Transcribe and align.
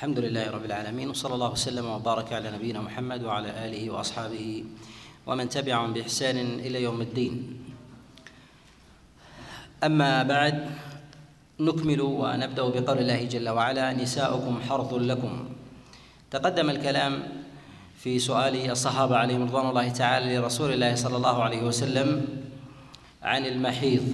الحمد 0.00 0.18
لله 0.18 0.50
رب 0.50 0.64
العالمين 0.64 1.12
وصلى 1.12 1.34
الله 1.34 1.52
وسلم 1.52 1.84
وبارك 1.84 2.32
على 2.32 2.48
نبينا 2.56 2.80
محمد 2.80 3.20
وعلى 3.20 3.52
آله 3.52 3.84
وأصحابه 3.90 4.64
ومن 5.28 5.48
تبعهم 5.48 5.92
بإحسان 5.92 6.36
إلى 6.64 6.88
يوم 6.88 7.00
الدين. 7.00 7.60
أما 9.84 10.22
بعد 10.22 10.56
نكمل 11.60 12.00
ونبدأ 12.00 12.62
بقول 12.80 12.98
الله 12.98 13.24
جل 13.24 13.48
وعلا 13.48 13.92
نساؤكم 13.92 14.60
حرث 14.68 14.92
لكم. 14.92 15.34
تقدم 16.30 16.70
الكلام 16.70 17.22
في 18.00 18.16
سؤال 18.18 18.56
الصحابة 18.70 19.16
عليهم 19.16 19.52
رضوان 19.52 19.68
الله 19.68 19.88
تعالى 19.88 20.36
لرسول 20.36 20.80
الله 20.80 20.94
صلى 20.94 21.16
الله 21.16 21.36
عليه 21.42 21.62
وسلم 21.62 22.08
عن 23.22 23.46
المحيض. 23.46 24.04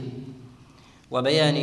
وبيان 1.10 1.54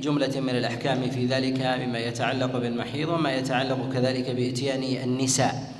جملة 0.00 0.40
من 0.40 0.50
الأحكام 0.50 1.10
في 1.10 1.26
ذلك 1.26 1.60
مما 1.60 1.98
يتعلق 1.98 2.56
بالمحيض 2.56 3.08
وما 3.08 3.32
يتعلق 3.32 3.92
كذلك 3.92 4.30
بإتيان 4.30 4.82
النساء. 4.82 5.72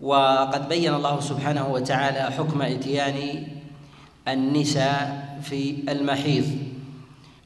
وقد 0.00 0.68
بين 0.68 0.94
الله 0.94 1.20
سبحانه 1.20 1.68
وتعالى 1.68 2.32
حكم 2.32 2.62
إتيان 2.62 3.46
النساء 4.28 5.28
في 5.42 5.74
المحيض 5.88 6.44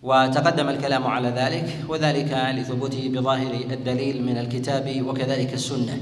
وتقدم 0.02 0.68
الكلام 0.68 1.06
على 1.06 1.28
ذلك 1.28 1.84
وذلك 1.88 2.32
لثبوته 2.54 3.08
بظاهر 3.14 3.52
الدليل 3.70 4.22
من 4.22 4.38
الكتاب 4.38 5.02
وكذلك 5.06 5.54
السنة. 5.54 6.00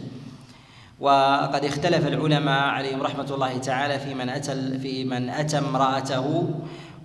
وقد 1.01 1.65
اختلف 1.65 2.07
العلماء 2.07 2.63
عليهم 2.63 3.03
رحمة 3.03 3.35
الله 3.35 3.59
تعالى 3.59 3.99
في 3.99 4.15
من 4.15 4.29
أتى 4.29 4.79
في 4.79 5.05
من 5.05 5.31
أتى 5.31 5.59
امرأته 5.59 6.55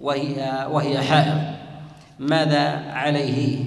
وهي 0.02 0.67
وهي 0.72 1.02
حائض. 1.02 1.69
ماذا 2.20 2.91
عليه؟ 2.91 3.58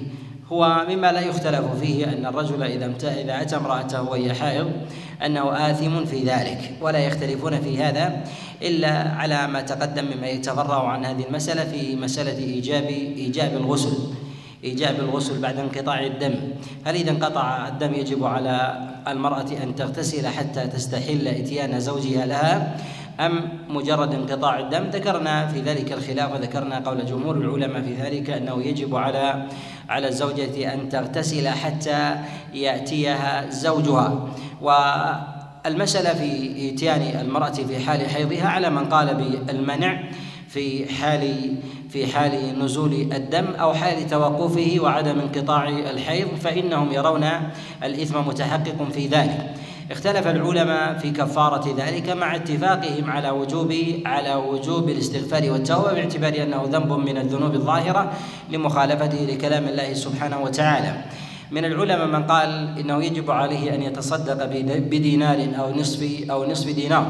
هو 0.51 0.85
مما 0.89 1.11
لا 1.11 1.21
يختلف 1.21 1.65
فيه 1.81 2.05
أن 2.05 2.25
الرجل 2.25 2.63
إذا 2.63 2.93
إذا 3.03 3.41
أتى 3.41 3.55
امرأته 3.55 4.01
وهي 4.01 4.33
حائض 4.33 4.71
أنه 5.25 5.71
آثم 5.71 6.05
في 6.05 6.23
ذلك 6.23 6.71
ولا 6.81 6.99
يختلفون 6.99 7.61
في 7.61 7.83
هذا 7.83 8.23
إلا 8.61 9.09
على 9.09 9.47
ما 9.47 9.61
تقدم 9.61 10.05
مما 10.05 10.27
يتفرع 10.27 10.87
عن 10.87 11.05
هذه 11.05 11.25
المسألة 11.27 11.63
في 11.63 11.95
مسألة 11.95 12.37
ايجاب 12.37 12.83
إيجاب 12.83 13.57
الغسل 13.57 13.97
إيجاب 14.63 14.95
الغسل 14.99 15.41
بعد 15.41 15.59
انقطاع 15.59 16.05
الدم. 16.05 16.35
هل 16.85 16.95
إذا 16.95 17.11
انقطع 17.11 17.67
الدم 17.67 17.93
يجب 17.93 18.23
على 18.23 18.87
المرأة 19.07 19.47
أن 19.63 19.75
تغتسل 19.75 20.27
حتى 20.27 20.67
تستحل 20.67 21.27
إتيان 21.27 21.79
زوجها 21.79 22.25
لها؟ 22.25 22.77
أم 23.19 23.49
مجرد 23.69 24.13
انقطاع 24.13 24.59
الدم؟ 24.59 24.83
ذكرنا 24.83 25.47
في 25.47 25.61
ذلك 25.61 25.91
الخلاف 25.91 26.33
وذكرنا 26.33 26.79
قول 26.79 27.05
جمهور 27.05 27.37
العلماء 27.37 27.81
في 27.81 27.93
ذلك 27.93 28.29
أنه 28.29 28.63
يجب 28.63 28.95
على 28.95 29.47
على 29.89 30.07
الزوجة 30.07 30.73
أن 30.73 30.89
تغتسل 30.89 31.47
حتى 31.47 32.15
يأتيها 32.53 33.49
زوجها. 33.49 34.27
والمسألة 34.61 36.13
في 36.13 36.69
إتيان 36.73 37.01
المرأة 37.21 37.49
في 37.51 37.79
حال 37.79 38.09
حيضها 38.09 38.47
على 38.47 38.69
من 38.69 38.85
قال 38.85 39.15
بالمنع 39.47 40.03
في 40.47 40.93
حال 40.93 41.55
في 41.89 42.07
حال 42.07 42.59
نزول 42.59 42.93
الدم 42.93 43.45
أو 43.45 43.73
حال 43.73 44.07
توقفه 44.07 44.77
وعدم 44.79 45.19
انقطاع 45.19 45.69
الحيض 45.69 46.27
فإنهم 46.35 46.91
يرون 46.91 47.29
الإثم 47.83 48.27
متحقق 48.27 48.89
في 48.91 49.07
ذلك. 49.07 49.55
اختلف 49.93 50.27
العلماء 50.27 50.97
في 50.97 51.11
كفارة 51.11 51.75
ذلك 51.77 52.09
مع 52.09 52.35
اتفاقهم 52.35 53.11
على 53.11 53.29
وجوب 53.29 53.73
على 54.05 54.35
وجوب 54.35 54.89
الاستغفار 54.89 55.51
والتوبة 55.51 55.93
باعتبار 55.93 56.43
أنه 56.43 56.61
ذنب 56.71 56.91
من 56.91 57.17
الذنوب 57.17 57.53
الظاهرة 57.55 58.11
لمخالفته 58.49 59.17
لكلام 59.17 59.67
الله 59.67 59.93
سبحانه 59.93 60.41
وتعالى. 60.41 60.93
من 61.51 61.65
العلماء 61.65 62.07
من 62.07 62.23
قال 62.23 62.79
إنه 62.79 63.03
يجب 63.03 63.31
عليه 63.31 63.75
أن 63.75 63.81
يتصدق 63.81 64.45
بدينار 64.69 65.47
أو 65.59 65.71
نصف 65.79 66.29
أو 66.31 66.51
نصف 66.51 66.75
دينار. 66.75 67.05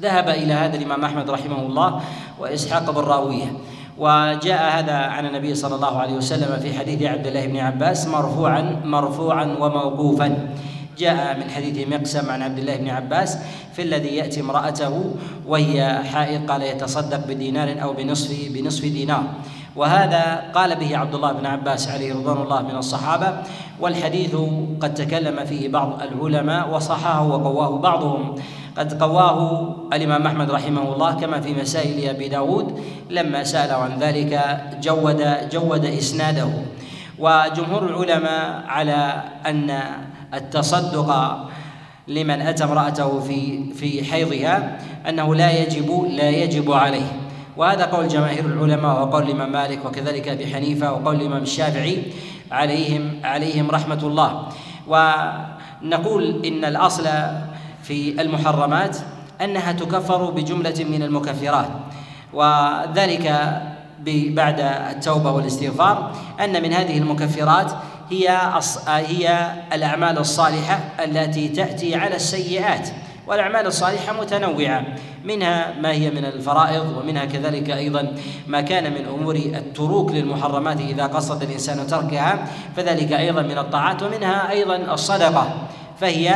ذهب 0.00 0.28
إلى 0.28 0.52
هذا 0.52 0.76
الإمام 0.76 1.04
أحمد 1.04 1.30
رحمه 1.30 1.62
الله 1.62 2.00
وإسحاق 2.38 2.90
بن 2.90 3.00
راوية. 3.00 3.52
وجاء 3.98 4.78
هذا 4.78 4.94
عن 4.94 5.26
النبي 5.26 5.54
صلى 5.54 5.74
الله 5.74 5.98
عليه 5.98 6.14
وسلم 6.14 6.58
في 6.62 6.78
حديث 6.78 7.02
عبد 7.02 7.26
الله 7.26 7.46
بن 7.46 7.56
عباس 7.56 8.06
مرفوعا 8.06 8.82
مرفوعا 8.84 9.44
وموقوفا. 9.60 10.48
جاء 10.98 11.38
من 11.38 11.50
حديث 11.50 11.88
مقسم 11.88 12.30
عن 12.30 12.42
عبد 12.42 12.58
الله 12.58 12.76
بن 12.76 12.88
عباس 12.88 13.38
في 13.76 13.82
الذي 13.82 14.16
يأتي 14.16 14.40
امرأته 14.40 15.14
وهي 15.46 16.02
حائض 16.12 16.50
قال 16.50 16.62
يتصدق 16.62 17.26
بدينار 17.26 17.82
أو 17.82 17.92
بنصف 17.92 18.30
بنصف 18.50 18.82
دينار. 18.84 19.24
وهذا 19.76 20.54
قال 20.54 20.76
به 20.76 20.96
عبد 20.96 21.14
الله 21.14 21.32
بن 21.32 21.46
عباس 21.46 21.88
عليه 21.88 22.14
رضوان 22.14 22.42
الله 22.42 22.62
من 22.62 22.76
الصحابة 22.76 23.34
والحديث 23.80 24.36
قد 24.80 24.94
تكلم 24.94 25.44
فيه 25.44 25.68
بعض 25.68 26.02
العلماء 26.02 26.70
وصححه 26.70 27.26
وقواه 27.26 27.78
بعضهم. 27.78 28.34
قد 28.78 29.02
قواه 29.02 29.38
الإمام 29.92 30.26
أحمد 30.26 30.50
رحمه 30.50 30.94
الله 30.94 31.12
كما 31.14 31.40
في 31.40 31.54
مسائل 31.54 32.08
أبي 32.08 32.28
داود 32.28 32.80
لما 33.10 33.44
سأله 33.44 33.74
عن 33.74 33.98
ذلك 33.98 34.60
جود 34.82 35.22
جود 35.52 35.84
إسناده. 35.84 36.50
وجمهور 37.18 37.82
العلماء 37.86 38.64
على 38.68 39.22
أن 39.46 39.80
التصدق 40.34 41.38
لمن 42.08 42.40
أتى 42.40 42.64
امرأته 42.64 43.20
في 43.20 43.72
في 43.74 44.04
حيضها 44.04 44.78
أنه 45.08 45.34
لا 45.34 45.50
يجب 45.62 46.06
لا 46.10 46.30
يجب 46.30 46.72
عليه. 46.72 47.06
وهذا 47.56 47.84
قول 47.84 48.08
جماهير 48.08 48.44
العلماء 48.44 49.02
وقول 49.02 49.22
الإمام 49.22 49.52
مالك 49.52 49.84
وكذلك 49.84 50.28
أبي 50.28 50.46
حنيفة 50.46 50.92
وقول 50.92 51.16
الإمام 51.16 51.42
الشافعي 51.42 52.02
عليهم 52.52 53.20
عليهم 53.24 53.70
رحمة 53.70 54.00
الله. 54.02 54.48
ونقول 54.86 56.46
إن 56.46 56.64
الأصل 56.64 57.08
في 57.82 58.22
المحرمات 58.22 58.96
أنها 59.40 59.72
تكفر 59.72 60.30
بجملة 60.30 60.84
من 60.90 61.02
المكفرات. 61.02 61.68
وذلك 62.32 63.26
بعد 64.06 64.60
التوبة 64.60 65.30
والاستغفار 65.30 66.12
أن 66.40 66.62
من 66.62 66.72
هذه 66.72 66.98
المكفرات 66.98 67.72
هي 68.10 68.38
هي 68.86 69.52
الأعمال 69.72 70.18
الصالحة 70.18 70.80
التي 71.04 71.48
تأتي 71.48 71.94
على 71.94 72.16
السيئات 72.16 72.88
والأعمال 73.26 73.66
الصالحة 73.66 74.20
متنوعة 74.20 74.86
منها 75.24 75.74
ما 75.80 75.92
هي 75.92 76.10
من 76.10 76.24
الفرائض 76.24 76.96
ومنها 76.98 77.24
كذلك 77.24 77.70
أيضا 77.70 78.12
ما 78.46 78.60
كان 78.60 78.92
من 78.92 79.04
أمور 79.06 79.34
التروك 79.36 80.10
للمحرمات 80.10 80.80
إذا 80.80 81.06
قصد 81.06 81.42
الإنسان 81.42 81.86
تركها 81.86 82.48
فذلك 82.76 83.12
أيضا 83.12 83.42
من 83.42 83.58
الطاعات 83.58 84.02
ومنها 84.02 84.50
أيضا 84.50 84.76
الصدقة 84.76 85.68
فهي 86.00 86.34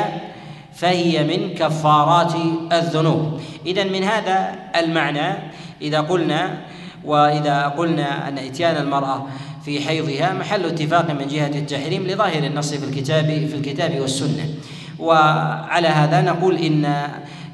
فهي 0.74 1.24
من 1.24 1.54
كفارات 1.54 2.32
الذنوب. 2.72 3.40
اذا 3.66 3.84
من 3.84 4.04
هذا 4.04 4.54
المعنى 4.76 5.34
إذا 5.82 6.00
قلنا 6.00 6.58
وإذا 7.04 7.62
قلنا 7.62 8.28
أن 8.28 8.38
إتيان 8.38 8.76
المرأة 8.76 9.26
في 9.64 9.80
حيضها 9.80 10.32
محل 10.32 10.64
اتفاق 10.64 11.10
من 11.10 11.26
جهة 11.26 11.46
التحريم 11.58 12.06
لظاهر 12.06 12.44
النص 12.44 12.74
في 12.74 12.84
الكتاب 12.84 13.26
في 13.26 13.54
الكتاب 13.54 14.00
والسنة. 14.00 14.44
وعلى 14.98 15.88
هذا 15.88 16.20
نقول 16.20 16.56
إن 16.56 16.84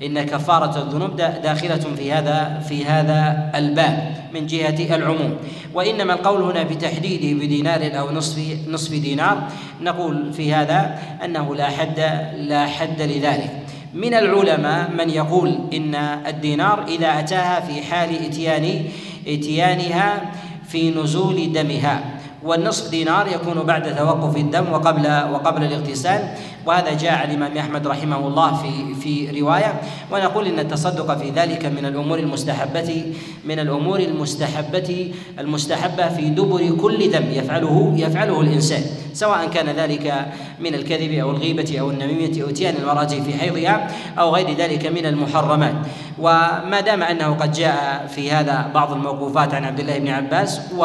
إن 0.03 0.22
كفارة 0.22 0.82
الذنوب 0.82 1.16
داخلة 1.16 1.77
في 1.97 2.12
هذا 2.12 2.62
في 2.69 2.84
هذا 2.84 3.50
الباب 3.55 4.15
من 4.34 4.47
جهة 4.47 4.97
العموم. 4.97 5.37
وإنما 5.75 6.12
القول 6.15 6.43
هنا 6.43 6.62
بتحديده 6.62 7.44
بدينار 7.44 7.99
أو 7.99 8.12
نصف 8.12 8.38
نصف 8.69 8.93
دينار. 8.93 9.49
نقول 9.81 10.32
في 10.32 10.55
هذا 10.55 10.99
أنه 11.25 11.55
لا 11.55 11.66
حد 11.66 12.00
لا 12.37 12.66
حد 12.66 13.03
لذلك. 13.03 13.50
من 13.94 14.15
العلماء 14.15 14.91
من 14.91 15.11
يقول 15.11 15.59
إن 15.72 15.94
الدينار 16.26 16.84
إذا 16.88 17.19
أتاها 17.19 17.61
في 17.61 17.82
حال 17.82 18.26
إتيان 18.26 18.84
إتيانها 19.29 20.33
في 20.69 20.91
نزول 20.91 21.53
دمها. 21.53 22.14
والنصف 22.44 22.91
دينار 22.91 23.27
يكون 23.28 23.62
بعد 23.62 23.96
توقف 23.96 24.37
الدم 24.37 24.73
وقبل 24.73 25.06
وقبل 25.32 25.64
الاغتسال. 25.64 26.29
وهذا 26.67 26.93
جاء 26.94 27.12
عن 27.12 27.31
الامام 27.31 27.58
أحمد 27.58 27.87
رحمه 27.87 28.17
الله 28.29 28.56
في 28.56 28.94
في 28.94 29.41
رواية. 29.41 29.73
ونقول 30.12 30.46
إن 30.46 30.58
التصدق 30.58 31.19
في 31.19 31.31
ذلك 31.31 31.67
من 31.67 31.85
الأمور 31.87 32.19
المستحبه 32.19 33.12
من 33.44 33.58
الأمور 33.58 34.00
المستحبه 34.00 35.12
المستحبة 35.38 36.08
في 36.08 36.25
دبر 36.31 36.70
كل 36.81 37.11
ذنب 37.11 37.31
يفعله 37.32 37.94
يفعله 37.96 38.41
الإنسان. 38.41 38.82
سواء 39.12 39.49
كان 39.49 39.69
ذلك 39.76 40.26
من 40.61 40.75
الكذب 40.75 41.12
أو 41.12 41.31
الغيبة 41.31 41.76
أو 41.81 41.90
النميمة 41.90 42.43
أو 42.43 42.49
اتيان 42.49 42.75
المرأة 42.76 43.05
في 43.25 43.32
حيضها 43.38 43.88
أو 44.19 44.35
غير 44.35 44.56
ذلك 44.56 44.87
من 44.87 45.06
المحرمات. 45.06 45.75
وما 46.19 46.81
دام 46.81 47.02
أنه 47.02 47.35
قد 47.35 47.52
جاء 47.52 48.06
في 48.14 48.32
هذا 48.32 48.70
بعض 48.75 48.93
الموقوفات 48.93 49.55
عن 49.55 49.64
عبد 49.64 49.81
الله 49.81 49.99
بن 49.99 50.08
عباس 50.08 50.61
و 50.79 50.85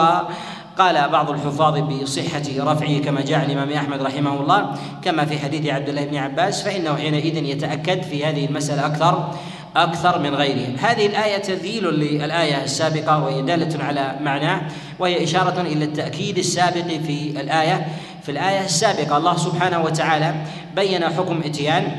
قال 0.79 1.09
بعض 1.09 1.29
الحفاظ 1.29 1.77
بصحة 1.77 2.41
رفعه 2.57 2.99
كما 2.99 3.21
جاء 3.21 3.45
الإمام 3.45 3.71
أحمد 3.71 4.01
رحمه 4.01 4.41
الله 4.41 4.75
كما 5.03 5.25
في 5.25 5.39
حديث 5.39 5.65
عبد 5.65 5.89
الله 5.89 6.05
بن 6.05 6.17
عباس 6.17 6.63
فإنه 6.63 6.95
حينئذ 6.95 7.43
يتأكد 7.43 8.03
في 8.03 8.25
هذه 8.25 8.45
المسألة 8.45 8.85
أكثر 8.85 9.33
أكثر 9.75 10.19
من 10.19 10.35
غيره. 10.35 10.79
هذه 10.79 11.05
الآية 11.05 11.37
تذيل 11.37 11.83
للآية 11.83 12.63
السابقة 12.63 13.23
وهي 13.23 13.41
دالة 13.41 13.83
على 13.83 14.15
معناه 14.21 14.61
وهي 14.99 15.23
إشارة 15.23 15.61
إلى 15.61 15.85
التأكيد 15.85 16.37
السابق 16.37 16.87
في 16.87 17.41
الآية. 17.41 17.87
في 18.23 18.31
الآية 18.31 18.65
السابقة 18.65 19.17
الله 19.17 19.37
سبحانه 19.37 19.83
وتعالى 19.83 20.35
بين 20.75 21.05
حكم 21.05 21.41
إتيان 21.45 21.91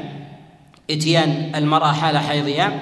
إتيان 0.91 1.53
المرأة 1.55 1.93
حال 1.93 2.19
حيضها 2.19 2.73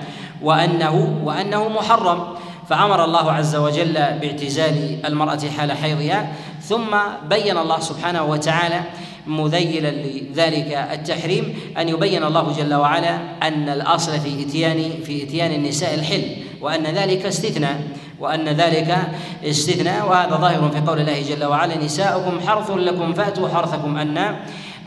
وأنه 0.42 1.20
وأنه 1.24 1.68
محرم. 1.68 2.24
فأمر 2.68 3.04
الله 3.04 3.32
عز 3.32 3.56
وجل 3.56 3.94
باعتزال 3.94 5.06
المرأة 5.06 5.40
حال 5.56 5.72
حيضها 5.72 6.32
ثم 6.62 6.96
بين 7.28 7.58
الله 7.58 7.80
سبحانه 7.80 8.24
وتعالى 8.24 8.80
مذيلا 9.26 9.90
لذلك 9.90 10.88
التحريم 10.92 11.58
أن 11.78 11.88
يبين 11.88 12.24
الله 12.24 12.52
جل 12.58 12.74
وعلا 12.74 13.18
أن 13.42 13.68
الأصل 13.68 14.20
في 14.20 14.42
اتيان 14.42 14.90
في 15.04 15.22
إتيان 15.22 15.52
النساء 15.52 15.94
الحل 15.94 16.22
وأن 16.60 16.82
ذلك 16.86 17.26
استثناء 17.26 17.80
وأن 18.20 18.48
ذلك 18.48 18.98
استثناء 19.44 20.08
وهذا 20.08 20.36
ظاهر 20.36 20.70
في 20.70 20.80
قول 20.80 21.00
الله 21.00 21.22
جل 21.22 21.44
وعلا 21.44 21.84
نساؤكم 21.84 22.40
حرث 22.40 22.70
لكم 22.70 23.12
فأتوا 23.12 23.48
حرثكم 23.48 23.96
ان 23.96 24.36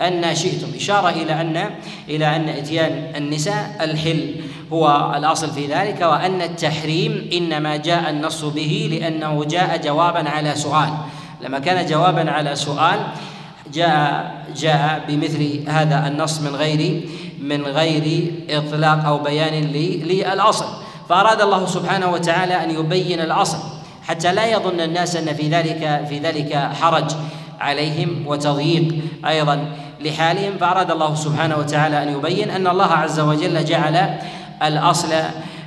أن 0.07 0.35
شئتم. 0.35 0.67
إشارة 0.75 1.09
إلى 1.09 1.41
ان 1.41 1.69
إلى 2.09 2.35
أن 2.35 2.49
إتيان 2.49 3.11
النساء 3.15 3.77
الحل 3.81 4.35
هو 4.73 5.13
الأصل 5.17 5.51
في 5.51 5.67
ذلك 5.67 6.01
وأن 6.01 6.41
التحريم 6.41 7.29
إنما 7.33 7.77
جاء 7.77 8.09
النص 8.09 8.45
به 8.45 8.89
لأنه 8.91 9.45
جاء 9.45 9.77
جوابا 9.83 10.29
على 10.29 10.55
سؤال. 10.55 10.89
لما 11.41 11.59
كان 11.59 11.85
جوابا 11.85 12.31
على 12.31 12.55
سؤال 12.55 12.99
جاء 13.73 14.35
جاء 14.57 15.05
بمثل 15.07 15.69
هذا 15.69 16.07
النص 16.07 16.41
من 16.41 16.55
غير 16.55 17.01
من 17.41 17.63
غير 17.63 18.31
إطلاق 18.49 19.05
أو 19.05 19.17
بيان 19.17 19.53
للأصل. 19.63 20.65
فأراد 21.09 21.41
الله 21.41 21.65
سبحانه 21.65 22.11
وتعالى 22.11 22.63
أن 22.63 22.69
يبين 22.71 23.19
الأصل 23.19 23.57
حتى 24.07 24.33
لا 24.33 24.45
يظن 24.45 24.79
الناس 24.79 25.15
أن 25.15 25.33
في 25.33 25.47
ذلك 25.49 26.05
في 26.09 26.19
ذلك 26.19 26.55
حرج 26.81 27.11
عليهم 27.59 28.27
وتضييق 28.27 28.93
أيضا. 29.27 29.65
لحالهم 30.05 30.57
فأراد 30.57 30.91
الله 30.91 31.15
سبحانه 31.15 31.57
وتعالى 31.57 32.03
أن 32.03 32.09
يبين 32.09 32.49
أن 32.49 32.67
الله 32.67 32.91
عز 32.91 33.19
وجل 33.19 33.65
جعل 33.65 34.17
الأصل 34.63 35.09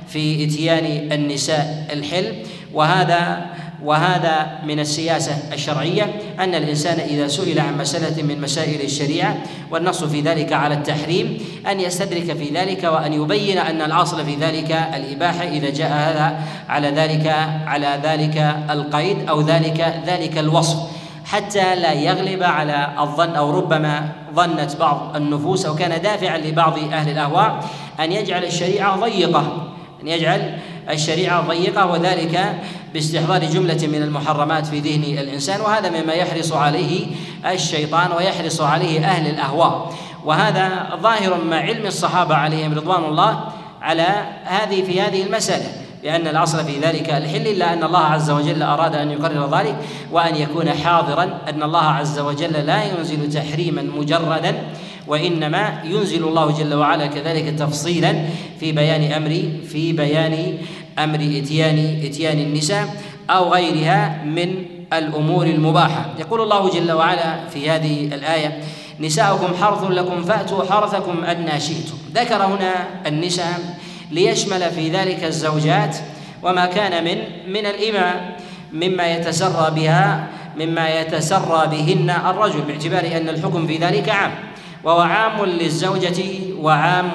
في 0.07 0.45
إتيان 0.45 1.11
النساء 1.11 1.87
الحلم. 1.93 2.35
وهذا 2.73 3.45
وهذا 3.83 4.59
من 4.65 4.79
السياسة 4.79 5.53
الشرعية 5.53 6.15
أن 6.39 6.55
الإنسان 6.55 6.99
إذا 6.99 7.27
سئل 7.27 7.59
عن 7.59 7.77
مسألة 7.77 8.23
من 8.23 8.41
مسائل 8.41 8.81
الشريعة 8.81 9.37
والنص 9.71 10.03
في 10.03 10.21
ذلك 10.21 10.53
على 10.53 10.73
التحريم 10.73 11.37
أن 11.67 11.79
يستدرك 11.79 12.37
في 12.37 12.49
ذلك 12.49 12.83
وأن 12.83 13.13
يبين 13.13 13.57
أن 13.57 13.81
الأصل 13.81 14.25
في 14.25 14.35
ذلك 14.35 14.71
الإباحة 14.71 15.43
إذا 15.43 15.69
جاء 15.69 15.91
هذا 15.91 16.39
على 16.69 16.87
ذلك 16.87 17.27
على 17.65 17.99
ذلك 18.03 18.55
القيد 18.69 19.29
أو 19.29 19.41
ذلك 19.41 20.01
ذلك 20.05 20.37
الوصف. 20.37 20.94
حتى 21.25 21.75
لا 21.75 21.93
يغلب 21.93 22.43
على 22.43 22.87
الظن 22.99 23.35
أو 23.35 23.57
ربما 23.57 24.09
ظنت 24.35 24.75
بعض 24.75 25.15
النفوس 25.15 25.65
أو 25.65 25.75
كان 25.75 26.01
دافعا 26.01 26.37
لبعض 26.37 26.79
أهل 26.79 27.11
الأهواء 27.11 27.65
أن 27.99 28.11
يجعل 28.11 28.43
الشريعة 28.43 28.95
ضيقة 28.99 29.71
أن 30.03 30.07
يجعل 30.07 30.57
الشريعة 30.89 31.47
ضيقة 31.47 31.85
وذلك 31.85 32.55
باستحضار 32.93 33.43
جملة 33.43 33.87
من 33.87 34.03
المحرمات 34.03 34.65
في 34.65 34.79
ذهن 34.79 35.19
الإنسان 35.19 35.61
وهذا 35.61 35.89
مما 35.89 36.13
يحرص 36.13 36.53
عليه 36.53 37.07
الشيطان 37.45 38.11
ويحرص 38.11 38.61
عليه 38.61 39.05
أهل 39.05 39.27
الأهواء. 39.27 39.93
وهذا 40.25 40.89
ظاهر 41.01 41.43
مع 41.43 41.57
علم 41.57 41.85
الصحابة 41.85 42.35
عليهم 42.35 42.73
رضوان 42.73 43.03
الله 43.03 43.39
على 43.81 44.25
هذه 44.43 44.83
في 44.83 45.01
هذه 45.01 45.23
المسألة. 45.23 45.84
لأن 46.05 46.27
الأصل 46.27 46.65
في 46.65 46.79
ذلك 46.79 47.09
الحل 47.09 47.47
إلا 47.47 47.73
أن 47.73 47.83
الله 47.83 47.99
عز 47.99 48.31
وجل 48.31 48.63
أراد 48.63 48.95
أن 48.95 49.11
يقرر 49.11 49.57
ذلك 49.57 49.75
وأن 50.11 50.35
يكون 50.35 50.69
حاضرا 50.69 51.23
أن 51.49 51.63
الله 51.63 51.83
عز 51.83 52.19
وجل 52.19 52.53
لا 52.53 52.83
ينزل 52.83 53.29
تحريما 53.33 53.81
مجردا 53.81 54.55
وإنما 55.07 55.81
ينزل 55.83 56.27
الله 56.27 56.51
جل 56.51 56.73
وعلا 56.73 57.07
كذلك 57.07 57.59
تفصيلا 57.59 58.25
في 58.59 58.71
بيان 58.71 59.11
أمر 59.11 59.43
في 59.67 59.93
بيان 59.93 60.57
أمر 60.99 61.15
إتيان 61.15 62.01
إتيان 62.03 62.39
النساء 62.39 62.87
أو 63.29 63.53
غيرها 63.53 64.23
من 64.25 64.65
الأمور 64.93 65.45
المباحة. 65.45 66.05
يقول 66.19 66.41
الله 66.41 66.69
جل 66.69 66.91
وعلا 66.91 67.47
في 67.47 67.69
هذه 67.69 68.05
الآية 68.05 68.59
نساؤكم 68.99 69.55
حرث 69.61 69.83
لكم 69.83 70.23
فأتوا 70.23 70.63
حرثكم 70.63 71.23
ادنى 71.23 71.59
شئتم. 71.59 71.97
ذكر 72.15 72.45
هنا 72.45 72.73
النساء 73.07 73.59
ليشمل 74.11 74.71
في 74.71 74.89
ذلك 74.89 75.23
الزوجات 75.23 75.97
وما 76.43 76.65
كان 76.65 77.03
من 77.03 77.17
من 77.47 77.65
الإماء 77.65 78.35
مما 78.73 79.13
يتسرى 79.13 79.71
بها 79.75 80.27
مما 80.57 80.89
يتسرى 80.89 81.67
بهن 81.67 82.09
الرجل 82.09 82.61
باعتبار 82.61 83.17
أن 83.17 83.29
الحكم 83.29 83.67
في 83.67 83.77
ذلك 83.77 84.09
عام. 84.09 84.31
وهو 84.83 84.99
عام 84.99 85.45
للزوجة 85.45 86.23
وعام 86.59 87.11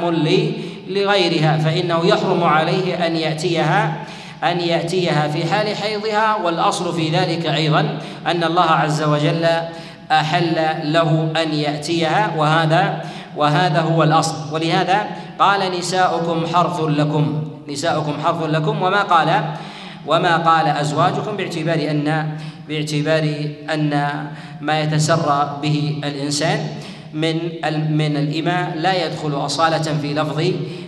لغيرها 0.88 1.58
فإنه 1.58 2.06
يحرم 2.06 2.44
عليه 2.44 3.06
أن 3.06 3.16
يأتيها 3.16 4.04
أن 4.44 4.60
يأتيها 4.60 5.28
في 5.28 5.44
حال 5.44 5.76
حيضها. 5.76 6.37
والأصل 6.37 6.96
في 6.96 7.08
ذلك 7.08 7.46
أيضا 7.46 7.98
أن 8.26 8.44
الله 8.44 8.70
عز 8.70 9.02
وجل 9.02 9.46
أحل 10.10 10.54
له 10.84 11.32
أن 11.42 11.54
يأتيها 11.54 12.34
وهذا 12.37 13.04
وهذا 13.37 13.81
هو 13.81 14.02
الأصل. 14.02 14.54
ولهذا 14.54 15.06
قال 15.40 15.78
نساؤكم 15.78 16.46
حرث 16.54 16.81
لكم. 16.81 17.42
نساؤكم 17.69 18.12
حرث 18.25 18.42
لكم 18.42 18.82
وما 18.82 19.02
قال 19.02 19.44
وما 20.06 20.37
قال 20.37 20.66
أزواجكم 20.66 21.37
باعتبار 21.37 21.90
أن 21.90 22.37
باعتبار 22.69 23.25
أن 23.75 23.92
ما 24.60 24.81
يتسرى 24.81 25.58
به 25.62 26.00
الإنسان 26.04 26.58
من 27.14 27.37
من 27.96 28.16
الإماء 28.16 28.76
لا 28.76 29.04
يدخل 29.04 29.44
أصالة 29.46 29.98
في 30.02 30.14
لفظ 30.14 30.38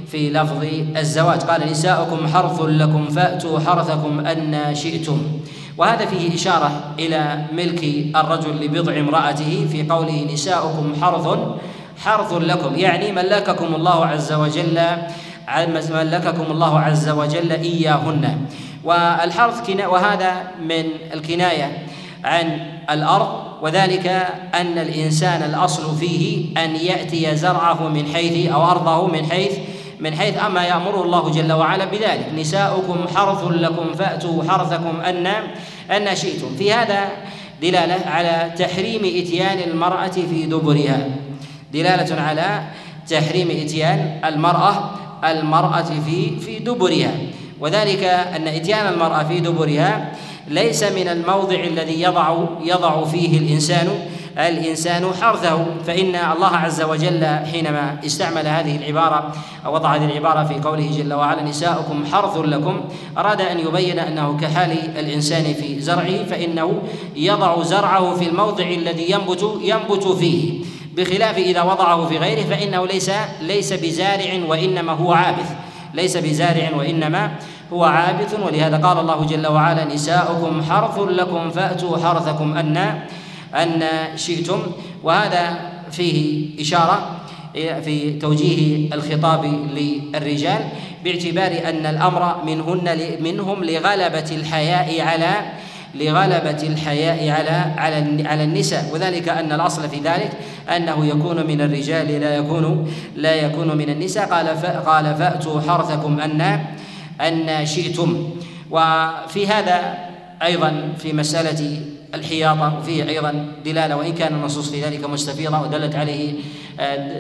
في 0.07 0.31
لفظ 0.31 0.65
الزواج. 0.97 1.41
قال 1.41 1.71
نساؤكم 1.71 2.27
حرث 2.29 2.61
لكم 2.61 3.05
فأتوا 3.09 3.59
حرثكم 3.59 4.21
أن 4.21 4.75
شئتم. 4.75 5.19
وهذا 5.79 6.07
فيه 6.07 6.35
إشارة 6.35 6.71
إلى 6.99 7.45
ملك 7.53 7.85
الرجل 8.17 8.65
لبضع 8.65 8.99
امرأته 8.99 9.67
في 9.73 9.83
قوله 9.89 10.29
نساؤكم 10.33 10.93
حرث 11.01 11.27
حرث 12.05 12.33
لكم 12.33 12.75
يعني 12.77 13.13
ملككم 13.13 13.75
الله 13.75 14.07
عز 14.07 14.33
وجل 14.33 14.81
ملككم 15.91 16.47
الله 16.51 16.81
عز 16.81 17.09
وجل 17.09 17.53
إياهن. 17.53 18.47
والحرث 18.85 19.71
وهذا 19.87 20.33
من 20.61 20.85
الكناية 21.15 21.87
عن 22.25 22.61
الأرض 22.91 23.29
وذلك 23.63 24.07
أن 24.55 24.79
الإنسان 24.79 25.43
الأصل 25.43 25.97
فيه 25.97 26.57
أن 26.65 26.77
يأتي 26.77 27.37
زرعه 27.37 27.89
من 27.89 28.07
حيث 28.15 28.51
أو 28.53 28.65
أرضه 28.65 29.07
من 29.07 29.27
حيث 29.31 29.59
من 30.01 30.15
حيث 30.15 30.45
أما 30.45 30.65
يأمر 30.65 31.05
الله 31.05 31.31
جل 31.31 31.53
وعلا 31.53 31.85
بذلك. 31.85 32.27
نساؤكم 32.37 33.07
حرث 33.15 33.45
لكم 33.45 33.95
فأتوا 33.95 34.43
حرثكم 34.49 35.01
أن 35.01 35.27
أن 35.91 36.17
شئتم. 36.17 36.57
في 36.59 36.73
هذا 36.73 37.09
دلالة 37.63 38.07
على 38.07 38.51
تحريم 38.59 39.01
إتيان 39.05 39.59
المرأة 39.71 40.09
في 40.09 40.47
دبرها. 40.47 41.07
دلالة 41.73 42.21
على 42.23 42.63
تحريم 43.09 43.51
إتيان 43.51 44.21
المرأة 44.25 44.91
المرأة 45.25 45.83
في 46.07 46.41
في 46.41 46.59
دبرها. 46.59 47.13
وذلك 47.61 48.05
أن 48.05 48.49
إتيان 48.49 48.87
المرأة 48.93 49.23
في 49.23 49.41
دبرها 49.41 50.13
ليس 50.49 50.83
من 50.83 51.09
الموضع 51.09 51.61
الذي 51.61 52.03
يضع 52.03 52.37
يضع 52.65 53.05
فيه 53.05 53.39
الإنسان 53.39 53.89
الإنسان 54.39 55.13
حرثه. 55.21 55.67
فإن 55.87 56.15
الله 56.15 56.57
عز 56.57 56.83
وجل 56.83 57.25
حينما 57.25 57.99
استعمل 58.07 58.47
هذه 58.47 58.77
العبارة 58.77 59.33
أو 59.67 59.75
وضع 59.75 59.97
هذه 59.97 60.05
العبارة 60.05 60.45
في 60.45 60.55
قوله 60.55 60.91
جل 60.99 61.13
وعلا 61.15 61.43
نساؤكم 61.43 62.05
حرث 62.13 62.37
لكم 62.37 62.81
أراد 63.19 63.41
أن 63.41 63.59
يبين 63.59 63.99
أنه 63.99 64.37
كحال 64.41 64.99
الإنسان 64.99 65.55
في 65.55 65.81
زرعه 65.81 66.25
فإنه 66.25 66.83
يضع 67.17 67.63
زرعه 67.63 68.15
في 68.15 68.29
الموضع 68.29 68.65
الذي 68.65 69.11
ينبت 69.11 69.61
ينبت 69.63 70.09
فيه. 70.09 70.72
بخلاف 70.97 71.39
إذا 71.39 71.63
وضعه 71.63 72.07
في 72.07 72.19
غيره 72.19 72.43
فإنه 72.43 72.87
ليس 72.87 73.11
ليس 73.41 73.73
بزارع 73.73 74.41
وإنما 74.49 74.93
هو 74.93 75.13
عابث. 75.13 75.51
ليس 75.95 76.17
بزارع 76.17 76.71
وإنما 76.77 77.33
هو 77.73 77.85
عابث. 77.85 78.41
ولهذا 78.41 78.77
قال 78.77 78.99
الله 78.99 79.25
جل 79.25 79.47
وعلا 79.47 79.85
نساؤكم 79.85 80.63
حرث 80.63 80.99
لكم 80.99 81.51
فأتوا 81.51 81.99
حرثكم 81.99 82.57
أن 82.57 82.77
أن 83.55 83.83
شئتم. 84.17 84.63
وهذا 85.03 85.61
فيه 85.91 86.49
إشارة 86.61 87.21
في 87.55 88.19
توجيه 88.21 88.95
الخطاب 88.95 89.45
للرجال 89.45 90.61
باعتبار 91.05 91.53
أن 91.69 91.87
الأمر 91.87 92.45
منهن 92.47 93.17
منهم 93.21 93.65
لغلبة 93.65 94.29
الحياء 94.31 95.01
على 95.01 95.33
لغلبة 95.95 96.63
الحياء 96.63 97.31
على 97.31 97.57
على 97.77 98.29
على 98.29 98.45
النساء. 98.45 98.91
وذلك 98.93 99.29
أن 99.29 99.53
الأصل 99.53 99.89
في 99.89 99.97
ذلك 99.97 100.31
أنه 100.77 101.07
يكون 101.07 101.47
من 101.47 101.61
الرجال 101.61 102.21
لا 102.21 102.37
يكون 102.37 102.93
لا 103.17 103.35
يكون 103.35 103.77
من 103.77 103.91
النساء. 103.91 104.29
قال 104.29 104.49
قال 104.87 105.15
فأتوا 105.15 105.61
حرثكم 105.61 106.21
أن 106.21 106.61
أن 107.21 107.67
شئتم. 107.67 108.31
وفي 108.71 109.47
هذا 109.47 109.99
أيضا 110.43 110.93
في 110.99 111.13
مسألة 111.13 111.81
الحياطة 112.15 112.79
وفيه 112.79 113.09
أيضا 113.09 113.47
دلالة 113.65 113.97
وإن 113.97 114.13
كان 114.13 114.35
النصوص 114.35 114.71
في 114.71 114.83
ذلك 114.83 115.11
مستفيضة 115.11 115.61
ودلت 115.61 115.97
عليه 115.97 116.33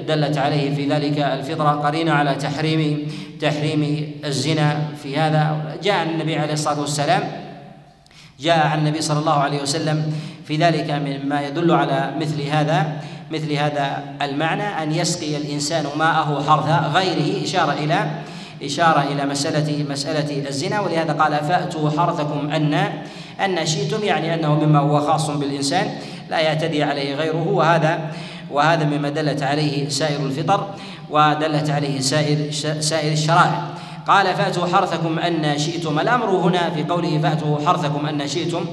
دلت 0.08 0.38
عليه 0.38 0.74
في 0.74 0.88
ذلك 0.88 1.18
الفطرة. 1.18 1.70
قرينة 1.70 2.12
على 2.12 2.34
تحريم 2.34 3.08
تحريم 3.40 4.12
الزنا 4.24 4.80
في 5.02 5.16
هذا. 5.16 5.76
جاء 5.82 6.02
النبي 6.02 6.36
عليه 6.36 6.52
الصلاة 6.52 6.80
والسلام 6.80 7.22
جاء 8.42 8.66
عن 8.66 8.78
النبي 8.78 9.00
صلى 9.00 9.18
الله 9.18 9.32
عليه 9.32 9.62
وسلم 9.62 10.12
في 10.44 10.56
ذلك 10.56 10.90
مما 10.90 11.42
يدل 11.46 11.70
على 11.70 12.14
مثل 12.20 12.42
هذا 12.42 12.96
مثل 13.30 13.52
هذا 13.52 14.02
المعنى 14.22 14.82
أن 14.82 14.92
يسقي 14.92 15.36
الإنسان 15.36 15.84
ماءه 15.98 16.44
حرث 16.48 16.94
غيره 16.96 17.44
إشارة 17.44 17.72
إلى 17.72 18.10
إشارة 18.62 19.02
إلى 19.12 19.26
مسألة 19.26 19.84
مسألة 19.90 20.48
الزنا. 20.48 20.80
ولهذا 20.80 21.12
قال 21.12 21.32
فأتوا 21.32 21.90
حرثكم 21.90 22.50
أن 22.50 22.74
أن 23.40 23.66
شئتم. 23.66 24.04
يعني 24.04 24.34
أنه 24.34 24.54
مما 24.54 24.78
هو 24.78 25.00
خاص 25.00 25.30
بالإنسان 25.30 25.86
لا 26.30 26.40
يعتدي 26.40 26.82
عليه 26.82 27.14
غيره. 27.14 27.48
وهذا 27.48 28.00
وهذا 28.50 28.84
مما 28.84 29.08
دلت 29.08 29.42
عليه 29.42 29.88
سائر 29.88 30.26
الفطر 30.26 30.66
ودلت 31.10 31.70
عليه 31.70 32.00
سائر 32.00 32.50
سائر 32.80 33.12
الشرائع. 33.12 33.81
قال 34.08 34.26
فأتوا 34.26 34.66
حرثكم 34.66 35.18
أن 35.18 35.58
شئتم. 35.58 35.98
الأمر 35.98 36.26
هنا 36.26 36.70
في 36.70 36.84
قوله 36.84 37.18
فأتوا 37.22 37.58
حرثكم 37.66 38.06
أن 38.06 38.28
شئتم 38.28 38.64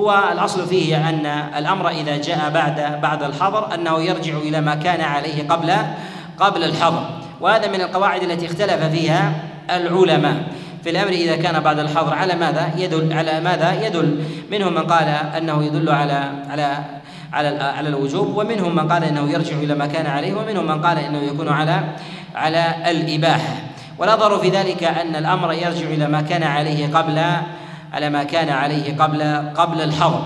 هو 0.00 0.22
الأصل 0.32 0.66
فيه 0.66 1.08
أن 1.08 1.26
الأمر 1.58 1.88
إذا 1.88 2.16
جاء 2.16 2.50
بعد 2.50 3.00
بعد 3.02 3.22
الحظر 3.22 3.74
أنه 3.74 4.02
يرجع 4.02 4.36
إلى 4.36 4.60
ما 4.60 4.74
كان 4.74 5.00
عليه 5.00 5.48
قبل 5.48 5.72
قبل 6.38 6.64
الحظر 6.64 7.10
وهذا 7.40 7.68
من 7.68 7.80
القواعد 7.80 8.22
التي 8.22 8.46
اختلف 8.46 8.84
فيها 8.84 9.32
العلماء. 9.70 10.36
في 10.84 10.90
الأمر 10.90 11.08
إذا 11.10 11.36
كان 11.36 11.60
بعد 11.60 11.78
الحظر 11.78 12.14
على 12.14 12.34
ماذا 12.34 12.70
يدل 12.76 13.12
على 13.12 13.40
ماذا 13.40 13.86
يدل؟ 13.86 14.24
منهم 14.50 14.74
من 14.74 14.82
قال 14.82 15.08
أنه 15.08 15.64
يدل 15.64 15.90
على 15.90 16.32
على 16.50 16.78
على 17.32 17.48
على 17.48 17.88
الوجوب 17.88 18.36
ومنهم 18.36 18.76
من 18.76 18.92
قال 18.92 19.04
أنه 19.04 19.30
يرجع 19.30 19.56
إلى 19.56 19.74
ما 19.74 19.86
كان 19.86 20.06
عليه 20.06 20.34
ومنهم 20.34 20.66
من 20.66 20.82
قال 20.82 20.98
أنه 20.98 21.18
يكون 21.22 21.48
على 21.48 21.84
على 22.34 22.74
الإباحة. 22.90 23.54
ونظروا 23.98 24.38
في 24.38 24.48
ذلك 24.48 24.84
أن 24.84 25.16
الأمر 25.16 25.52
يرجع 25.52 25.86
إلى 25.86 26.08
ما 26.08 26.20
كان 26.20 26.42
عليه 26.42 26.94
قبل 26.94 27.18
على 27.92 28.10
ما 28.10 28.24
كان 28.24 28.48
عليه 28.48 28.96
قبل 28.96 29.22
قبل 29.56 29.80
الحظر 29.80 30.22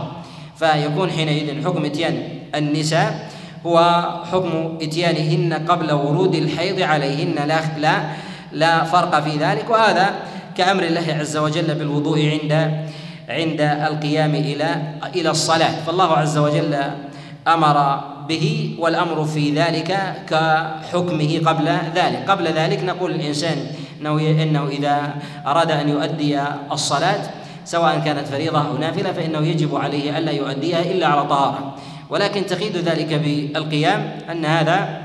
فيكون 0.56 1.10
حينئذ 1.10 1.64
حكم 1.64 1.84
إتيان 1.84 2.22
النساء 2.54 3.30
هو 3.66 4.04
حكم 4.32 4.78
إتيانهن 4.82 5.66
قبل 5.68 5.92
ورود 5.92 6.34
الحيض 6.34 6.80
عليهن. 6.80 7.34
لا 7.46 7.60
لا 7.78 7.94
لا 8.52 8.84
فرق 8.84 9.20
في 9.20 9.36
ذلك. 9.36 9.70
وهذا 9.70 10.14
كأمر 10.56 10.82
الله 10.82 11.16
عز 11.20 11.36
وجل 11.36 11.74
بالوضوء 11.74 12.18
عند 12.18 12.52
عند 13.28 13.60
القيام 13.60 14.34
إلى 14.34 14.68
إلى 15.14 15.30
الصلاة. 15.30 15.84
فالله 15.86 16.16
عز 16.16 16.38
وجل 16.38 16.72
أمر 17.48 18.00
به 18.30 18.76
والأمر 18.78 19.24
في 19.24 19.50
ذلك 19.50 19.90
كحكمه 20.30 21.32
قبل 21.46 21.66
ذلك. 21.94 22.20
قبل 22.30 22.46
ذلك 22.46 22.80
نقول 22.84 23.10
الإنسان 23.10 23.58
انه 24.00 24.42
إنه 24.42 24.68
إذا 24.68 25.14
أراد 25.46 25.70
أن 25.70 25.88
يؤدي 25.88 26.38
الصلاة 26.72 27.22
سواء 27.64 27.98
كانت 28.04 28.26
فريضة 28.26 28.68
أو 28.68 28.78
نافلة 28.78 29.12
فإنه 29.12 29.38
يجب 29.38 29.76
عليه 29.76 30.18
الا 30.18 30.32
يؤديها 30.32 30.80
إلا 30.80 31.06
على 31.06 31.24
طهاره 31.24 31.74
ولكن 32.10 32.46
تقيد 32.46 32.76
ذلك 32.76 33.14
بالقيام 33.14 34.00
أن 34.30 34.44
هذا 34.44 35.02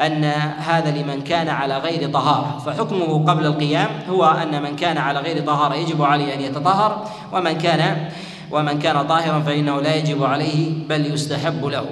أن 0.00 0.24
هذا 0.58 0.90
لمن 0.90 1.20
كان 1.20 1.48
على 1.48 1.78
غير 1.78 2.10
طهارة. 2.10 2.62
فحكمه 2.66 3.24
قبل 3.28 3.46
القيام 3.46 3.88
هو 4.08 4.24
أن 4.24 4.62
من 4.62 4.76
كان 4.76 4.98
على 4.98 5.20
غير 5.20 5.44
طهارة 5.44 5.74
يجب 5.74 6.02
عليه 6.02 6.34
أن 6.34 6.40
يتطهر 6.40 7.04
ومن 7.32 7.52
كان 7.52 8.08
ومن 8.50 8.78
كان 8.78 9.06
طاهرا 9.06 9.40
فإنه 9.40 9.80
لا 9.80 9.94
يجب 9.94 10.24
عليه 10.24 10.72
بل 10.88 11.14
يستحب 11.14 11.64
له. 11.64 11.84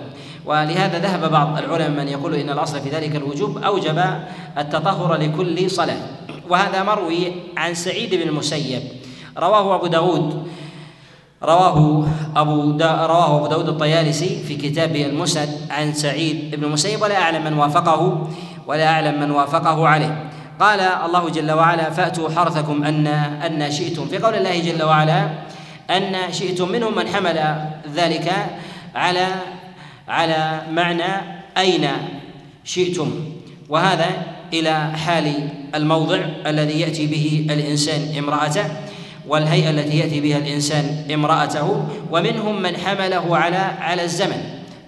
ولهذا 0.51 0.99
ذهب 0.99 1.31
بعض 1.31 1.59
العلماء 1.59 1.91
من 1.91 2.09
يقول 2.09 2.35
إن 2.35 2.51
الاصل 2.51 2.81
في 2.81 2.91
ذلك 2.91 3.17
الوجوب 3.17 3.59
أوجب 3.59 4.03
التطهر 4.59 5.15
لكل 5.15 5.71
صلاة. 5.71 6.03
وهذا 6.49 6.83
مروي 6.83 7.33
عن 7.57 7.75
سعيد 7.75 8.15
بن 8.15 8.29
المسيب. 8.29 8.83
رواه 9.39 9.75
أبو 9.75 9.87
داود. 9.87 10.49
رواه 11.43 12.07
أبو 12.37 12.71
دا 12.71 13.07
رواه 13.07 13.37
أبو 13.37 13.47
داود 13.47 13.69
الطيالسي 13.69 14.43
في 14.43 14.57
كتابه 14.57 15.07
المسند 15.07 15.71
عن 15.71 15.93
سعيد 15.93 16.55
بن 16.55 16.65
المسيب 16.65 17.03
ولا 17.03 17.23
أعلم 17.23 17.45
من 17.45 17.55
وافقه 17.55 18.29
ولا 18.67 18.87
أعلم 18.87 19.21
من 19.21 19.31
وافقه 19.31 19.89
عليه. 19.89 20.31
قال 20.61 20.81
الله 20.81 21.29
جل 21.31 21.51
وعلا 21.51 21.91
فأتوا 21.91 22.31
حرثكم 22.31 22.85
أن 22.85 23.07
أن 23.07 23.71
شئتم. 23.71 24.07
في 24.07 24.19
قول 24.19 24.35
الله 24.35 24.61
جل 24.61 24.83
وعلا 24.83 25.31
أن 25.91 26.33
شئتم 26.33 26.69
منهم 26.69 26.97
من 26.97 27.09
حمل 27.09 27.39
ذلك 27.95 28.33
على 28.95 29.27
على 30.11 30.63
معنى 30.71 31.13
أين 31.59 31.89
شئتم. 32.65 33.11
وهذا 33.69 34.07
إلى 34.53 34.91
حال 34.93 35.49
الموضع 35.75 36.19
الذي 36.47 36.81
يأتي 36.81 37.07
به 37.07 37.47
الإنسان 37.51 38.19
امرأته 38.19 38.65
والهيئة 39.29 39.71
التي 39.71 39.99
يأتي 39.99 40.21
بها 40.21 40.39
الإنسان 40.39 41.07
امرأته. 41.15 41.89
ومنهم 42.11 42.63
من 42.63 42.77
حمله 42.77 43.37
على 43.37 43.57
على 43.81 44.03
الزمن 44.05 44.43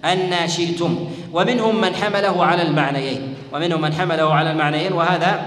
أن 0.05 0.47
شئتم. 0.47 1.07
ومنهم 1.33 1.81
من 1.81 1.95
حمله 1.95 2.45
على 2.45 2.61
المعنيين. 2.61 3.33
ومنهم 3.53 3.81
من 3.81 3.93
حمله 3.93 4.33
على 4.33 4.51
المعنيين 4.51 4.93
وهذا 4.93 5.41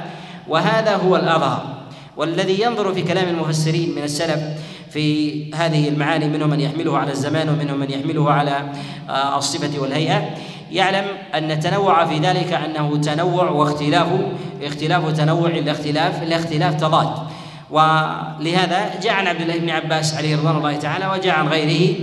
وهذا 0.49 0.97
هو 0.97 1.17
الأظهر. 1.17 1.77
والذي 2.17 2.63
ينظر 2.63 2.95
في 2.95 3.03
كلام 3.03 3.29
المفسرين 3.29 3.95
من 3.97 4.03
السلف 4.03 4.41
في 4.91 5.55
هذه 5.55 5.89
المعاني 5.89 6.29
منهم 6.29 6.51
من 6.51 6.61
يحمله 6.61 6.99
على 6.99 7.13
الزمان 7.13 7.49
ومنهم 7.49 7.79
من 7.79 7.91
يحمله 7.91 8.31
على 8.31 8.73
آه، 9.09 9.39
الصفة 9.39 9.81
والهيئة. 9.81 10.31
يعلم 10.73 11.05
أن 11.35 11.51
التنوع 11.51 12.07
في 12.07 12.19
ذلك 12.19 12.53
أنه 12.53 12.97
تنوع 12.97 13.51
واختلاف 13.51 14.07
اختلاف 14.63 15.13
تنوع 15.13 15.49
الاختلاف 15.49 16.23
الاختلاف 16.23 16.75
تضاد. 16.75 17.09
ولهذا 17.71 19.01
جاء 19.03 19.13
عن 19.13 19.27
عبد 19.27 19.41
الله 19.41 19.59
بن 19.59 19.71
عباس 19.71 20.15
عليه 20.15 20.37
رضوان 20.37 20.57
الله 20.57 20.77
تعالى 20.77 21.07
وجاء 21.07 21.35
عن 21.35 21.49
غيره 21.49 21.95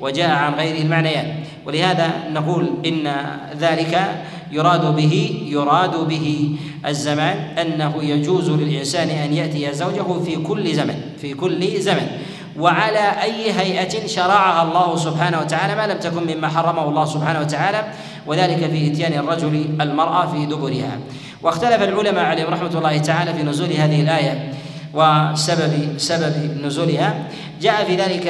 وجاء 0.00 0.30
عن 0.30 0.54
غيره 0.54 0.82
المعنيان. 0.82 1.34
ولهذا 1.66 2.10
نقول 2.32 2.70
إن 2.86 3.12
ذلك 3.58 4.24
يراد 4.54 4.96
به 4.96 5.14
يراد 5.46 6.08
به 6.08 6.56
الزمان 6.86 7.36
أنه 7.58 7.94
يجوز 8.02 8.50
للإنسان 8.50 9.08
أن 9.10 9.32
يأتي 9.34 9.72
زوجه 9.72 10.22
في 10.24 10.36
كل 10.36 10.74
زمن 10.74 10.94
في 11.20 11.34
كل 11.34 11.80
زمن. 11.80 12.06
وعلى 12.54 13.22
أي 13.22 13.52
هيئة 13.52 14.06
شرعها 14.06 14.62
الله 14.62 14.96
سبحانه 14.96 15.38
وتعالى 15.40 15.74
ما 15.74 15.86
لم 15.86 15.98
تكن 15.98 16.22
مما 16.22 16.48
حرمه 16.48 16.88
الله 16.88 17.04
سبحانه 17.04 17.40
وتعالى 17.40 17.82
وذلك 18.26 18.70
في 18.70 18.92
إتيان 18.92 19.12
الرجل 19.12 19.74
المرأة 19.80 20.32
في 20.32 20.46
دبرها. 20.46 20.98
واختلف 21.42 21.82
العلماء 21.82 22.24
عليهم 22.24 22.54
رحمة 22.54 22.78
الله 22.78 22.98
تعالى 22.98 23.34
في 23.34 23.42
نزول 23.42 23.72
هذه 23.72 24.00
الآية 24.00 24.54
وسبب 24.94 25.98
سبب 25.98 26.34
نزولها. 26.62 27.28
جاء 27.60 27.84
في 27.84 27.96
ذلك 27.96 28.26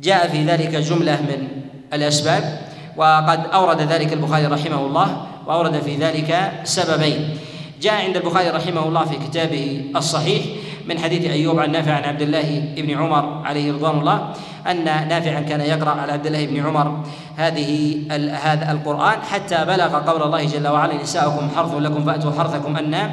جاء 0.00 0.28
في 0.28 0.44
ذلك 0.44 0.72
جملة 0.76 1.20
من 1.20 1.48
الأسباب. 1.92 2.69
وقد 2.96 3.40
أورد 3.54 3.80
ذلك 3.80 4.12
البخاري 4.12 4.46
رحمه 4.46 4.86
الله 4.86 5.26
وأورد 5.46 5.80
في 5.80 5.96
ذلك 5.96 6.52
سببين. 6.64 7.36
جاء 7.80 7.94
عند 7.94 8.16
البخاري 8.16 8.50
رحمه 8.50 8.88
الله 8.88 9.04
في 9.04 9.16
كتابه 9.16 9.84
الصحيح 9.96 10.42
من 10.86 10.98
حديث 10.98 11.30
أيوب 11.30 11.60
عن 11.60 11.72
نافع 11.72 11.92
عن 11.92 12.04
عبد 12.04 12.22
الله 12.22 12.74
بن 12.76 12.98
عمر 12.98 13.42
عليه 13.44 13.72
رضوان 13.72 13.98
الله 13.98 14.32
أن 14.70 14.84
نافعا 14.84 15.40
كان 15.40 15.60
يقرأ 15.60 15.90
على 15.90 16.12
عبد 16.12 16.26
الله 16.26 16.46
بن 16.46 16.66
عمر 16.66 17.04
هذه 17.36 17.96
هذا 18.42 18.72
القرآن 18.72 19.22
حتى 19.30 19.64
بلغ 19.64 19.98
قول 19.98 20.22
الله 20.22 20.44
جل 20.44 20.68
وعلا 20.68 21.02
نساؤكم 21.02 21.48
حرث 21.56 21.74
لكم 21.74 22.04
فأتوا 22.04 22.32
حرثكم 22.32 22.76
أن 22.76 23.10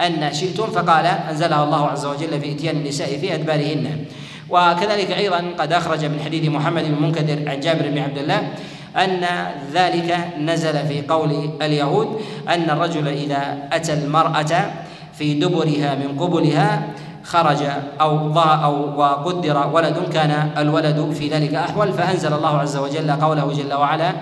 أن 0.00 0.32
شئتم 0.32 0.66
فقال 0.66 1.06
أنزلها 1.06 1.64
الله 1.64 1.86
عز 1.86 2.06
وجل 2.06 2.40
في 2.40 2.52
إتيان 2.52 2.76
النساء 2.76 3.18
في 3.18 3.34
أدبارهن 3.34 4.04
وكذلك 4.50 5.10
أيضا 5.10 5.44
قد 5.58 5.72
أخرج 5.72 6.04
من 6.04 6.20
حديث 6.24 6.48
محمد 6.48 6.84
بن 6.84 6.94
المنكدر 6.94 7.50
عن 7.50 7.60
جابر 7.60 7.88
بن 7.88 7.98
عبد 7.98 8.18
الله 8.18 8.48
أن 8.96 9.26
ذلك 9.72 10.18
نزل 10.40 10.86
في 10.88 11.02
قول 11.02 11.50
اليهود 11.62 12.20
أن 12.48 12.70
الرجل 12.70 13.08
إذا 13.08 13.68
أتى 13.72 13.92
المرأة 13.92 14.70
في 15.18 15.34
دبرها 15.34 15.94
من 15.94 16.18
قبلها 16.18 16.88
خرج 17.22 17.62
أو 18.00 18.16
ضاء 18.16 18.64
أو 18.64 19.00
وقدر 19.00 19.70
ولد 19.72 20.08
كان 20.12 20.50
الولد 20.58 21.12
في 21.18 21.28
ذلك 21.28 21.54
أحول 21.54 21.92
فأنزل 21.92 22.32
الله 22.32 22.58
عز 22.58 22.76
وجل 22.76 23.10
قوله 23.10 23.52
جل 23.52 23.74
وعلا 23.74 24.12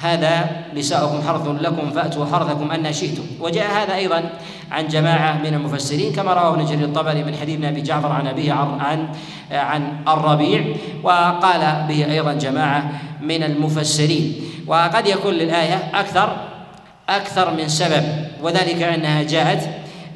هذا 0.00 0.50
نساؤكم 0.74 1.22
حرث 1.28 1.48
لكم 1.60 1.90
فأتوا 1.90 2.26
حرثكم 2.26 2.70
أن 2.70 2.92
شئتم. 2.92 3.22
وجاء 3.40 3.70
هذا 3.82 3.94
أيضا 3.94 4.30
عن 4.72 4.88
جماعة 4.88 5.38
من 5.38 5.54
المفسرين 5.54 6.12
كما 6.12 6.32
رواه 6.32 6.54
ابن 6.54 6.64
جرير 6.64 6.84
الطبري 6.84 7.24
من 7.24 7.34
حديث 7.36 7.64
أبي 7.64 7.80
جعفر 7.80 8.12
عن 8.12 8.26
أبيه 8.26 8.52
عن 8.52 9.08
عن 9.50 9.92
الربيع 10.08 10.64
وقال 11.02 11.84
به 11.88 12.12
أيضا 12.12 12.32
جماعة 12.32 12.90
من 13.20 13.42
المفسرين. 13.42 14.34
وقد 14.66 15.06
يكون 15.06 15.34
للآية 15.34 15.90
أكثر 15.94 16.36
أكثر 17.08 17.54
من 17.54 17.68
سبب 17.68 18.04
وذلك 18.42 18.82
أنها 18.82 19.22
جاءت 19.22 19.68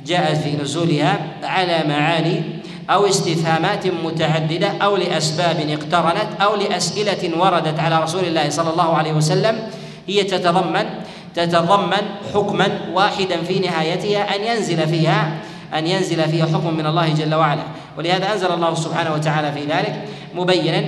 جاءت 0.07 0.37
في 0.37 0.57
نزولها 0.63 1.19
على 1.43 1.85
معاني 1.89 2.43
أو 2.91 3.07
استفهامات 3.07 3.87
متعددة 3.87 4.69
أو 4.83 4.97
لأسباب 4.97 5.57
اقترنت 5.71 6.41
أو 6.41 6.57
لأسئلة 6.57 7.39
وردت 7.39 7.81
على 7.81 8.03
رسول 8.03 8.25
الله 8.25 8.51
صلى 8.51 8.71
الله 8.71 8.97
عليه 8.97 9.13
وسلم 9.13 9.59
هي 10.07 10.23
تتضمن 10.23 10.85
تتضمن 11.35 12.05
حكما 12.35 12.69
واحدا 12.95 13.43
في 13.43 13.59
نهايتها 13.59 14.37
أن 14.37 14.57
ينزل 14.57 14.89
فيها 14.89 15.39
أن 15.75 15.87
ينزل 15.87 16.29
فيها 16.29 16.47
حكم 16.47 16.75
من 16.75 16.87
الله 16.87 17.09
جل 17.09 17.35
وعلا. 17.35 17.63
ولهذا 17.99 18.33
أنزل 18.33 18.53
الله 18.53 18.75
سبحانه 18.75 19.15
وتعالى 19.15 19.53
في 19.53 19.61
ذلك 19.61 20.05
مبينا 20.35 20.85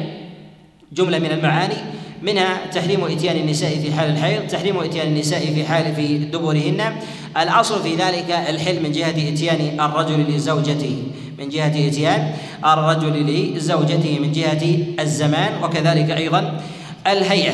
جملة 0.92 1.18
من 1.18 1.32
المعاني 1.32 1.74
منها 2.22 2.66
تحريم 2.72 3.04
إتيان 3.04 3.36
النساء 3.36 3.78
في 3.78 3.92
حال 3.92 4.10
الحيض 4.10 4.46
تحريم 4.46 4.78
إتيان 4.78 5.06
النساء 5.06 5.40
في 5.40 5.64
حال 5.64 5.94
في 5.94 6.18
دبرهن. 6.18 6.96
الأصل 7.42 7.82
في 7.82 7.94
ذلك 7.94 8.30
الحل 8.48 8.82
من 8.82 8.92
جهة 8.92 9.10
إتيان 9.10 9.80
الرجل 9.80 10.34
لزوجته 10.34 11.02
من 11.38 11.48
جهة 11.48 11.88
إتيان 11.88 12.32
الرجل 12.64 13.26
لزوجته 13.56 14.18
من 14.18 14.32
جهة 14.32 14.78
الزمان 15.00 15.64
وكذلك 15.64 16.10
أيضا 16.10 16.60
الهيئة. 17.06 17.52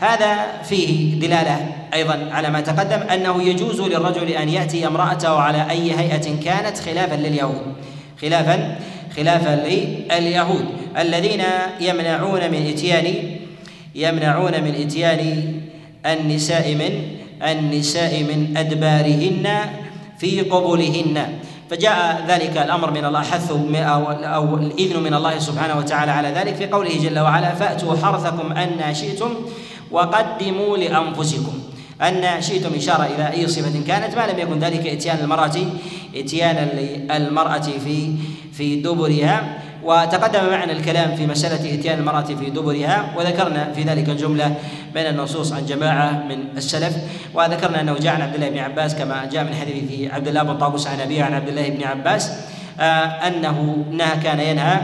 هذا 0.00 0.62
فيه 0.62 1.20
دلالة 1.20 1.73
أيضا 1.94 2.28
على 2.32 2.50
ما 2.50 2.60
تقدم 2.60 3.02
أنه 3.02 3.42
يجوز 3.42 3.80
للرجل 3.80 4.28
أن 4.28 4.48
يأتي 4.48 4.86
امرأته 4.86 5.38
على 5.38 5.70
أي 5.70 5.92
هيئة 5.92 6.40
كانت 6.44 6.78
خلافا 6.78 7.14
لليهود. 7.14 7.62
خلافا 8.22 8.76
خلافا 9.16 9.66
لليهود. 9.66 10.64
الذين 10.98 11.42
يمنعون 11.80 12.50
من 12.50 12.66
اتيان 12.66 13.14
يمنعون 13.94 14.52
من 14.52 14.74
إتيان 14.74 15.52
النساء 16.06 16.74
من 16.74 17.02
النساء 17.48 18.22
من 18.22 18.56
أدبارهن 18.56 19.48
في 20.18 20.40
قبولهن. 20.40 21.28
فجاء 21.70 22.24
ذلك 22.28 22.56
الأمر 22.56 22.90
من 22.90 23.04
الله 23.04 23.22
حث 23.22 23.52
أو 23.74 24.10
أو 24.10 24.56
الإذن 24.56 25.02
من 25.02 25.14
الله 25.14 25.38
سبحانه 25.38 25.78
وتعالى 25.78 26.10
على 26.10 26.28
ذلك 26.28 26.54
في 26.54 26.66
قوله 26.66 26.90
جل 27.02 27.18
وعلا 27.18 27.54
فأتوا 27.54 27.96
حرثكم 27.96 28.52
أن 28.52 28.94
شئتم 28.94 29.30
وقدموا 29.90 30.76
لأنفسكم. 30.76 31.63
أن 32.02 32.42
شئتم 32.42 32.74
إشارة 32.74 33.04
إلى 33.14 33.32
أي 33.32 33.48
صفة 33.48 33.86
كانت 33.86 34.16
ما 34.16 34.26
لم 34.26 34.38
يكن 34.38 34.58
ذلك 34.58 34.86
إتيان 34.86 35.18
المرأة 35.22 35.56
اتيانا 36.14 36.68
للمرأة 36.74 37.68
في 37.84 38.14
في 38.52 38.76
دبرها. 38.76 39.58
وتقدم 39.84 40.50
معنا 40.50 40.72
الكلام 40.72 41.16
في 41.16 41.26
مسألة 41.26 41.74
إتيان 41.74 41.98
المرأة 41.98 42.22
في 42.22 42.50
دبرها 42.50 43.14
وذكرنا 43.16 43.72
في 43.72 43.82
ذلك 43.82 44.08
الجملة 44.08 44.54
من 44.94 45.02
النصوص 45.02 45.52
عن 45.52 45.66
جماعة 45.66 46.24
من 46.28 46.56
السلف. 46.56 46.96
وذكرنا 47.34 47.80
أنه 47.80 47.94
جاء 47.98 48.14
عن 48.14 48.22
عبد 48.22 48.34
الله 48.34 48.48
بن 48.48 48.58
عباس 48.58 48.94
كما 48.94 49.28
جاء 49.32 49.44
من 49.44 49.54
حديث 49.54 50.12
عبد 50.12 50.28
الله 50.28 50.42
بن 50.42 50.58
طاووس 50.58 50.86
عن 50.86 51.00
أبيه 51.00 51.22
عن 51.24 51.34
عبد 51.34 51.48
الله 51.48 51.68
بن 51.68 51.84
عباس 51.84 52.32
آه، 52.80 52.82
أنه 53.28 53.84
نهى 53.90 54.16
كان 54.22 54.40
ينهى 54.40 54.80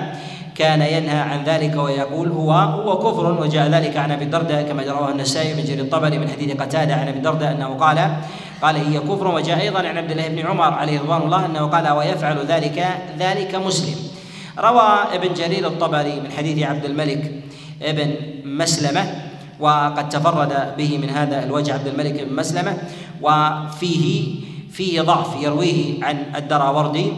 كان 0.55 0.81
ينهى 0.83 1.19
عن 1.19 1.45
ذلك 1.45 1.77
ويقول 1.77 2.29
هو 2.29 2.53
هو 2.53 2.99
كفر 2.99 3.41
وجاء 3.43 3.69
ذلك 3.69 3.97
عن 3.97 4.13
أبي 4.13 4.25
الدرداء 4.25 4.63
كما 4.63 4.83
رواه 4.83 5.11
النسائي 5.11 5.55
من 5.55 5.65
جرير 5.65 5.81
الطبري 5.81 6.19
من 6.19 6.29
حديث 6.29 6.57
قتادة 6.57 6.95
عن 6.95 7.09
أبي 7.09 7.19
الدرداء 7.19 7.53
أنه 7.53 7.69
قال 7.69 8.17
قال 8.63 8.77
هي 8.77 8.99
كفر 8.99 9.29
وجاء 9.29 9.61
أيضا 9.61 9.79
عن 9.79 9.97
عبد 9.99 10.11
الله 10.11 10.29
بن 10.29 10.47
عمر 10.47 10.73
عليه 10.73 11.01
رضوان 11.01 11.23
الله 11.23 11.47
أنه 11.47 11.67
قال 11.67 11.89
ويفعل 11.89 12.47
ذلك 12.47 12.87
ذلك 13.19 13.55
مسلم. 13.55 13.97
روى 14.59 14.89
ابن 15.13 15.35
جرير 15.35 15.67
الطبري 15.67 16.21
من 16.21 16.31
حديث 16.37 16.63
عبد 16.63 16.85
الملك 16.85 17.33
ابن 17.83 18.15
مسلمة 18.45 19.31
وقد 19.61 20.09
تفرد 20.09 20.77
به 20.77 20.99
من 20.99 21.11
هذا 21.11 21.45
الوجه 21.45 21.75
عبد 21.75 21.87
الملك 21.87 22.23
بن 22.23 22.37
مسلمة 22.37 22.77
وفيه 23.23 24.35
فيه 24.73 25.03
ضعف 25.03 25.43
يرويه 25.43 26.05
عن 26.05 26.25
الدراوردي 26.37 27.13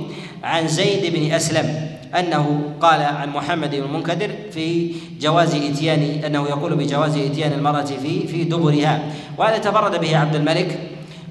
عن 0.45 0.69
زيد 0.69 1.15
بن 1.15 1.33
أسلم. 1.33 1.92
أنه 2.19 2.75
قال 2.81 3.03
عن 3.03 3.29
محمد 3.29 3.71
بن 3.71 3.83
المنكدر 3.83 4.31
في 4.51 4.95
جواز 5.21 5.55
إتيان 5.55 6.25
أنه 6.25 6.49
يقول 6.49 6.77
بجواز 6.77 7.17
إتيان 7.17 7.53
المرأة 7.53 7.85
في 7.85 8.27
في 8.27 8.45
دبرها. 8.45 9.03
وهذا 9.39 9.59
تفرد 9.59 10.01
به 10.01 10.19
عبد 10.19 10.35
الملك 10.35 10.79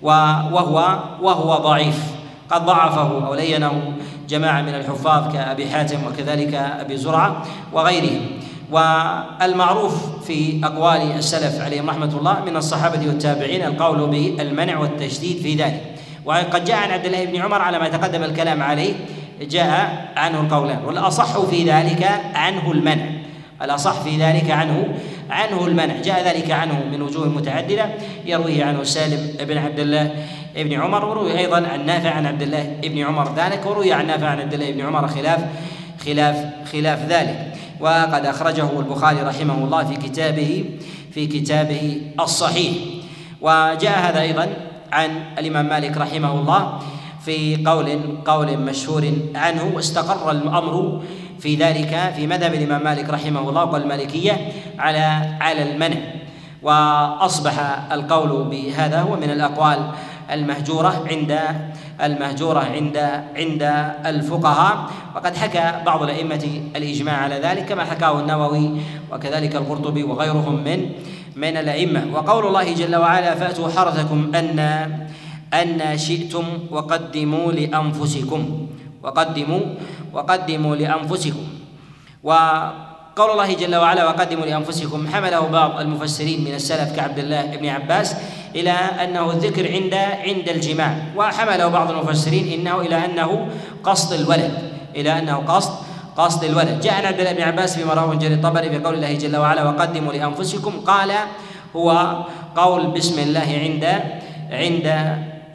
وهو 0.02 1.00
وهو 1.22 1.56
ضعيف. 1.56 2.00
قد 2.50 2.66
ضعفه 2.66 3.28
أو 3.28 3.34
لينه 3.34 3.94
جماعة 4.30 4.62
من 4.62 4.76
الحفاظ 4.76 5.34
كأبي 5.34 5.70
حاتم 5.70 6.00
وكذلك 6.08 6.54
أبي 6.54 6.98
زرعة 6.98 7.46
وغيرهم. 7.74 8.22
والمعروف 8.72 10.26
في 10.26 10.62
أقوال 10.64 11.02
السلف 11.02 11.62
عليهم 11.62 11.90
رحمة 11.90 12.18
الله 12.18 12.44
من 12.46 12.56
الصحابة 12.56 13.08
والتابعين 13.08 13.64
القول 13.64 14.10
بالمنع 14.10 14.80
والتشديد 14.80 15.38
في 15.38 15.56
ذلك. 15.56 15.82
وقد 16.26 16.66
جاء 16.66 16.78
عن 16.78 16.92
عبد 16.92 17.06
الله 17.06 17.26
بن 17.26 17.42
عمر 17.42 17.62
على 17.62 17.80
ما 17.80 17.90
تقدم 17.90 18.24
الكلام 18.24 18.64
عليه 18.64 18.94
جاء 19.42 20.12
عنه 20.18 20.42
القولان. 20.42 20.86
والأصح 20.86 21.40
في 21.40 21.64
ذلك 21.64 22.10
عنه 22.34 22.72
المنع. 22.72 23.06
الأصح 23.62 24.02
في 24.02 24.18
ذلك 24.18 24.52
عنه 24.52 24.88
عنه 25.30 25.68
المنع. 25.68 26.02
جاء 26.02 26.28
ذلك 26.28 26.52
عنه 26.52 26.84
من 26.92 27.02
وجوه 27.02 27.30
متعددة. 27.30 27.86
يرويه 28.26 28.66
عنه 28.66 28.84
سالم 28.84 29.46
بن 29.48 29.58
عبد 29.58 29.80
الله 29.80 30.12
ابن 30.58 30.82
عمر 30.82 31.06
وروي 31.06 31.38
أيضا 31.38 31.68
عن 31.68 31.86
نافع 31.86 32.10
عن 32.10 32.26
عبد 32.26 32.42
الله 32.42 32.78
ابن 32.84 33.00
عمر 33.00 33.36
ذلك 33.36 33.66
وروي 33.66 33.94
عن 33.94 34.08
نافع 34.08 34.28
عن 34.28 34.40
عبد 34.40 34.54
الله 34.54 34.70
ابن 34.70 34.82
عمر 34.82 35.08
خلاف 35.08 35.40
خلاف 36.06 36.46
خلاف 36.72 37.06
ذلك. 37.10 37.54
وقد 37.80 38.26
أخرجه 38.26 38.80
البخاري 38.80 39.22
رحمه 39.22 39.54
الله 39.54 39.84
في 39.84 39.96
كتابه 39.96 40.66
في 41.14 41.28
كتابه 41.28 42.02
الصحيح. 42.20 42.78
وجاء 43.42 44.00
هذا 44.00 44.22
أيضا 44.22 44.48
عن 44.92 45.10
الإمام 45.38 45.66
مالك 45.66 45.98
رحمه 45.98 46.32
الله. 46.32 46.80
في 47.26 47.64
قول 47.66 48.00
قول 48.26 48.58
مشهور 48.58 49.12
عنه 49.36 49.72
واستقر 49.76 50.32
الأمر 50.32 51.02
في 51.40 51.56
ذلك 51.56 52.14
في 52.16 52.28
مذهب 52.28 52.54
الإمام 52.54 52.84
مالك 52.84 53.10
رحمه 53.10 53.50
الله 53.50 53.66
والمالكيه 53.66 54.52
على 54.80 55.36
على 55.42 55.72
المنع. 55.72 55.98
وأصبح 56.62 57.60
القول 57.92 58.44
بهذا 58.50 59.02
هو 59.02 59.16
من 59.16 59.30
الأقوال 59.30 59.92
المهجورة 60.32 61.06
عند 61.12 61.40
المهجورة 62.04 62.60
عند 62.60 62.98
عند 63.36 63.94
الفقهاء. 64.06 64.90
وقد 65.16 65.38
حكى 65.38 65.74
بعض 65.86 66.04
الأئمة 66.04 66.62
الإجماع 66.76 67.18
على 67.18 67.36
ذلك 67.36 67.66
كما 67.66 67.84
حكاه 67.86 68.20
النووي 68.20 68.72
وكذلك 69.12 69.56
القرطبي 69.56 70.04
وغيرهم 70.04 70.64
من 70.64 70.90
من 71.36 71.58
الأئمة. 71.58 72.06
وقول 72.14 72.48
الله 72.48 72.74
جل 72.74 72.96
وعلا 72.96 73.36
فأتوا 73.36 73.70
حرثكم 73.70 74.32
أن 74.36 74.60
أن 75.54 75.98
شئتم 75.98 76.72
وقدموا 76.72 77.52
لأنفسكم. 77.52 78.68
وقدموا 79.04 79.64
وقدموا 80.14 80.76
لأنفسكم. 80.76 81.46
و 82.24 82.32
قول 83.12 83.30
الله 83.32 83.54
جل 83.54 83.76
وعلا 83.76 84.08
وقدموا 84.08 84.46
لأنفسكم 84.46 85.08
حمله 85.08 85.44
بعض 85.48 85.80
المفسرين 85.80 86.48
من 86.48 86.54
السلف 86.56 86.96
كعبد 86.96 87.20
الله 87.20 87.60
بن 87.60 87.66
عباس 87.68 88.16
إلى 88.56 88.72
أنه 88.72 89.32
الذكر 89.32 89.68
عند 89.68 89.94
عند 90.28 90.48
الجماع. 90.50 90.92
وحمله 91.16 91.68
بعض 91.68 91.92
المفسرين 91.92 92.60
إنه 92.60 92.82
إلى 92.82 93.06
أنه 93.06 93.48
قصد 93.84 94.14
الولد 94.14 94.54
إلى 94.96 95.20
أنه 95.20 95.36
قصد 95.36 95.74
قصد 96.16 96.44
الولد. 96.44 96.80
جاء 96.80 97.06
عبد 97.06 97.20
الله 97.20 97.34
بن 97.34 97.42
عباس 97.42 97.76
فيما 97.76 97.94
رواه 97.94 98.16
جرير 98.16 98.40
الطبري 98.40 98.70
بقول 98.80 98.96
الله 98.96 99.14
جل 99.14 99.36
وعلا 99.36 99.64
وقدموا 99.64 100.14
لأنفسكم. 100.14 100.74
قال 100.88 101.12
هو 101.76 101.90
قول 102.56 102.88
بسم 102.92 103.20
الله 103.20 103.50
عند 103.64 103.86
عند 104.52 104.88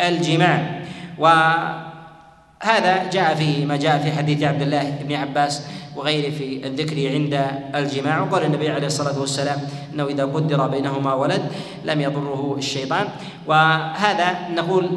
الجماع. 0.00 0.80
وهذا 1.18 3.10
جاء 3.12 3.34
فيه 3.34 3.66
ما 3.66 3.76
جاء 3.76 3.98
في 3.98 4.12
حديث 4.12 4.42
عبد 4.42 4.62
الله 4.62 4.90
بن 5.02 5.14
عباس 5.14 5.62
وغيره 5.96 6.30
في 6.30 6.66
الذكر 6.66 7.12
عند 7.14 7.46
الجماع. 7.74 8.20
وقال 8.20 8.44
النبي 8.44 8.68
عليه 8.68 8.86
الصلاة 8.86 9.20
والسلام 9.20 9.58
إنه 9.94 10.06
إذا 10.06 10.24
قدر 10.24 10.66
بينهما 10.66 11.14
ولد 11.14 11.42
لم 11.84 12.00
يضره 12.00 12.54
الشيطان. 12.58 13.08
وهذا 13.46 14.48
نقول 14.54 14.90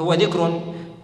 هو 0.00 0.14
ذكر 0.14 0.60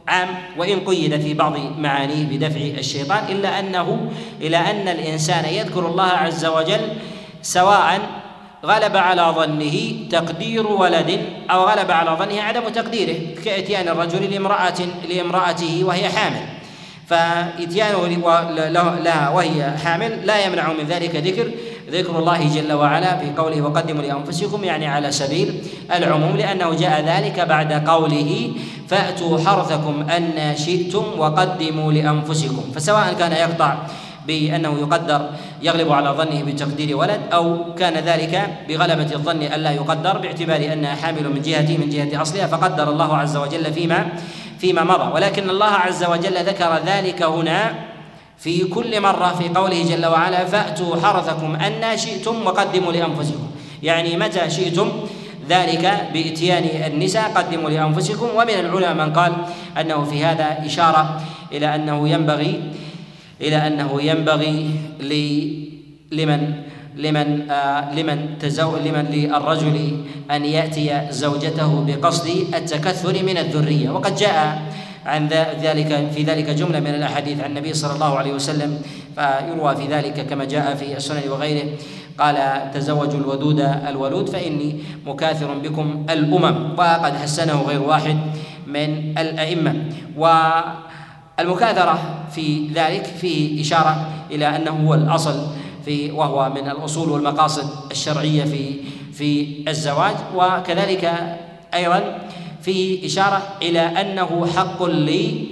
عام 0.09 0.29
وإن 0.59 0.81
قيد 0.81 1.21
في 1.21 1.35
بعض 1.35 1.57
معانيه 1.79 2.27
بدفع 2.27 2.61
الشيطان 2.61 3.25
إلا 3.29 3.59
أنه 3.59 4.11
إلى 4.41 4.57
أن 4.57 4.89
الإنسان 4.89 5.45
يذكر 5.45 5.87
الله 5.87 6.05
عز 6.05 6.47
وجل 6.47 6.81
سواء 7.43 8.01
غلب 8.65 8.97
على 8.97 9.23
ظنه 9.23 10.09
تقدير 10.11 10.67
ولد 10.67 11.21
أو 11.51 11.65
غلب 11.65 11.91
على 11.91 12.11
ظنه 12.11 12.43
عدم 12.43 12.69
تقديره 12.69 13.43
كإتيان 13.45 13.89
الرجل 13.89 14.31
لامراه 14.31 14.75
لامرأته 15.09 15.85
وهي 15.85 16.09
حامل. 16.09 16.61
فإتيانه 17.11 18.07
لها 19.05 19.29
وهي 19.29 19.71
حامل 19.85 20.27
لا 20.27 20.47
يمنع 20.47 20.73
من 20.73 20.85
ذلك 20.89 21.17
ذكر 21.17 21.51
ذكر 21.91 22.19
الله 22.19 22.49
جل 22.55 22.73
وعلا 22.73 23.17
في 23.17 23.31
قوله 23.37 23.63
وقدموا 23.63 24.03
لأنفسكم 24.03 24.65
يعني 24.65 24.87
على 24.87 25.13
سبيل 25.13 25.55
العموم 25.93 26.37
لأنه 26.37 26.75
جاء 26.75 27.05
ذلك 27.07 27.41
بعد 27.41 27.73
قوله 27.89 28.53
فأتوا 28.89 29.39
حرثكم 29.39 30.11
أن 30.11 30.57
شئتم 30.57 31.05
وقدموا 31.19 31.93
لأنفسكم 31.93 32.65
فسواء 32.75 33.13
كان 33.19 33.33
يقطع 33.33 33.75
بأنه 34.31 34.79
يقدر 34.79 35.31
يغلب 35.63 35.93
على 35.93 36.09
ظنه 36.11 36.43
بتقدير 36.43 36.97
ولد 36.97 37.21
أو 37.33 37.75
كان 37.75 37.95
ذلك 37.95 38.35
بغلبة 38.69 39.15
الظن 39.15 39.43
ألا 39.43 39.71
يقدر 39.71 40.19
باعتبار 40.19 40.73
أنها 40.73 40.95
حامل 40.95 41.27
من 41.35 41.43
جهة 41.43 41.77
من 41.79 41.89
جهة 41.91 42.23
أصلها 42.23 42.47
فقدر 42.47 42.91
الله 42.91 43.17
عز 43.17 43.37
وجل 43.37 43.73
فيما 43.75 44.09
فيما 44.59 44.85
مضى 44.85 45.13
ولكن 45.15 45.51
الله 45.51 45.67
عز 45.67 46.05
وجل 46.05 46.37
ذكر 46.47 46.79
ذلك 46.87 47.23
هنا 47.23 47.75
في 48.39 48.65
كل 48.65 49.01
مرة 49.01 49.35
في 49.39 49.49
قوله 49.49 49.83
جل 49.83 50.07
وعلا 50.07 50.45
فأتوا 50.45 50.97
حرثكم 51.03 51.57
أن 51.57 51.99
شئتم 51.99 52.47
وقدموا 52.47 52.93
لأنفسكم. 52.93 53.47
يعني 53.83 54.17
متى 54.17 54.51
شئتم؟ 54.51 54.89
ذلك 55.49 55.85
بإتيان 56.15 56.65
النساء 56.93 57.31
قدموا 57.35 57.71
لأنفسكم. 57.71 58.29
ومن 58.37 58.57
العلماء 58.63 58.95
من 58.95 59.13
قال 59.13 59.33
أنه 59.81 60.05
في 60.05 60.25
هذا 60.25 60.63
إشارة 60.67 61.21
إلى 61.53 61.75
أنه 61.75 62.09
ينبغي 62.09 62.63
إلى 63.41 63.57
أنه 63.57 64.03
ينبغي 64.03 64.71
لمن 66.13 66.43
لمن 66.97 67.51
آه 67.51 67.95
لمن 67.95 68.39
تزو 68.41 68.77
لمن 68.77 69.05
للرجل 69.11 69.77
أن 70.31 70.45
يأتي 70.45 71.07
زوجته 71.11 71.85
بقصد 71.87 72.27
التكثر 72.55 73.23
من 73.23 73.37
الذرية. 73.39 73.91
وقد 73.91 74.15
جاء 74.17 74.63
عن 75.07 75.29
ذلك 75.63 76.11
في 76.13 76.23
ذلك 76.23 76.51
جملة 76.51 76.81
من 76.81 76.95
الأحاديث 76.95 77.41
عن 77.41 77.51
النبي 77.51 77.73
صلى 77.73 77.95
الله 77.95 78.19
عليه 78.19 78.33
وسلم 78.33 78.79
فيروى 79.17 79.77
في 79.77 79.87
ذلك 79.87 80.27
كما 80.27 80.45
جاء 80.45 80.75
في 80.75 80.97
السنن 80.97 81.29
وغيره. 81.31 81.69
قال 82.19 82.37
تزوجوا 82.75 83.21
الودود 83.21 83.61
الولود 83.61 84.29
فإني 84.29 84.77
مكاثر 85.07 85.55
بكم 85.55 86.07
الأمم. 86.11 86.75
وقد 86.79 87.17
حسنه 87.17 87.63
غير 87.63 87.83
واحد 87.83 88.17
من 88.67 89.15
الأئمة. 89.19 89.75
والمكاثرة 91.41 91.99
في 92.33 92.69
ذلك 92.75 93.05
فيه 93.05 93.61
إشارة 93.63 94.07
إلى 94.31 94.57
أنه 94.57 94.71
هو 94.71 94.95
الأصل 94.95 95.47
في 95.85 96.11
وهو 96.11 96.51
من 96.51 96.71
الأصول 96.71 97.09
والمقاصد 97.11 97.91
الشرعية 97.91 98.45
في 98.45 98.75
في 99.13 99.47
الزواج 99.69 100.15
وكذلك 100.37 101.13
أيضا 101.75 102.19
فيه 102.63 103.07
إشارة 103.07 103.43
إلى 103.63 103.81
أنه 103.81 104.47
حق 104.57 104.83
لي 104.83 105.47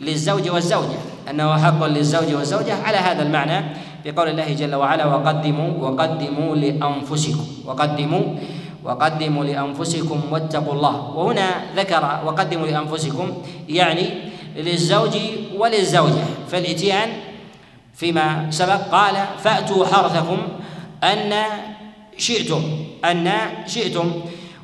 للزوج 0.00 0.50
والزوجة 0.50 0.98
أنه 1.30 1.56
حق 1.58 1.84
للزوج 1.84 2.34
والزوجة 2.34 2.74
على 2.82 2.96
هذا 2.96 3.22
المعنى 3.22 3.64
بقول 4.04 4.28
الله 4.28 4.52
جل 4.52 4.74
وعلا 4.74 5.06
وقدموا 5.06 5.70
وقدموا 5.88 6.56
لأنفسكم 6.56 7.46
وقدموا 7.66 8.22
وقدموا 8.84 9.44
لأنفسكم 9.44 10.20
واتقوا 10.30 10.74
الله. 10.74 11.10
وهنا 11.16 11.48
ذكر 11.76 12.20
وقدموا 12.26 12.66
لأنفسكم 12.66 13.32
يعني 13.68 14.33
للزوج 14.56 15.16
وللزوجة. 15.56 16.24
فالإتيان 16.48 17.08
فيما 17.94 18.46
سبق 18.50 18.80
قال 18.92 19.14
فأتوا 19.44 19.86
حرثكم 19.86 20.38
أن 21.04 21.32
شئتم 22.18 22.62
أن 23.04 23.30
شئتم. 23.66 24.12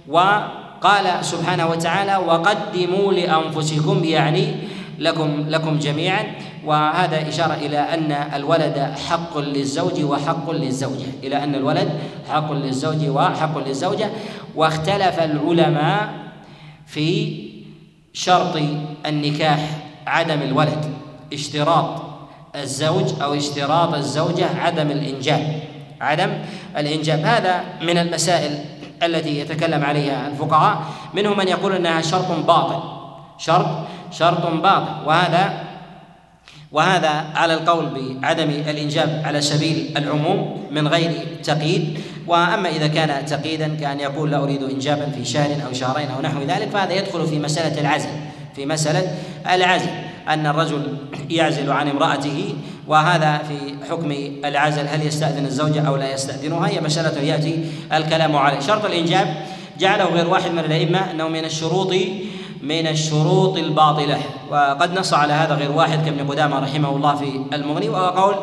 وقال 0.09 1.24
سبحانه 1.24 1.70
وتعالى 1.70 2.16
وقدموا 2.16 3.12
لأنفسكم 3.12 4.05
يعني 4.05 4.55
لكم 4.98 5.44
لكم 5.48 5.79
جميعا. 5.79 6.24
وهذا 6.64 7.29
إشارة 7.29 7.55
إلى 7.55 7.79
أن 7.79 8.12
الولد 8.12 8.94
حق 9.09 9.38
للزوج 9.38 10.05
وحق 10.05 10.50
للزوجة. 10.50 11.07
إلى 11.22 11.44
أن 11.44 11.55
الولد 11.55 11.90
حق 12.31 12.53
للزوج 12.53 13.09
وحق 13.09 13.59
للزوجة. 13.59 14.11
واختلف 14.55 15.20
العلماء 15.20 16.09
في 16.87 17.38
شرط 18.12 18.62
النكاح. 19.07 19.80
عدم 20.07 20.43
الولد 20.43 20.95
اشتراط 21.33 22.03
الزوج 22.57 23.23
أو 23.23 23.35
اشتراط 23.35 23.95
الزوجة 23.95 24.47
عدم 24.61 24.91
الإنجاب. 24.91 25.61
عدم 26.01 26.31
الإنجاب. 26.77 27.19
هذا 27.25 27.65
من 27.83 27.99
المسائل 27.99 28.65
التي 29.03 29.39
يتكلم 29.39 29.85
عليها 29.85 30.29
الفقهاء. 30.29 30.85
منهم 31.15 31.39
من 31.39 31.49
يقول 31.49 31.73
إنها 31.75 32.01
شرط 32.01 32.33
باطل. 32.47 32.83
شرط 33.39 33.67
شرط 34.11 34.47
باطل. 34.47 35.07
وهذا 35.07 35.65
وهذا 36.73 37.25
على 37.35 37.55
القول 37.55 38.17
بعدم 38.23 38.51
الإنجاب 38.51 39.23
على 39.25 39.41
سبيل 39.41 39.95
العموم 39.97 40.67
من 40.71 40.89
غير 40.89 41.13
تقييد. 41.43 42.01
وأما 42.27 42.69
إذا 42.69 42.87
كان 42.87 43.27
تقييدا 43.27 43.77
كأن 43.81 44.01
يقول 44.01 44.31
لا 44.31 44.43
أريد 44.43 44.63
انجابا 44.63 45.11
في 45.11 45.25
شهر 45.25 45.51
أو 45.67 45.73
شهرين 45.73 46.09
أو 46.11 46.23
نحو 46.23 46.43
ذلك 46.43 46.69
فهذا 46.69 46.93
يدخل 46.93 47.27
في 47.27 47.39
مسألة 47.39 47.81
العزل. 47.81 48.09
في 48.57 48.67
مسألة 48.67 49.15
العزل 49.55 49.91
أن 50.29 50.47
الرجل 50.47 50.97
يعزل 51.31 51.71
عن 51.71 51.89
امرأته 51.89 52.55
وهذا 52.87 53.39
في 53.39 53.75
حكم 53.91 54.13
العزل 54.45 54.89
هل 54.89 55.07
يستأذن 55.07 55.47
الزوجة 55.47 55.89
أو 55.89 55.97
لا 55.97 56.15
يستأذنها؟ 56.15 56.69
هي 56.69 56.81
مسألة 56.81 57.23
يأتي 57.23 57.65
الكلام 57.93 58.37
عليه. 58.37 58.61
شرط 58.61 58.85
الإنجاب 58.85 59.35
جعله 59.79 60.05
غير 60.05 60.29
واحد 60.29 60.51
من 60.51 60.59
الأئمة 60.59 61.11
أنه 61.11 61.29
من 61.29 61.45
الشروط 61.45 61.95
من 62.62 62.87
الشروط 62.87 63.57
الباطلة. 63.57 64.18
وقد 64.51 64.99
نص 64.99 65.14
على 65.14 65.33
هذا 65.33 65.55
غير 65.55 65.73
واحد 65.73 66.05
كابن 66.05 66.31
قدامة 66.31 66.59
رحمه 66.59 66.96
الله 66.96 67.14
في 67.14 67.40
المغني 67.53 67.88
وهو 67.88 68.07
قول 68.07 68.35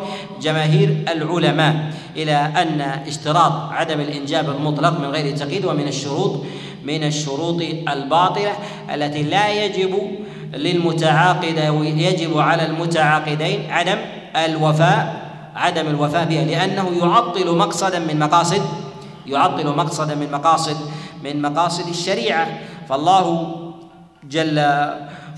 جماهير 0.41 1.06
العلماء 1.10 1.93
إلى 2.15 2.36
أن 2.36 2.82
اشتراط 2.82 3.51
عدم 3.71 3.99
الإنجاب 3.99 4.49
المطلق 4.49 4.99
من 4.99 5.06
غير 5.06 5.38
تقييد 5.38 5.65
ومن 5.65 5.88
الشروط 5.88 6.43
من 6.84 7.03
الشروط 7.03 7.62
الباطلة 7.89 8.51
التي 8.93 9.23
لا 9.23 9.65
يجب 9.65 9.97
للمتعاقد 10.53 11.58
يجب 11.97 12.38
على 12.38 12.65
المتعاقدين 12.65 13.71
عدم 13.71 13.97
الوفاء 14.36 15.27
عدم 15.56 15.88
الوفاء 15.88 16.25
بها 16.25 16.45
لأنه 16.45 16.91
يعطل 17.01 17.58
مقصدا 17.58 17.99
من 17.99 18.19
مقاصد 18.19 18.62
يعطل 19.25 19.67
مقصدا 19.67 20.15
من 20.15 20.32
مقاصد 20.32 20.77
من 21.23 21.41
مقاصد 21.41 21.88
الشريعة. 21.88 22.47
فالله 22.89 23.56
جل 24.30 24.66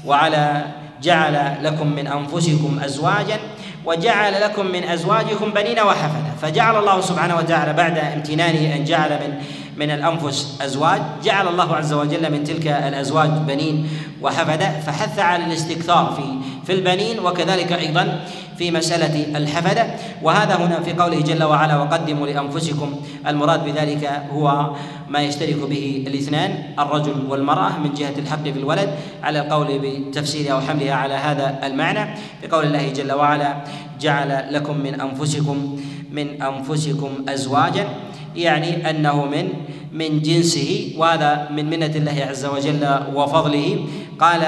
وعلا 0.05 0.61
جعل 1.01 1.57
لكم 1.63 1.87
من 1.87 2.07
أنفسكم 2.07 2.79
أزواجا 2.83 3.39
وجعل 3.85 4.41
لكم 4.41 4.65
من 4.65 4.83
أزواجكم 4.83 5.49
بنين 5.51 5.79
وحفدة 5.79 6.31
فجعل 6.41 6.75
الله 6.79 7.01
سبحانه 7.01 7.37
وتعالى 7.37 7.73
بعد 7.73 7.97
امتنانه 7.97 8.75
أن 8.75 8.83
جعل 8.83 9.09
من 9.09 9.33
من 9.79 9.91
الأنفس 9.91 10.57
أزواج 10.61 11.01
جعل 11.23 11.47
الله 11.47 11.75
عز 11.75 11.93
وجل 11.93 12.31
من 12.31 12.43
تلك 12.43 12.67
الأزواج 12.67 13.29
بنين 13.47 13.87
وحفدة 14.21 14.79
فحث 14.79 15.19
على 15.19 15.45
الاستكثار 15.45 16.13
في 16.17 16.23
في 16.65 16.73
البنين 16.73 17.19
وكذلك 17.19 17.71
أيضا 17.71 18.25
في 18.57 18.71
مسألة 18.71 19.37
الحفدة 19.37 19.87
وهذا 20.21 20.55
هنا 20.55 20.79
في 20.79 20.93
قوله 20.93 21.21
جل 21.21 21.43
وعلا 21.43 21.77
وقدموا 21.77 22.27
لأنفسكم. 22.27 22.95
المراد 23.27 23.65
بذلك 23.65 24.23
هو 24.33 24.75
ما 25.09 25.19
يشترك 25.19 25.55
به 25.55 26.03
الاثنان 26.07 26.63
الرجل 26.79 27.25
والمرأة 27.29 27.77
من 27.77 27.93
جهة 27.93 28.13
الحق 28.17 28.43
في 28.43 28.59
الولد 28.59 28.89
على 29.23 29.39
القول 29.39 29.79
بتفسيرها 29.79 30.55
وحملها 30.55 30.93
على 30.93 31.13
هذا 31.13 31.59
المعنى. 31.63 32.15
بقول 32.43 32.65
الله 32.65 32.89
جل 32.91 33.11
وعلا 33.11 33.55
جعل 33.99 34.53
لكم 34.53 34.77
من 34.77 35.01
أنفسكم 35.01 35.79
من 36.11 36.41
أنفسكم 36.41 37.09
أزواجا. 37.29 37.87
يعني 38.35 38.89
أنه 38.89 39.25
من 39.25 39.49
من 39.93 40.21
جنسه 40.21 40.93
وهذا 40.97 41.47
من 41.51 41.69
منة 41.69 41.93
الله 41.95 42.25
عز 42.29 42.45
وجل 42.45 42.99
وفضله. 43.15 43.85
قال 44.19 44.43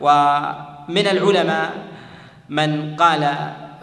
ومن 0.00 1.06
العلماء 1.06 1.70
من 2.48 2.96
قال 2.96 3.22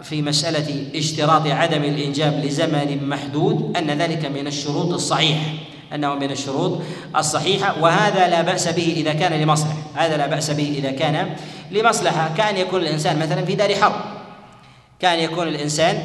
في 0.02 0.22
مسألة 0.22 0.86
اشتراط 0.94 1.46
عدم 1.46 1.84
الإنجاب 1.84 2.44
لزمن 2.44 3.08
محدود 3.08 3.76
أن 3.76 3.90
ذلك 3.90 4.26
من 4.26 4.46
الشروط 4.46 4.92
الصحيحة 4.92 5.46
أنه 5.94 6.14
من 6.14 6.30
الشروط 6.30 6.82
الصحيحة 7.16 7.82
وهذا 7.82 8.28
لا 8.28 8.42
بأس 8.42 8.68
به 8.68 8.92
إذا 8.96 9.12
كان 9.12 9.32
لمصلحة. 9.32 9.76
هذا 9.94 10.16
لا 10.16 10.26
بأس 10.26 10.50
به 10.50 10.74
إذا 10.78 10.90
كان 10.90 11.36
لمصلحة. 11.70 12.34
كأن 12.36 12.56
يكون 12.56 12.80
الإنسان 12.80 13.18
مثلا 13.18 13.44
في 13.44 13.54
دار 13.54 13.74
حرب. 13.74 13.94
كأن 15.00 15.18
يكون 15.18 15.48
الإنسان 15.48 16.02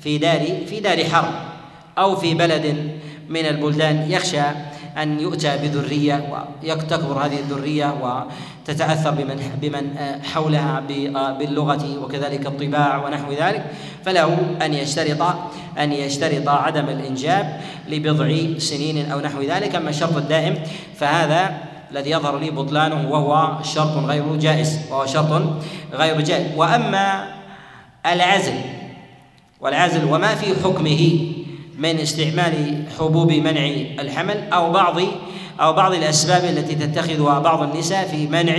في 0.00 0.18
دار 0.18 0.40
في 0.66 0.80
دار 0.80 1.04
حرب. 1.04 1.53
أو 1.98 2.16
في 2.16 2.34
بلد 2.34 2.90
من 3.28 3.46
البلدان 3.46 4.10
يخشى 4.10 4.42
أن 5.02 5.20
يؤتى 5.20 5.56
بذرية 5.56 6.46
وتكبر 6.64 7.26
هذه 7.26 7.38
الذرية 7.38 7.94
وتتأثر 8.68 9.10
بمن 9.10 9.58
بمن 9.62 9.96
حولها 10.34 10.82
باللغة 11.38 11.98
وكذلك 12.02 12.46
الطباع 12.46 13.06
ونحو 13.06 13.32
ذلك 13.32 13.64
فله 14.04 14.38
أن 14.62 14.74
يشترط 14.74 15.34
أن 15.78 15.92
يشترط 15.92 16.48
عدم 16.48 16.88
الإنجاب 16.88 17.60
لبضع 17.88 18.58
سنين 18.58 19.10
أو 19.10 19.20
نحو 19.20 19.42
ذلك. 19.42 19.74
أما 19.74 19.90
الشرط 19.90 20.16
الدائم 20.16 20.58
فهذا 20.96 21.58
الذي 21.90 22.10
يظهر 22.10 22.38
لي 22.38 22.50
بطلانه 22.50 23.10
وهو 23.10 23.62
شرط 23.62 23.96
غير 23.96 24.36
جائز 24.36 24.78
وهو 24.90 25.06
شرط 25.06 25.42
غير 25.92 26.20
جائز. 26.20 26.46
وأما 26.56 27.34
العزل 28.06 28.54
والعزل 29.60 30.04
وما 30.04 30.34
في 30.34 30.46
حكمه 30.64 31.34
من 31.78 31.98
استعمال 31.98 32.84
حبوب 32.98 33.32
منع 33.32 33.66
الحمل 34.00 34.52
أو 34.52 34.72
بعض 34.72 35.00
أو 35.60 35.72
بعض 35.72 35.94
الأسباب 35.94 36.44
التي 36.44 36.74
تتخذها 36.74 37.38
بعض 37.38 37.62
النساء 37.62 38.08
في 38.08 38.26
منع 38.26 38.56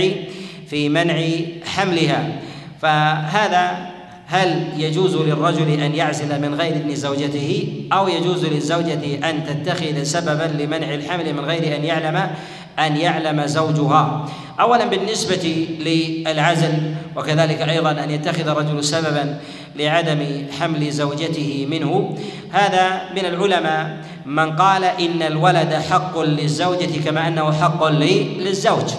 في 0.70 0.88
منع 0.88 1.20
حملها. 1.64 2.40
فهذا 2.82 3.96
هل 4.26 4.66
يجوز 4.76 5.16
للرجل 5.16 5.80
أن 5.80 5.94
يعزل 5.94 6.42
من 6.42 6.54
غير 6.54 6.76
إذن 6.76 6.94
زوجته 6.94 7.68
أو 7.92 8.08
يجوز 8.08 8.44
للزوجة 8.44 9.30
أن 9.30 9.44
تتخذ 9.44 10.02
سببا 10.02 10.62
لمنع 10.62 10.94
الحمل 10.94 11.34
من 11.34 11.44
غير 11.44 11.76
أن 11.76 11.84
يعلم 11.84 12.30
أن 12.78 12.96
يعلم 12.96 13.46
زوجها؟ 13.46 14.28
اولا 14.60 14.84
بالنسبة 14.84 15.66
للعزل 15.80 16.94
وكذلك 17.16 17.60
أيضا 17.60 17.90
أن 17.90 18.10
يتخذ 18.10 18.48
الرجل 18.48 18.84
سببا 18.84 19.40
لعدم 19.78 20.46
حمل 20.60 20.90
زوجته 20.90 21.66
منه. 21.70 22.16
هذا 22.52 23.00
من 23.16 23.24
العلماء 23.26 23.96
من 24.26 24.56
قال 24.56 24.84
إن 24.84 25.22
الولد 25.22 25.74
حق 25.90 26.18
للزوجة 26.18 27.00
كما 27.04 27.28
أنه 27.28 27.52
حق 27.52 27.88
للزوج. 27.88 28.90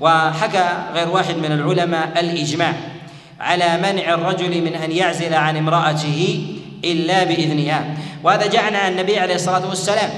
وحكى 0.00 0.68
غير 0.94 1.08
واحد 1.08 1.36
من 1.36 1.52
العلماء 1.52 2.20
الإجماع 2.20 2.74
على 3.40 3.78
منع 3.82 4.14
الرجل 4.14 4.62
من 4.62 4.74
أن 4.74 4.92
يعزل 4.92 5.34
عن 5.34 5.56
امرأته 5.56 6.46
إلا 6.84 7.24
بإذنها. 7.24 7.84
وهذا 8.24 8.46
جاء 8.46 8.74
عن 8.74 8.92
النبي 8.92 9.18
عليه 9.18 9.34
الصلاة 9.34 9.68
والسلام. 9.68 10.10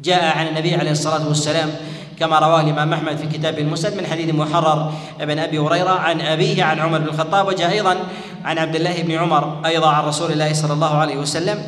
جاء 0.00 0.38
عن 0.38 0.46
النبي 0.46 0.74
عليه 0.74 0.90
الصلاة 0.90 1.28
والسلام 1.28 1.70
كما 2.18 2.38
رواه 2.38 2.60
الإمام 2.60 2.92
أحمد 2.92 3.16
في 3.16 3.26
كتاب 3.38 3.58
المسند 3.58 3.94
من 3.94 4.06
حديث 4.06 4.34
محرر 4.34 4.92
بن 5.20 5.38
أبي 5.38 5.58
هريرة 5.58 5.90
عن 5.90 6.20
أبيه 6.20 6.64
عن 6.64 6.80
عمر 6.80 6.98
بن 6.98 7.08
الخطاب. 7.08 7.46
وجاء 7.48 7.70
أيضا 7.70 7.96
عن 8.44 8.58
عبد 8.58 8.76
الله 8.76 9.02
بن 9.02 9.12
عمر 9.12 9.66
أيضا 9.66 9.88
عن 9.88 10.04
رسول 10.04 10.32
الله 10.32 10.52
صلى 10.52 10.72
الله 10.72 10.94
عليه 10.96 11.16
وسلم 11.16 11.58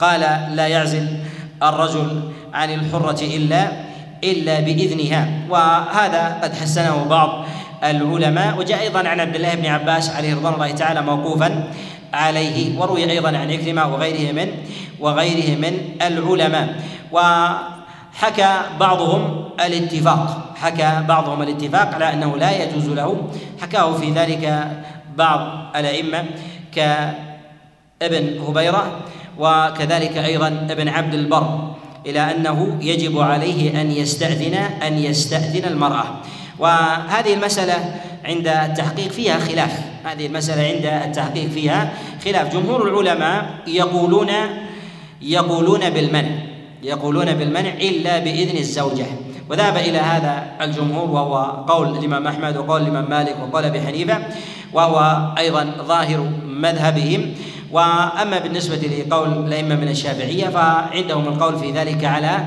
قال 0.00 0.20
لا 0.54 0.66
يعزل 0.66 1.06
الرجل 1.62 2.32
عن 2.54 2.74
الحرة 2.74 3.20
إلا 3.22 3.72
إلا 4.24 4.60
بإذنها. 4.60 5.28
وهذا 5.50 6.38
قد 6.42 6.54
حسنه 6.54 7.06
بعض 7.10 7.44
العلماء. 7.84 8.58
وجاء 8.58 8.80
أيضا 8.80 9.08
عن 9.08 9.20
عبد 9.20 9.34
الله 9.34 9.54
بن 9.54 9.66
عباس 9.66 10.10
عليه 10.10 10.34
رضوان 10.34 10.54
الله 10.54 10.70
تعالى 10.70 11.02
موقوفا 11.02 11.70
عليه 12.14 12.78
وروي 12.78 13.10
أيضا 13.10 13.28
عن 13.28 13.50
عكرمة 13.50 13.86
وغيره 13.94 14.32
من 14.32 14.48
وغيره 15.00 15.58
من 15.58 15.78
العلماء. 16.02 16.74
وحكى 17.12 18.52
بعضهم 18.80 19.44
الاتفاق 19.60 20.54
حكى 20.56 21.04
بعضهم 21.08 21.42
الاتفاق 21.42 21.94
على 21.94 22.12
أنه 22.12 22.36
لا 22.36 22.50
يجوز 22.62 22.88
له 22.88 23.28
حكاه 23.62 23.92
في 23.92 24.10
ذلك 24.10 24.68
بعض 25.18 25.70
الأئمة 25.76 26.24
كابن 26.74 28.40
هبيرة 28.48 29.00
وكذلك 29.38 30.16
أيضا 30.16 30.48
ابن 30.70 30.88
عبد 30.88 31.14
البر 31.14 31.74
إلى 32.06 32.20
أنه 32.20 32.78
يجب 32.80 33.18
عليه 33.18 33.80
أن 33.80 33.90
يستأذن 33.90 34.54
أن 34.54 34.98
يستأذن 34.98 35.64
المرأة. 35.64 36.04
وهذه 36.58 37.34
المسألة 37.34 37.94
عند 38.24 38.48
التحقيق 38.48 39.10
فيها 39.10 39.38
خلاف. 39.38 39.80
هذه 40.04 40.26
المسألة 40.26 40.62
عند 40.62 40.86
التحقيق 41.06 41.50
فيها 41.50 41.92
خلاف. 42.24 42.54
جمهور 42.54 42.88
العلماء 42.88 43.46
يقولون 43.66 44.30
يقولون 45.22 45.90
بالمنع 45.90 46.30
يقولون 46.82 47.34
بالمنع 47.34 47.72
إلا 47.74 48.18
بإذن 48.18 48.56
الزوجة. 48.58 49.06
وذهب 49.50 49.76
إلى 49.76 49.98
هذا 49.98 50.46
الجمهور 50.60 51.10
وهو 51.10 51.36
قول 51.68 51.98
الإمام 51.98 52.26
أحمد 52.26 52.56
وقول 52.56 52.82
الإمام 52.82 53.10
مالك 53.10 53.36
وقول 53.42 53.64
أبي 53.64 53.80
حنيفة 53.80 54.18
وهو 54.72 55.28
أيضا 55.38 55.72
ظاهر 55.82 56.30
مذهبهم. 56.46 57.34
وأما 57.72 58.38
بالنسبة 58.38 58.76
لقول 58.76 59.46
الأئمة 59.46 59.76
من 59.76 59.88
الشافعية 59.88 60.48
فعندهم 60.48 61.28
القول 61.28 61.58
في 61.58 61.70
ذلك 61.70 62.04
على 62.04 62.38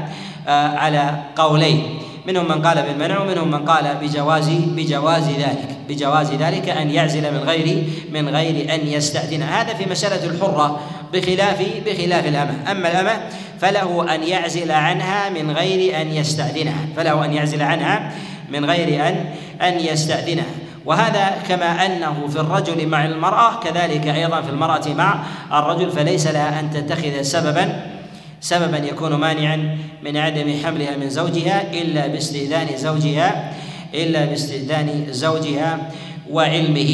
آه، 0.48 0.68
على 0.68 1.16
قولين. 1.36 1.84
منهم 2.28 2.48
من 2.48 2.62
قال 2.62 2.84
بالمنع 2.84 3.22
ومنهم 3.22 3.52
من 3.52 3.66
قال 3.66 3.98
بجواز 4.02 4.50
بجواز 4.50 5.30
ذلك 5.30 5.78
بجواز 5.90 6.34
ذلك 6.34 6.70
أن 6.70 6.90
يعزل 6.90 7.34
من 7.34 7.40
غير 7.40 7.84
من 8.12 8.30
غير 8.30 8.74
أن 8.74 8.88
يستأذن. 8.88 9.42
هذا 9.42 9.74
في 9.74 9.90
مسألة 9.90 10.26
الحرة 10.26 10.80
بخلاف 11.14 11.64
بخلاف 11.86 12.28
الأمة. 12.28 12.72
أما 12.72 12.92
الأمة 12.92 13.22
فله 13.62 14.16
أن 14.16 14.24
يعزل 14.24 14.72
عنها 14.72 15.30
من 15.30 15.52
غير 15.52 16.02
أن 16.02 16.08
يستأذنها. 16.08 16.86
فله 16.96 17.26
أن 17.26 17.34
يعزل 17.34 17.62
عنها 17.62 18.12
من 18.50 18.66
غير 18.66 19.08
أن 19.08 19.26
أن 19.62 19.80
يستأذنها. 19.80 20.46
وهذا 20.86 21.46
كما 21.48 21.86
أنه 21.86 22.28
في 22.28 22.40
الرجل 22.40 22.88
مع 22.88 23.06
المرأة 23.06 23.60
كذلك 23.60 24.08
أيضا 24.08 24.42
في 24.42 24.50
المرأة 24.50 24.94
مع 24.98 25.24
الرجل 25.54 25.92
فليس 25.92 26.28
لها 26.28 26.60
أن 26.60 26.72
تتخذ 26.74 27.22
سببا 27.22 27.86
سببا 28.42 28.78
يكون 28.78 29.14
مانعا 29.14 29.78
من 30.04 30.18
عدم 30.18 30.54
حملها 30.66 30.98
من 30.98 31.10
زوجها 31.10 31.72
إلا 31.74 32.08
باستئذان 32.08 32.68
زوجها 32.78 33.54
إلا 33.94 34.26
باستئذان 34.26 35.06
زوجها 35.10 35.80
وعلمه. 36.32 36.92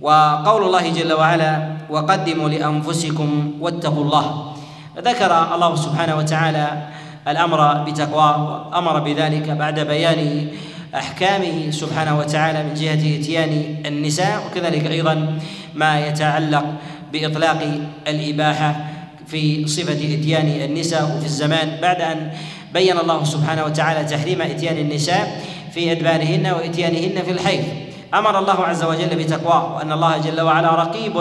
وقول 0.00 0.62
الله 0.62 0.92
جل 0.92 1.12
وعلا 1.12 1.68
وقدموا 1.90 2.48
لأنفسكم 2.48 3.52
واتقوا 3.60 4.04
الله 4.04 4.53
ذكر 4.98 5.54
الله 5.54 5.76
سبحانه 5.76 6.16
وتعالى 6.16 6.88
الأمر 7.28 7.84
بتقواه 7.84 8.68
وامر 8.70 8.98
بذلك 9.00 9.50
بعد 9.50 9.80
بيان 9.80 10.48
أحكامه 10.94 11.70
سبحانه 11.70 12.18
وتعالى 12.18 12.62
من 12.62 12.74
جهة 12.74 13.20
إتيان 13.20 13.76
النساء 13.86 14.46
وكذلك 14.46 14.86
أيضا 14.86 15.38
ما 15.74 16.06
يتعلق 16.06 16.64
بإطلاق 17.12 17.80
الإباحة 18.08 18.76
في 19.26 19.66
صفة 19.66 19.92
إتيان 19.92 20.70
النساء 20.70 21.16
وفي 21.16 21.26
الزمان 21.26 21.78
بعد 21.82 22.00
أن 22.00 22.30
بين 22.74 22.98
الله 22.98 23.24
سبحانه 23.24 23.64
وتعالى 23.64 24.04
تحريم 24.04 24.42
إتيان 24.42 24.78
النساء 24.78 25.42
في 25.74 25.92
أدبارهن 25.92 26.46
وإتيانهن 26.46 27.22
في 27.24 27.30
الحيض. 27.30 27.64
أمر 28.14 28.38
الله 28.38 28.64
عز 28.64 28.84
وجل 28.84 29.16
بتقواه 29.16 29.74
وأن 29.76 29.92
الله 29.92 30.18
جل 30.18 30.40
وعلا 30.40 30.70
رقيب 30.74 31.16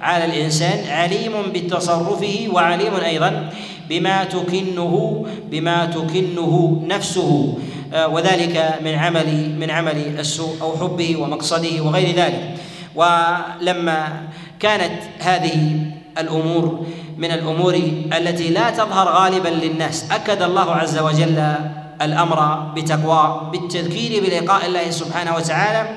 على 0.00 0.24
الإنسان 0.24 0.90
عليم 0.90 1.32
بتصرفه 1.54 2.48
وعليم 2.52 2.94
أيضا 2.94 3.50
بما 3.88 4.24
تكنه 4.24 5.26
بما 5.50 5.86
تكنه 5.86 6.82
نفسه 6.86 7.58
آه، 7.94 8.08
وذلك 8.08 8.74
من 8.84 8.94
عمل 8.94 9.56
من 9.60 9.70
عمل 9.70 9.96
السوء 10.18 10.56
أو 10.62 10.76
حبه 10.76 11.16
ومقصده 11.16 11.82
وغير 11.82 12.16
ذلك. 12.16 12.56
ولما 12.94 14.22
كانت 14.60 15.02
هذه 15.20 15.80
الأمور 16.18 16.86
من 17.18 17.30
الأمور 17.30 17.74
التي 18.18 18.48
لا 18.48 18.70
تظهر 18.70 19.08
غالبا 19.08 19.48
للناس 19.48 20.12
أكد 20.12 20.42
الله 20.42 20.74
عز 20.74 20.98
وجل 20.98 21.54
الأمر 22.02 22.72
بتقوى 22.76 23.50
بالتذكير 23.52 24.22
بلقاء 24.22 24.66
الله 24.66 24.90
سبحانه 24.90 25.36
وتعالى 25.36 25.96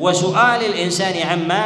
وسؤال 0.00 0.64
الإنسان 0.66 1.28
عما 1.28 1.64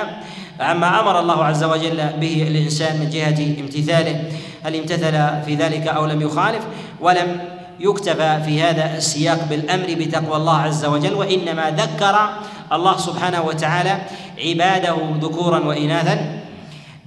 عما 0.60 1.00
أمر 1.00 1.20
الله 1.20 1.44
عز 1.44 1.64
وجل 1.64 1.96
به 2.20 2.44
الإنسان 2.48 3.00
من 3.00 3.10
جهة 3.10 3.60
امتثاله. 3.60 4.24
هل 4.64 4.76
امتثل 4.76 5.44
في 5.46 5.54
ذلك 5.54 5.86
أو 5.86 6.06
لم 6.06 6.22
يخالف؟ 6.22 6.62
ولم 7.00 7.40
يكتفى 7.80 8.42
في 8.44 8.62
هذا 8.62 8.96
السياق 8.96 9.44
بالأمر 9.50 9.86
بتقوى 9.88 10.36
الله 10.36 10.56
عز 10.56 10.84
وجل 10.84 11.14
وإنما 11.14 11.70
ذكر 11.70 12.30
الله 12.72 12.96
سبحانه 12.96 13.42
وتعالى 13.42 13.98
عباده 14.44 14.96
ذكورا 15.20 15.58
وإناثا. 15.58 16.47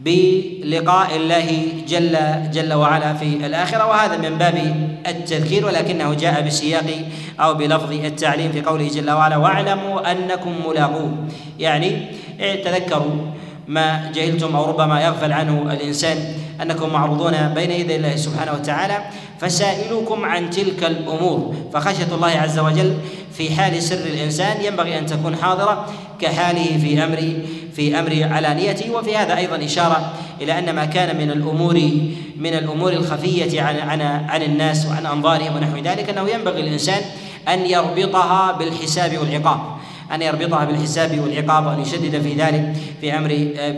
بلقاء 0.06 1.16
الله 1.16 1.68
جل 1.88 2.18
جل 2.52 2.74
وعلا 2.74 3.14
في 3.14 3.26
الآخرة. 3.46 3.86
وهذا 3.86 4.18
من 4.18 4.38
باب 4.38 4.76
التذكير 5.08 5.66
ولكنه 5.66 6.14
جاء 6.14 6.42
بسياق 6.42 6.86
أو 7.40 7.54
بلفظ 7.54 7.92
التعليم 7.92 8.52
في 8.52 8.62
قوله 8.62 8.88
جل 8.88 9.12
وعلا 9.12 9.38
واعلموا 9.38 10.12
أنكم 10.12 10.54
ملاقوه. 10.68 11.12
يعني 11.60 12.08
تذكروا 12.40 13.16
ما 13.68 14.12
جهلتم 14.16 14.56
أو 14.56 14.66
ربما 14.66 15.02
يغفل 15.02 15.34
عنه 15.34 15.74
الإنسان 15.74 16.18
أنكم 16.62 16.90
معروضون 16.90 17.54
بين 17.56 17.72
يدي 17.72 17.96
الله 17.96 18.16
سبحانه 18.16 18.54
وتعالى 18.54 18.98
فسائلكم 19.40 20.26
عن 20.26 20.50
تلك 20.50 20.84
الأمور. 20.84 21.56
فخشية 21.74 22.16
الله 22.16 22.28
عز 22.28 22.60
وجل 22.60 22.98
في 23.34 23.56
حال 23.56 23.84
سر 23.84 23.96
الإنسان 23.96 24.62
ينبغي 24.62 25.00
أن 25.00 25.06
تكون 25.06 25.36
حاضرة 25.36 25.86
كحاله 26.22 26.78
في 26.78 27.04
أمر 27.04 27.34
في 27.76 28.00
أمر 28.00 28.34
علانيته 28.34 28.92
وفي 28.92 29.18
هذا 29.18 29.38
أيضا 29.38 29.66
إشارة 29.66 30.14
إلى 30.42 30.60
أن 30.60 30.76
ما 30.76 30.86
كان 30.86 31.18
من 31.18 31.32
الأمور 31.32 31.82
من 32.38 32.54
الأمور 32.54 32.94
الخفية 32.94 33.62
عن 33.62 33.80
عن 33.80 34.02
عن 34.02 34.42
الناس 34.42 34.86
وعن 34.86 35.06
أنظارهم 35.06 35.56
ونحو 35.56 35.78
ذلك 35.78 36.10
أنه 36.10 36.30
ينبغي 36.30 36.62
الإنسان 36.62 37.02
أن 37.48 37.66
يربطها 37.66 38.52
بالحساب 38.52 39.18
والعقاب 39.18 39.60
أن 40.14 40.22
يربطها 40.22 40.66
بالحساب 40.66 41.20
والعقاب 41.20 41.66
وأن 41.66 41.82
يشدد 41.82 42.22
في 42.22 42.34
ذلك 42.34 42.74
في 43.02 43.18
أمر 43.18 43.30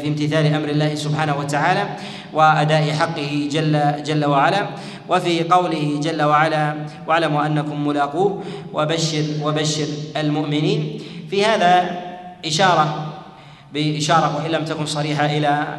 في 0.01 0.08
امتثال 0.08 0.53
أمر 0.53 0.69
الله 0.69 0.95
سبحانه 0.95 1.38
وتعالى 1.38 1.89
وأداء 2.34 2.91
حقه 2.91 3.49
جل 3.51 4.03
جل 4.03 4.25
وعلا 4.25 4.67
وفي 5.10 5.43
قوله 5.43 5.99
جل 6.03 6.21
وعلا 6.23 6.75
واعلموا 7.08 7.45
أنكم 7.45 7.88
ملاقوه 7.88 8.43
وبشر 8.73 9.23
وبشر 9.43 9.88
المؤمنين 10.17 11.01
في 11.29 11.45
هذا 11.45 12.12
إشارة 12.45 13.13
بإشارة 13.73 14.36
وإن 14.36 14.51
لم 14.51 14.65
تكن 14.65 14.86
صريحة 14.86 15.25
إلى 15.25 15.77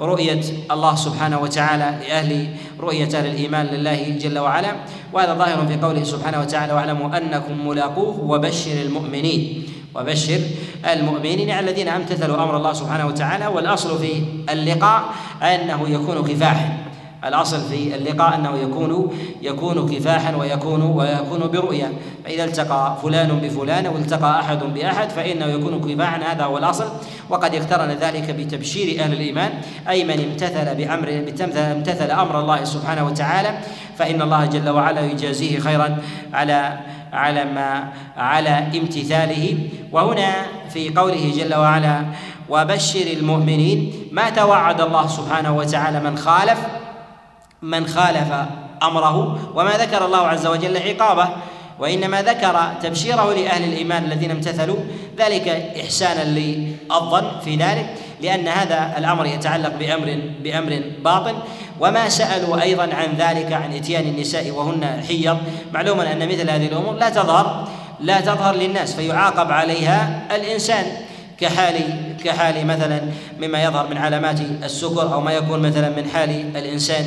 رؤية 0.00 0.40
الله 0.70 0.94
سبحانه 0.94 1.38
وتعالى 1.38 1.98
لأهل 2.08 2.48
رؤية 2.80 3.18
أهل 3.18 3.26
الإيمان 3.26 3.66
لله 3.66 4.18
جل 4.18 4.38
وعلا. 4.38 4.72
وهذا 5.12 5.34
ظاهر 5.34 5.66
في 5.66 5.76
قوله 5.76 6.02
سبحانه 6.02 6.40
وتعالى 6.40 6.72
واعلموا 6.72 7.16
أنكم 7.16 7.66
ملاقوه 7.68 8.20
وبشر 8.20 8.82
المؤمنين. 8.82 9.66
وبشر 9.94 10.40
المؤمنين 10.92 11.50
الذين 11.50 11.88
امتثلوا 11.88 12.42
أمر 12.42 12.56
الله 12.56 12.72
سبحانه 12.72 13.06
وتعالى. 13.06 13.46
والأصل 13.46 13.98
في 13.98 14.22
اللقاء 14.50 15.04
أنه 15.42 15.88
يكون 15.88 16.22
كفاحا 16.22 16.83
الأصل 17.24 17.60
في 17.60 17.94
اللقاء 17.94 18.34
أنه 18.34 18.58
يكون 18.58 19.16
يكون 19.42 19.88
كفاحا 19.88 20.36
ويكون 20.36 20.82
ويكون 20.82 21.50
برؤيا. 21.50 21.92
فإذا 22.24 22.44
التقى 22.44 22.96
فلان 23.02 23.28
بفلان 23.28 23.86
أو 23.86 23.96
التقى 23.96 24.40
أحد 24.40 24.58
بأحد 24.58 25.10
فإنه 25.10 25.46
يكون 25.46 25.80
كفاحا. 25.80 26.32
هذا 26.32 26.44
هو 26.44 26.58
الأصل. 26.58 26.84
وقد 27.30 27.54
اقترن 27.54 27.90
ذلك 27.90 28.30
بتبشير 28.30 29.00
أهل 29.00 29.12
الإيمان 29.12 29.50
أي 29.88 30.04
من 30.04 30.20
امتثل 30.24 30.74
بامر 30.74 31.24
امتثل 31.72 32.10
أمر 32.10 32.40
الله 32.40 32.64
سبحانه 32.64 33.06
وتعالى 33.06 33.58
فإن 33.98 34.22
الله 34.22 34.46
جل 34.46 34.68
وعلا 34.68 35.00
يجازيه 35.00 35.58
خيرا 35.58 35.96
على 36.32 36.78
على 37.12 37.44
ما 37.44 37.88
على 38.16 38.50
امتثاله. 38.50 39.58
وهنا 39.92 40.32
في 40.70 40.90
قوله 40.90 41.32
جل 41.36 41.54
وعلا 41.54 42.04
وبشر 42.48 43.06
المؤمنين 43.06 43.92
ما 44.12 44.30
توعد 44.30 44.80
الله 44.80 45.06
سبحانه 45.06 45.56
وتعالى 45.56 46.00
من 46.00 46.18
خالف 46.18 46.58
من 47.64 47.86
خالف 47.86 48.32
أمره 48.82 49.38
وما 49.54 49.70
ذكر 49.70 50.04
الله 50.04 50.18
عز 50.18 50.46
وجل 50.46 50.76
عقابه 50.76 51.28
وإنما 51.78 52.22
ذكر 52.22 52.60
تبشيره 52.82 53.32
لأهل 53.32 53.64
الإيمان 53.64 54.04
الذين 54.04 54.30
امتثلوا 54.30 54.76
ذلك 55.18 55.48
إحسانا 55.80 56.24
للظن 56.24 57.40
في 57.44 57.56
ذلك 57.56 57.94
لأن 58.22 58.48
هذا 58.48 58.94
الأمر 58.98 59.26
يتعلق 59.26 59.72
بأمر 59.78 60.20
بأمر 60.42 60.82
باطن 61.04 61.34
وما 61.80 62.08
سألوا 62.08 62.62
أيضا 62.62 62.82
عن 62.82 63.14
ذلك 63.18 63.52
عن 63.52 63.72
إتيان 63.72 64.04
النساء 64.04 64.50
وهن 64.50 65.02
حيض 65.08 65.38
معلوم 65.72 66.00
أن 66.00 66.28
مثل 66.28 66.50
هذه 66.50 66.66
الأمور 66.66 66.94
لا 66.94 67.10
تظهر 67.10 67.68
لا 68.00 68.20
تظهر 68.20 68.54
للناس 68.54 68.94
فيعاقب 68.94 69.50
عليها 69.52 70.22
الإنسان 70.34 70.84
كحال 71.40 71.74
كحال 72.24 72.66
مثلا 72.66 73.00
مما 73.40 73.64
يظهر 73.64 73.88
من 73.88 73.98
علامات 73.98 74.40
السكر 74.40 75.12
أو 75.12 75.20
ما 75.20 75.32
يكون 75.32 75.60
مثلا 75.60 75.88
من 75.88 76.08
حال 76.08 76.30
الإنسان. 76.56 77.04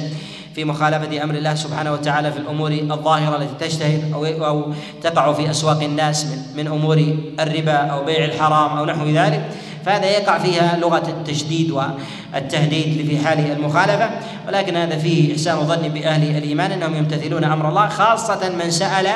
في 0.58 0.66
مخالفة 0.66 1.24
أمر 1.24 1.36
الله 1.36 1.56
سبحانه 1.56 1.92
وتعالى 1.94 2.32
في 2.32 2.38
الأمور 2.38 2.72
الظاهرة 2.72 3.38
التي 3.38 3.68
تشتهر 3.68 4.00
أو 4.14 4.26
أو 4.26 4.74
تقع 5.04 5.34
في 5.34 5.52
أسواق 5.52 5.84
الناس 5.84 6.26
من 6.26 6.38
من 6.58 6.68
أمور 6.68 7.18
الربا 7.40 7.78
أو 7.78 8.06
بيع 8.06 8.26
الحرام 8.26 8.78
أو 8.78 8.86
نحو 8.86 9.06
ذلك 9.06 9.50
فهذا 9.86 10.06
يقع 10.06 10.38
فيها 10.38 10.78
لغة 10.78 11.10
التشديد 11.10 11.72
والتهديد 11.72 13.08
في 13.08 13.26
حال 13.28 13.52
المخالفة. 13.52 14.10
ولكن 14.48 14.76
هذا 14.76 14.98
فيه 14.98 15.34
إحسان 15.34 15.60
ظن 15.60 15.88
بأهل 15.88 16.38
الإيمان 16.38 16.72
أنهم 16.72 16.96
يمتثلون 16.96 17.44
أمر 17.44 17.70
الله 17.70 17.88
خاصة 17.88 18.50
من 18.50 18.72
سأل 18.72 19.08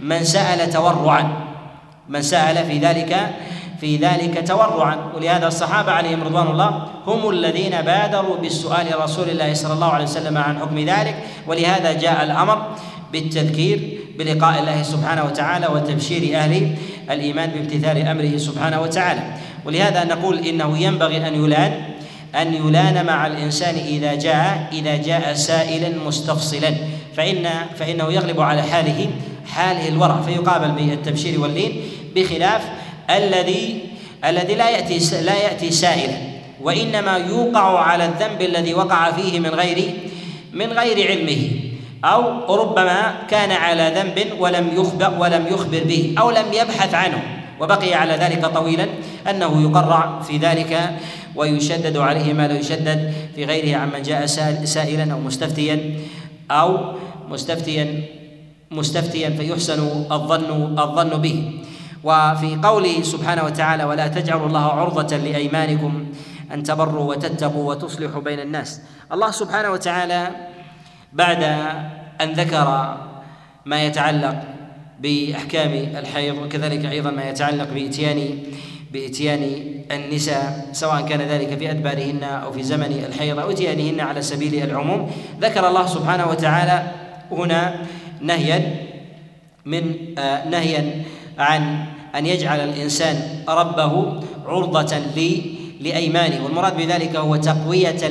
من 0.00 0.24
سأل 0.24 0.70
تورعا. 0.70 1.32
من 2.08 2.22
سأل 2.22 2.66
في 2.66 2.78
ذلك 2.78 3.16
في 3.80 3.96
ذلك 3.96 4.48
تورعا. 4.48 4.96
ولهذا 5.16 5.46
الصحابة 5.48 5.92
عليهم 5.92 6.22
رضوان 6.22 6.46
الله 6.46 6.82
هم 7.06 7.30
الذين 7.30 7.82
بادروا 7.82 8.36
بالسؤال 8.36 9.00
رسول 9.00 9.28
الله 9.28 9.54
صلى 9.54 9.72
الله 9.72 9.86
عليه 9.86 10.04
وسلم 10.04 10.38
عن 10.38 10.58
حكم 10.58 10.78
ذلك. 10.78 11.16
ولهذا 11.46 11.92
جاء 11.92 12.24
الأمر 12.24 12.66
بالتذكير 13.12 13.98
بلقاء 14.18 14.60
الله 14.60 14.82
سبحانه 14.82 15.24
وتعالى 15.24 15.66
وتبشير 15.66 16.36
أهل 16.36 16.76
الإيمان 17.10 17.50
بامتثال 17.50 18.08
أمره 18.08 18.36
سبحانه 18.36 18.80
وتعالى. 18.80 19.20
ولهذا 19.64 20.04
نقول 20.04 20.38
إنه 20.38 20.78
ينبغي 20.78 21.28
أن 21.28 21.44
يلان 21.44 21.72
أن 22.34 22.54
يلان 22.54 23.06
مع 23.06 23.26
الإنسان 23.26 23.74
إذا 23.74 24.14
جاء 24.14 24.68
إذا 24.72 24.96
جاء 24.96 25.34
سائلا 25.34 25.88
مستفصلا. 26.06 26.74
فإن 27.16 27.48
فإنه 27.78 28.12
يغلب 28.12 28.40
على 28.40 28.62
حاله 28.62 29.10
حاله 29.46 29.88
الورع. 29.88 30.20
فيقابل 30.20 30.68
بالتبشير 30.68 31.40
واللين 31.40 31.80
بخلاف 32.16 32.62
الذي 33.10 33.80
الذي 34.24 34.54
لا 34.54 34.70
يأتي 34.70 35.22
لا 35.22 35.36
يأتي 35.36 35.70
سائلا 35.70 36.18
وإنما 36.62 37.16
يوقع 37.16 37.80
على 37.80 38.04
الذنب 38.04 38.42
الذي 38.42 38.74
وقع 38.74 39.12
فيه 39.12 39.40
من 39.40 39.50
غير 39.50 39.78
من 40.52 40.72
غير 40.72 41.08
علمه. 41.10 41.42
أو 42.04 42.54
ربما 42.56 43.14
كان 43.30 43.52
على 43.52 43.92
ذنب 43.96 44.40
ولم 44.40 44.70
يخبر 44.76 45.10
ولم 45.18 45.46
يخبر 45.46 45.82
به 45.84 46.14
أو 46.18 46.30
لم 46.30 46.52
يبحث 46.52 46.94
عنه. 46.94 47.22
وبقي 47.60 47.94
على 47.94 48.12
ذلك 48.12 48.46
طويلا 48.46 48.86
أنه 49.30 49.62
يقرع 49.62 50.20
في 50.22 50.36
ذلك 50.36 50.72
ويشدد 51.36 51.96
عليه 51.96 52.32
ما 52.32 52.48
لا 52.48 52.58
يشدد 52.58 53.12
في 53.36 53.44
غيره 53.44 53.76
عمن 53.76 54.02
جاء 54.02 54.26
سائلا 54.64 55.12
أو 55.12 55.20
مستفتيا 55.20 56.00
أو 56.50 56.78
مستفتيا 57.28 58.02
مستفتيا 58.70 59.30
فيحسن 59.30 59.80
الظن 60.12 60.78
الظن 60.78 61.12
به. 61.20 61.36
وفي 62.06 62.58
قوله 62.62 63.02
سبحانه 63.02 63.44
وتعالى 63.44 63.84
ولا 63.84 64.06
تجعلوا 64.06 64.46
الله 64.46 64.66
عرضة 64.72 65.16
لأيمانكم 65.16 66.06
أن 66.54 66.62
تبروا 66.62 67.10
وتتقوا 67.10 67.74
وتصلحوا 67.74 68.22
بين 68.22 68.40
الناس. 68.40 68.80
الله 69.12 69.30
سبحانه 69.30 69.70
وتعالى 69.70 70.30
بعد 71.12 71.42
أن 72.20 72.32
ذكر 72.32 72.96
ما 73.66 73.84
يتعلق 73.84 74.36
بأحكام 75.00 75.72
الحيض 75.98 76.38
وكذلك 76.38 76.84
أيضا 76.84 77.10
ما 77.10 77.28
يتعلق 77.28 77.68
بإتيان 77.74 78.38
بإتيان 78.92 79.42
النساء 79.90 80.68
سواء 80.72 81.00
كان 81.00 81.20
ذلك 81.20 81.58
في 81.58 81.70
أدبارهن 81.70 82.22
أو 82.22 82.52
في 82.52 82.62
زمن 82.62 83.04
الحيض 83.08 83.38
أو 83.38 83.50
إتيانهن 83.50 84.00
على 84.00 84.22
سبيل 84.22 84.62
العموم 84.62 85.10
ذكر 85.40 85.68
الله 85.68 85.86
سبحانه 85.86 86.26
وتعالى 86.26 86.90
هنا 87.32 87.74
نهيا 88.20 88.86
من 89.66 89.94
آه 90.18 90.48
نهيا 90.48 91.02
عن 91.38 91.86
أن 92.16 92.26
يجعل 92.26 92.60
الإنسان 92.60 93.44
ربه 93.48 94.22
عرضة 94.46 94.96
لأيمانه. 95.80 96.44
والمراد 96.44 96.76
بذلك 96.76 97.16
هو 97.16 97.36
تقوية 97.36 98.08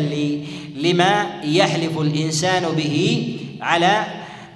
لما 0.76 1.26
يحلف 1.44 2.00
الإنسان 2.00 2.64
به 2.78 3.28
على 3.62 4.06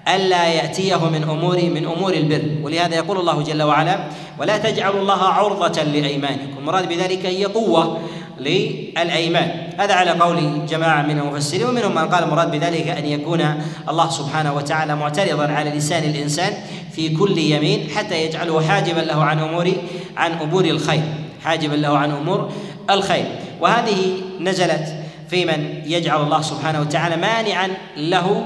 ألا 0.08 0.48
يأتيه 0.48 1.10
من 1.10 1.24
أمور 1.24 1.62
من 1.62 1.86
أمور 1.86 2.14
البر. 2.14 2.44
ولهذا 2.64 2.96
يقول 2.96 3.18
الله 3.18 3.42
جل 3.42 3.62
وعلا 3.64 4.00
ولا 4.40 4.58
تجعلوا 4.58 5.02
الله 5.02 5.24
عرضة 5.24 5.84
لأيمانكم. 5.84 6.58
المراد 6.58 6.90
بذلك 6.90 7.26
هي 7.26 7.46
قوة. 7.46 8.00
للأيمان. 8.40 9.70
هذا 9.78 9.94
على 9.94 10.12
قول 10.12 10.66
جماعة 10.70 11.02
من 11.02 11.20
المفسرين 11.20 11.68
ومنهم 11.68 11.96
من 11.96 12.08
قال 12.08 12.24
المراد 12.24 12.52
بذلك 12.52 12.88
أن 12.88 13.06
يكون 13.06 13.64
الله 13.90 14.10
سبحانه 14.10 14.54
وتعالى 14.54 14.96
معترضا 14.96 15.48
على 15.48 15.70
لسان 15.70 16.04
الإنسان 16.04 16.54
في 16.92 17.10
كل 17.10 17.38
يمين 17.38 17.90
حتى 17.96 18.26
يجعله 18.26 18.62
حاجبا 18.68 19.00
له 19.00 19.24
عن 19.24 19.40
أمور 19.40 19.72
عن 20.18 20.32
أمور 20.32 20.66
الخير 20.66 21.04
حاجبا 21.44 21.76
له 21.76 21.98
عن 21.98 22.12
أمور 22.12 22.52
الخير. 22.90 23.26
وهذه 23.62 24.22
نزلت 24.40 24.94
في 25.30 25.46
من 25.46 25.82
يجعل 25.86 26.24
الله 26.24 26.42
سبحانه 26.42 26.82
وتعالى 26.82 27.16
مانعا 27.18 27.68
له 27.98 28.46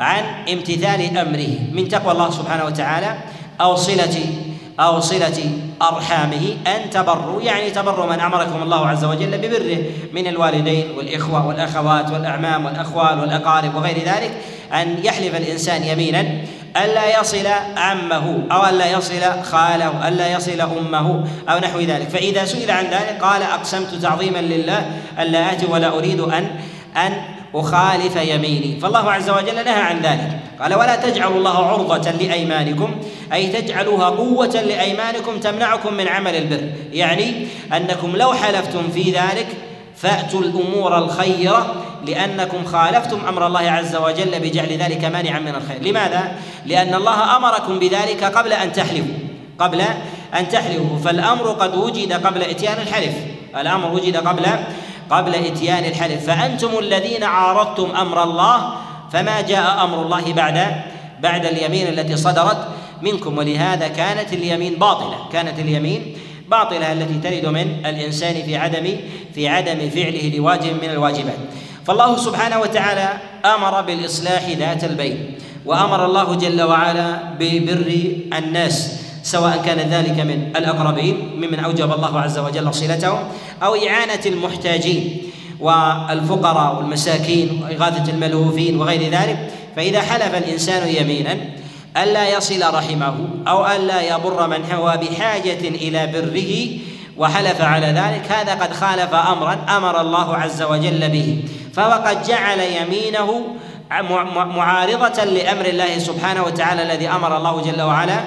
عن 0.00 0.24
امتثال 0.52 1.18
أمره 1.18 1.58
من 1.72 1.88
تقوى 1.88 2.12
الله 2.12 2.30
سبحانه 2.30 2.64
وتعالى 2.64 3.18
أو 3.60 3.76
صلة 3.76 4.16
أو 4.80 5.00
صلة 5.00 5.50
أرحامه 5.82 6.56
أن 6.66 6.90
تبروا 6.90 7.42
يعني 7.42 7.70
تبروا 7.70 8.06
من 8.06 8.20
أمركم 8.20 8.62
الله 8.62 8.86
عز 8.86 9.04
وجل 9.04 9.38
ببره 9.38 9.78
من 10.12 10.26
الوالدين 10.26 10.86
والإخوة 10.96 11.46
والأخوات 11.46 12.10
والأعمام 12.10 12.64
والأخوال 12.64 13.20
والأقارب 13.20 13.74
وغير 13.74 13.98
ذلك 13.98 14.32
أن 14.72 14.96
يحلف 15.04 15.36
الإنسان 15.36 15.84
يمينا 15.84 16.26
ألا 16.84 17.20
يصل 17.20 17.46
عمه 17.76 18.38
أو 18.52 18.66
ألا 18.66 18.90
يصل 18.90 19.42
خاله 19.42 20.08
ألا 20.08 20.32
يصل 20.32 20.60
أمه 20.60 21.24
أو 21.48 21.58
نحو 21.58 21.80
ذلك. 21.80 22.08
فإذا 22.08 22.44
سئل 22.44 22.70
عن 22.70 22.84
ذلك 22.84 23.18
قال 23.22 23.42
أقسمت 23.42 23.94
تعظيما 23.94 24.38
لله 24.38 24.90
ألا 25.20 25.52
آتي 25.52 25.66
ولا 25.66 25.98
أريد 25.98 26.20
أن 26.20 26.50
أن 26.96 27.12
أخالف 27.54 28.16
يميني. 28.16 28.80
فالله 28.80 29.12
عز 29.12 29.30
وجل 29.30 29.54
نهى 29.54 29.82
عن 29.82 30.00
ذلك. 30.00 30.40
قال 30.60 30.74
ولا 30.74 30.96
تجعلوا 30.96 31.36
الله 31.36 31.66
عرضة 31.66 32.10
لأيمانكم 32.10 32.94
أي 33.32 33.46
تجعلوها 33.46 34.08
قوة 34.08 34.46
لأيمانكم 34.46 35.40
تمنعكم 35.40 35.94
من 35.94 36.08
عمل 36.08 36.36
البر. 36.36 36.60
يعني 36.92 37.46
أنكم 37.76 38.16
لو 38.16 38.32
حلفتم 38.32 38.90
في 38.94 39.02
ذلك 39.02 39.46
فأتوا 39.96 40.40
الأمور 40.40 40.98
الخيرة 40.98 41.74
لأنكم 42.06 42.64
خالفتم 42.64 43.18
أمر 43.28 43.46
الله 43.46 43.70
عز 43.70 43.96
وجل 43.96 44.40
بجعل 44.40 44.68
ذلك 44.68 45.04
مانعا 45.04 45.38
من 45.38 45.54
الخير. 45.54 45.82
لماذا؟ 45.82 46.32
لأن 46.66 46.94
الله 46.94 47.36
أمركم 47.36 47.78
بذلك 47.78 48.24
قبل 48.24 48.52
أن 48.52 48.72
تحلفوا. 48.72 49.14
قبل 49.58 49.80
أن 50.38 50.48
تحلفوا. 50.48 50.98
فالأمر 51.04 51.50
قد 51.50 51.74
وجد 51.76 52.12
قبل 52.12 52.42
إتيان 52.42 52.78
الحلف. 52.82 53.14
الأمر 53.60 53.92
وجد 53.92 54.16
قبل 54.16 54.46
قبل 55.10 55.34
إتيان 55.34 55.84
الحلف. 55.84 56.26
فأنتم 56.26 56.78
الذين 56.78 57.24
عارضتم 57.24 57.96
أمر 57.96 58.22
الله 58.22 58.74
فما 59.12 59.40
جاء 59.40 59.84
أمر 59.84 60.02
الله 60.02 60.32
بعد 60.32 60.82
بعد 61.20 61.46
اليمين 61.46 61.88
التي 61.88 62.16
صدرت. 62.16 62.68
منكم 63.02 63.38
ولهذا 63.38 63.88
كانت 63.88 64.32
اليمين 64.32 64.74
باطلة. 64.74 65.28
كانت 65.32 65.58
اليمين 65.58 66.16
باطلة 66.50 66.92
التي 66.92 67.14
ترد 67.30 67.46
من 67.52 67.86
الإنسان 67.86 68.34
في 68.42 68.56
عدم 68.56 68.96
في 69.34 69.48
عدم 69.48 69.90
فعله 69.90 70.32
لواجب 70.36 70.72
من 70.82 70.90
الواجبات. 70.90 71.38
فالله 71.86 72.16
سبحانه 72.16 72.60
وتعالى 72.60 73.08
أمر 73.44 73.80
بالإصلاح 73.80 74.48
ذات 74.48 74.84
البين 74.84 75.34
وأمر 75.66 76.06
الله 76.06 76.34
جل 76.34 76.62
وعلا 76.62 77.34
ببر 77.38 77.92
الناس 78.38 79.00
سواء 79.22 79.62
كان 79.66 79.78
ذلك 79.78 80.20
من 80.20 80.52
الأقربين 80.56 81.16
ممن 81.36 81.58
أوجب 81.58 81.92
الله 81.92 82.20
عز 82.20 82.38
وجل 82.38 82.74
صلتهم 82.74 83.18
أو 83.62 83.74
إعانة 83.74 84.20
المحتاجين 84.26 85.22
والفقراء 85.60 86.76
والمساكين 86.76 87.62
وإغاثة 87.62 88.12
الملهوفين 88.12 88.80
وغير 88.80 89.10
ذلك. 89.10 89.50
فإذا 89.76 90.00
حلف 90.02 90.34
الإنسان 90.34 90.88
يمينا 90.88 91.36
ألا 91.96 92.28
يصل 92.28 92.74
رحمه 92.74 93.14
أو 93.48 93.66
ألا 93.66 94.14
يبر 94.14 94.46
من 94.46 94.72
هو 94.72 94.98
بحاجة 95.02 95.68
إلى 95.68 96.06
بره 96.06 96.52
وحلف 97.16 97.60
على 97.60 97.86
ذلك. 97.86 98.32
هذا 98.32 98.54
قد 98.54 98.72
خالف 98.72 99.14
أمرا 99.14 99.58
أمر 99.76 100.00
الله 100.00 100.36
عز 100.36 100.62
وجل 100.62 101.08
به 101.08 101.44
فهو 101.74 101.92
قد 101.92 102.22
جعل 102.22 102.60
يمينه 102.60 103.46
معارضة 104.34 105.24
لأمر 105.24 105.66
الله 105.66 105.98
سبحانه 105.98 106.42
وتعالى 106.44 106.82
الذي 106.82 107.08
أمر 107.08 107.36
الله 107.36 107.62
جل 107.62 107.82
وعلا 107.82 108.24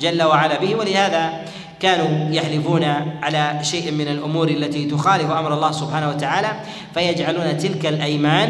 جل 0.00 0.22
وعلا 0.22 0.58
به. 0.58 0.74
ولهذا 0.74 1.32
كانوا 1.80 2.34
يحلفون 2.34 2.84
على 3.22 3.58
شيء 3.62 3.90
من 3.90 4.08
الأمور 4.08 4.48
التي 4.48 4.84
تخالف 4.84 5.30
أمر 5.30 5.54
الله 5.54 5.72
سبحانه 5.72 6.08
وتعالى 6.08 6.48
فيجعلون 6.94 7.58
تلك 7.58 7.86
الأيمان 7.86 8.48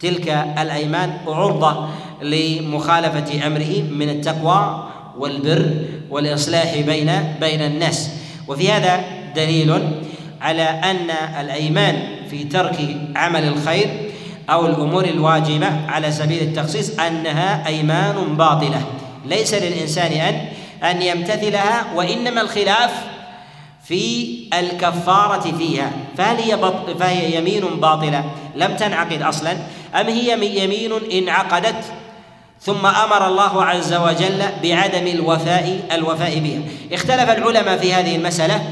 تلك 0.00 0.28
الأيمان 0.58 1.18
عرضة 1.26 1.88
لمخالفة 2.22 3.46
أمره 3.46 3.82
من 3.90 4.08
التقوى 4.08 4.88
والبر 5.18 5.70
والإصلاح 6.10 6.76
بين 6.76 7.34
بين 7.40 7.60
الناس. 7.60 8.10
وفي 8.48 8.72
هذا 8.72 9.04
دليل 9.36 9.74
على 10.40 10.62
أن 10.62 11.10
الأيمان 11.40 12.02
في 12.30 12.44
ترك 12.44 12.76
عمل 13.16 13.44
الخير 13.44 14.10
أو 14.50 14.66
الأمور 14.66 15.04
الواجبة 15.04 15.66
على 15.88 16.12
سبيل 16.12 16.42
التخصيص 16.42 16.98
أنها 16.98 17.66
أيمان 17.66 18.36
باطلة. 18.36 18.82
ليس 19.26 19.54
للإنسان 19.54 20.12
ان 20.12 20.48
أن 20.90 21.02
يمتثلها 21.02 21.94
وإنما 21.94 22.40
الخلاف 22.40 22.90
في 23.84 24.34
الكفارة 24.58 25.56
فيها. 25.58 25.90
فهل 26.16 26.36
هي 26.36 26.56
بط... 26.56 26.90
فهي 26.90 27.38
يمين 27.38 27.60
باطلة؟ 27.60 28.24
لم 28.56 28.76
تنعقد 28.76 29.22
أصلا. 29.22 29.52
أم 30.00 30.06
هي 30.06 30.64
يمين 30.64 30.92
انعقدت 31.12 31.84
ثم 32.64 32.86
أمر 32.86 33.26
الله 33.26 33.64
عز 33.64 33.94
وجل 33.94 34.42
بعدم 34.62 35.06
الوفاء 35.06 35.80
الوفاء 35.92 36.38
بها. 36.38 36.60
اختلف 36.92 37.30
العلماء 37.30 37.76
في 37.76 37.94
هذه 37.94 38.16
المساله 38.16 38.64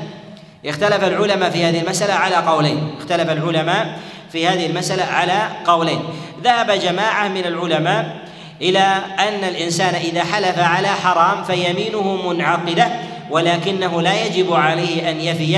اختلف 0.66 1.04
العلماء 1.04 1.50
في 1.50 1.64
هذه 1.64 1.80
المسألة 1.80 2.14
على 2.14 2.36
قولين. 2.36 2.94
اختلف 2.98 3.30
العلماء 3.30 3.98
في 4.32 4.48
هذه 4.48 4.66
المسألة 4.66 5.04
على 5.04 5.48
قولين. 5.66 6.00
ذهب 6.44 6.70
جماعة 6.70 7.28
من 7.28 7.44
العلماء 7.46 8.16
إلى 8.60 8.96
أن 9.18 9.44
الإنسان 9.48 9.94
إذا 9.94 10.24
حلف 10.24 10.58
على 10.58 10.88
حرام 10.88 11.44
فيمينه 11.44 12.32
منعقدة 12.32 12.88
ولكنه 13.30 14.02
لا 14.02 14.26
يجب 14.26 14.52
عليه 14.52 15.10
أن 15.10 15.20
يفي 15.20 15.56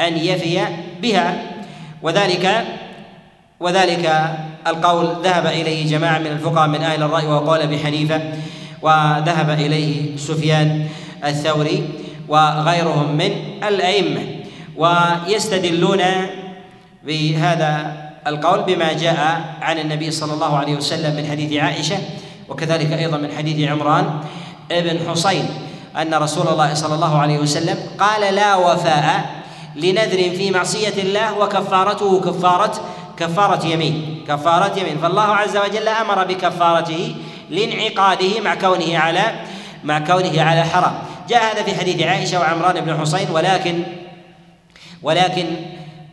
أن 0.00 0.16
يفي 0.16 0.60
بها. 1.02 1.42
وذلك 2.02 2.64
وذلك 3.64 4.34
القول 4.66 5.16
ذهب 5.24 5.46
إليه 5.46 5.90
جماعة 5.90 6.18
من 6.18 6.26
الفقهاء 6.26 6.68
من 6.68 6.82
أهل 6.82 7.02
الرأي 7.02 7.26
وهو 7.26 7.50
قول 7.50 7.60
أبي 7.60 7.78
حنيفة 7.78 8.20
وذهب 8.82 9.50
إليه 9.50 10.16
سفيان 10.16 10.86
الثوري 11.24 11.88
وغيرهم 12.28 13.16
من 13.16 13.30
الأئمة 13.68 14.20
ويستدلون 14.76 16.02
بهذا 17.06 17.96
القول 18.26 18.62
بما 18.62 18.92
جاء 18.92 19.44
عن 19.60 19.78
النبي 19.78 20.10
صلى 20.10 20.32
الله 20.34 20.56
عليه 20.56 20.76
وسلم 20.76 21.16
من 21.16 21.30
حديث 21.30 21.62
عائشة 21.62 21.96
وكذلك 22.48 22.92
أيضا 22.92 23.16
من 23.16 23.28
حديث 23.38 23.68
عمران 23.70 24.20
ابن 24.72 25.08
حصين 25.08 25.48
أن 25.96 26.14
رسول 26.14 26.48
الله 26.48 26.74
صلى 26.74 26.94
الله 26.94 27.18
عليه 27.18 27.38
وسلم 27.38 27.76
قال 27.98 28.34
لا 28.34 28.54
وفاء 28.54 29.24
لنذر 29.76 30.36
في 30.36 30.50
معصية 30.50 31.02
الله 31.02 31.38
وكفارته 31.38 32.20
كفارة 32.20 32.72
كفارة 33.16 33.66
يمين. 33.66 34.24
كفارة 34.28 34.78
يمين. 34.78 34.98
فالله 34.98 35.22
عز 35.22 35.56
وجل 35.56 35.88
أمر 35.88 36.24
بكفارته 36.24 37.14
لانعقاده 37.50 38.40
مع 38.40 38.54
كونه 38.54 38.98
على 38.98 39.22
مع 39.84 39.98
كونه 39.98 40.42
على 40.42 40.64
حرام. 40.64 40.94
جاء 41.28 41.42
هذا 41.52 41.62
في 41.62 41.74
حديث 41.74 42.02
عائشة 42.02 42.40
وعمران 42.40 42.80
بن 42.80 43.00
حصين 43.00 43.30
ولكن 43.30 43.82
ولكن 45.02 45.46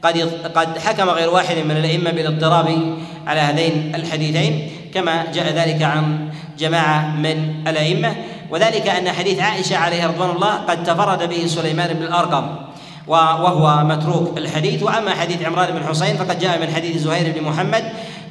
قد 0.03 0.17
قد 0.55 0.77
حكم 0.77 1.09
غير 1.09 1.29
واحد 1.29 1.57
من 1.57 1.77
الأئمة 1.77 2.11
بالاضطراب 2.11 2.97
على 3.27 3.39
هذين 3.39 3.95
الحديثين 3.95 4.71
كما 4.93 5.25
جاء 5.33 5.53
ذلك 5.53 5.81
عن 5.81 6.29
جماعة 6.59 7.15
من 7.15 7.67
الأئمة. 7.67 8.15
وذلك 8.49 8.87
أن 8.87 9.11
حديث 9.11 9.39
عائشة 9.39 9.77
عليه 9.77 10.07
رضوان 10.07 10.29
الله 10.29 10.53
قد 10.55 10.83
تفرد 10.83 11.29
به 11.29 11.47
سليمان 11.47 11.93
بن 11.93 12.03
الأرقم. 12.03 12.70
وهو 13.07 13.83
متروك 13.83 14.37
الحديث. 14.37 14.83
وأما 14.83 15.11
حديث 15.11 15.41
عمران 15.41 15.71
بن 15.71 15.87
حسين 15.87 16.17
فقد 16.17 16.39
جاء 16.39 16.59
من 16.59 16.73
حديث 16.75 16.97
زهير 16.97 17.33
بن 17.39 17.43
محمد 17.43 17.83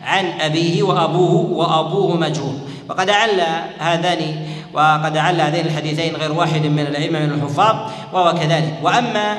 عن 0.05 0.25
أبيه 0.41 0.83
وأبوه 0.83 1.51
وأبوه 1.51 2.17
مجهول. 2.17 2.55
وقد 2.89 3.11
عل 3.11 3.43
هذان 3.79 4.37
وقد 4.73 5.17
عل 5.17 5.41
هذين 5.41 5.67
الحديثين 5.67 6.17
غير 6.17 6.33
واحد 6.33 6.67
من 6.67 6.81
الأئمة 6.81 7.19
من 7.19 7.31
الحفاظ 7.31 7.77
وهو 8.13 8.35
كذلك. 8.35 8.75
وأما 8.83 9.39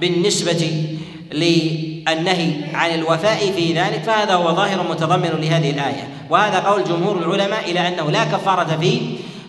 بالنسبة 0.00 0.86
للنهي 1.32 2.50
عن 2.74 2.90
الوفاء 2.90 3.52
في 3.56 3.72
ذلك 3.72 4.02
فهذا 4.06 4.34
هو 4.34 4.54
ظاهر 4.54 4.90
متضمن 4.90 5.30
لهذه 5.40 5.70
الآية. 5.70 6.08
وهذا 6.30 6.58
قول 6.58 6.84
جمهور 6.84 7.18
العلماء 7.18 7.70
إلى 7.70 7.88
أنه 7.88 8.10
لا 8.10 8.24
كفارة 8.24 8.76
في 8.80 9.00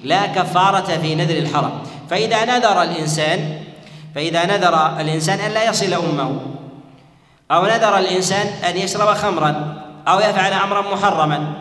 لا 0.04 0.26
كفارة 0.26 0.98
في 1.02 1.16
نذر 1.16 1.38
الحرم. 1.38 1.72
فإذا 2.10 2.46
نذر 2.46 2.84
الإنسان 2.84 3.63
فإذا 4.16 4.46
نذر 4.46 5.00
الإنسان 5.00 5.40
أن 5.40 5.52
لا 5.52 5.70
يصل 5.70 5.94
أمه 5.94 6.40
أو 7.52 7.66
نذر 7.66 7.98
الإنسان 7.98 8.48
أن 8.48 8.78
يشرب 8.78 9.14
خمرا 9.14 9.84
أو 10.08 10.20
يفعل 10.20 10.54
أمرا 10.54 10.94
محرما. 10.96 11.54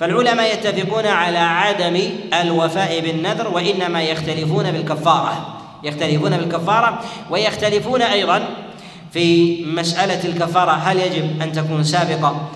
فالعلماء 0.00 0.54
يتفقون 0.54 1.06
على 1.06 1.38
عدم 1.38 2.00
الوفاء 2.42 3.00
بالنذر 3.00 3.48
وإنما 3.48 4.02
يختلفون 4.02 4.70
بالكفارة. 4.70 5.56
يختلفون 5.84 6.36
بالكفارة 6.36 7.00
ويختلفون 7.30 8.02
أيضا 8.02 8.48
في 9.12 9.56
مسألة 9.64 10.24
الكفارة. 10.24 10.72
هل 10.72 10.98
يجب 10.98 11.42
أن 11.42 11.52
تكون 11.52 11.84
سابقة 11.84 12.48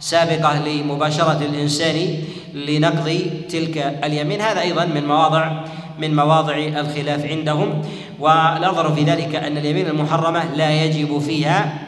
سابقة 0.00 0.58
لمباشرة 0.58 1.38
الإنسان 1.50 2.18
لنقض 2.54 3.20
تلك 3.50 4.00
اليمين؟ 4.04 4.40
هذا 4.40 4.60
أيضا 4.60 4.84
من 4.84 5.06
مواضع 5.06 5.50
من 5.98 6.16
مواضع 6.16 6.56
الخلاف 6.56 7.24
عندهم. 7.24 7.82
والأظهر 8.20 8.94
في 8.94 9.02
ذلك 9.04 9.34
أن 9.34 9.58
اليمين 9.58 9.86
المحرمة 9.86 10.44
لا 10.54 10.84
يجب 10.84 11.18
فيها 11.18 11.78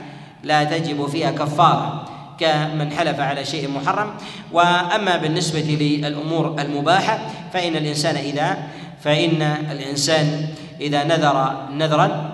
لا 0.43 0.65
تجب 0.65 1.07
فيها 1.07 1.31
كفارة 1.31 2.05
كمن 2.39 2.93
حلف 2.93 3.21
على 3.21 3.45
شيء 3.45 3.71
محرم. 3.71 4.11
وأما 4.53 5.17
بالنسبة 5.17 5.61
للأمور 5.61 6.57
المباحة 6.59 7.19
فإن 7.53 7.77
الإنسان 7.77 8.17
إذا 8.17 8.59
فإن 9.01 9.43
الإنسان 9.43 10.47
إذا 10.81 11.05
نذر 11.05 11.55
نذرا 11.73 12.31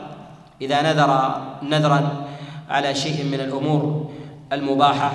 إذا 0.60 0.82
نذر 0.82 1.40
نذرا 1.62 2.26
على 2.70 2.94
شيء 2.94 3.24
من 3.24 3.40
الأمور 3.40 4.10
المباحة 4.52 5.12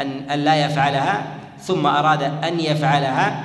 أن 0.00 0.44
لا 0.44 0.66
يفعلها 0.66 1.26
ثم 1.60 1.86
أراد 1.86 2.22
أن 2.22 2.60
يفعلها 2.60 3.44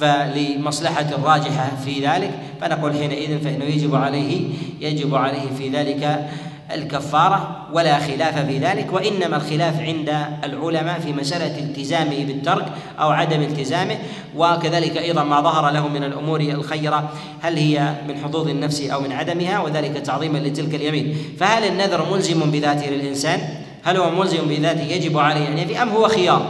فلمصلحة 0.00 1.06
راجحة 1.24 1.70
في 1.84 2.06
ذلك. 2.06 2.30
فنقول 2.60 2.92
حينئذ 2.92 3.40
فإنه 3.40 3.64
يجب 3.64 3.94
عليه 3.94 4.48
يجب 4.80 5.14
عليه 5.14 5.50
في 5.58 5.68
ذلك 5.68 6.30
الكفارة 6.74 7.66
ولا 7.72 7.98
خلاف 7.98 8.46
في 8.46 8.58
ذلك. 8.58 8.92
وإنما 8.92 9.36
الخلاف 9.36 9.80
عند 9.80 10.08
العلماء 10.44 11.00
في 11.00 11.12
مسألة 11.12 11.58
التزامه 11.58 12.24
بالترك 12.24 12.64
أو 13.00 13.10
عدم 13.10 13.42
التزامه. 13.42 13.98
وكذلك 14.36 14.96
أيضا 14.96 15.24
ما 15.24 15.40
ظهر 15.40 15.70
له 15.70 15.88
من 15.88 16.04
الأمور 16.04 16.40
الخيرة 16.40 17.12
هل 17.40 17.56
هي 17.56 17.94
من 18.08 18.16
حظوظ 18.24 18.48
النفس 18.48 18.80
أو 18.80 19.00
من 19.00 19.12
عدمها 19.12 19.60
وذلك 19.60 19.92
تعظيما 19.98 20.38
لتلك 20.38 20.74
اليمين. 20.74 21.16
فهل 21.38 21.64
النذر 21.64 22.12
ملزم 22.12 22.50
بذاته 22.50 22.90
للإنسان؟ 22.90 23.40
هل 23.84 23.96
هو 23.96 24.10
ملزم 24.10 24.48
بذاته 24.48 24.82
يجب 24.82 25.18
عليه 25.18 25.48
أن 25.48 25.58
يفي؟ 25.58 25.82
أم 25.82 25.88
هو 25.88 26.08
خيار؟ 26.08 26.46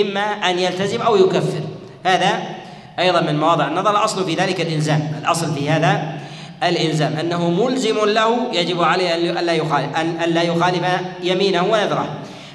إما 0.00 0.20
أن 0.20 0.58
يلتزم 0.58 1.02
أو 1.02 1.16
يكفر. 1.16 1.60
هذا 2.04 2.55
أيضا 2.98 3.20
من 3.20 3.40
مواضع 3.40 3.68
النظر 3.68 3.90
الأصل 3.90 4.24
في 4.24 4.34
ذلك 4.34 4.60
الإلزام. 4.60 5.12
الأصل 5.22 5.54
في 5.54 5.70
هذا 5.70 6.18
الإلزام 6.62 7.12
أنه 7.12 7.50
ملزم 7.50 8.04
له 8.04 8.48
يجب 8.52 8.82
عليه 8.82 9.14
أن 9.14 9.46
لا 9.46 9.52
يخالف 9.52 9.96
أن 9.96 10.30
لا 10.30 10.42
يخالف 10.42 10.84
يمينه 11.22 11.64
ونذره 11.64 12.08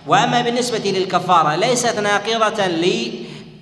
وأما 0.08 0.42
بالنسبة 0.42 0.92
للكفارة 0.92 1.56
ليست 1.56 2.00
ناقضة 2.00 2.66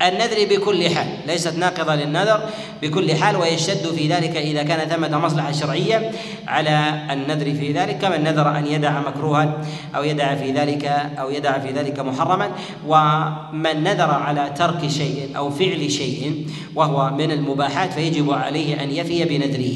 النذر 0.01 0.55
بكل 0.55 0.89
حال 0.89 1.07
ليست 1.27 1.57
ناقضة 1.57 1.95
للنذر 1.95 2.49
بكل 2.81 3.15
حال 3.15 3.35
ويشتد 3.35 3.87
في 3.95 4.07
ذلك 4.07 4.37
إذا 4.37 4.63
كان 4.63 4.89
ثمة 4.89 5.17
مصلحة 5.17 5.51
شرعية 5.51 6.11
على 6.47 7.01
النذر 7.11 7.45
في 7.45 7.71
ذلك 7.71 7.97
كمن 7.97 8.23
نذر 8.23 8.57
أن 8.57 8.67
يدع 8.67 8.99
مكروها 8.99 9.61
أو 9.95 10.03
يدع 10.03 10.35
في 10.35 10.51
ذلك 10.51 10.85
أو 11.19 11.29
يدع 11.29 11.59
في 11.59 11.71
ذلك 11.71 11.99
محرما. 11.99 12.51
ومن 12.87 13.83
نذر 13.83 14.11
على 14.11 14.53
ترك 14.57 14.87
شيء 14.87 15.29
أو 15.37 15.49
فعل 15.49 15.91
شيء 15.91 16.47
وهو 16.75 17.09
من 17.09 17.31
المباحات 17.31 17.93
فيجب 17.93 18.31
عليه 18.31 18.83
أن 18.83 18.91
يفي 18.91 19.25
بنذره. 19.25 19.75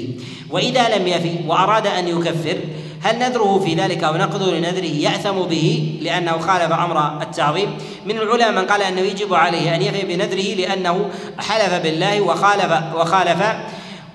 وإذا 0.49 0.97
لم 0.97 1.07
يفي 1.07 1.35
وأراد 1.47 1.87
أن 1.87 2.07
يكفر 2.07 2.57
هل 3.03 3.19
نذره 3.19 3.59
في 3.59 3.73
ذلك 3.73 4.03
أو 4.03 4.17
نقض 4.17 4.49
لنذره 4.49 4.85
يأثم 4.85 5.41
به؟ 5.41 5.99
لأنه 6.01 6.37
خالف 6.37 6.71
أمر 6.71 7.21
التعظيم. 7.21 7.69
من 8.05 8.17
العلماء 8.17 8.51
من 8.51 8.67
قال 8.67 8.81
أنه 8.81 9.01
يجب 9.01 9.33
عليه 9.33 9.75
أن 9.75 9.81
يفي 9.81 10.01
بنذره 10.05 10.55
لأنه 10.55 11.09
حلف 11.39 11.73
بالله 11.73 12.21
وخالف 12.21 12.95
وخالف 12.95 13.43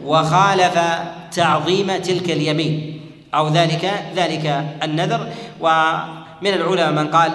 وخالف 0.04 0.78
تعظيم 1.32 1.96
تلك 1.96 2.30
اليمين. 2.30 3.00
أو 3.34 3.48
ذلك 3.48 3.90
ذلك 4.16 4.64
النذر. 4.82 5.28
ومن 5.60 6.52
العلماء 6.52 6.92
من 6.92 7.08
قال 7.10 7.32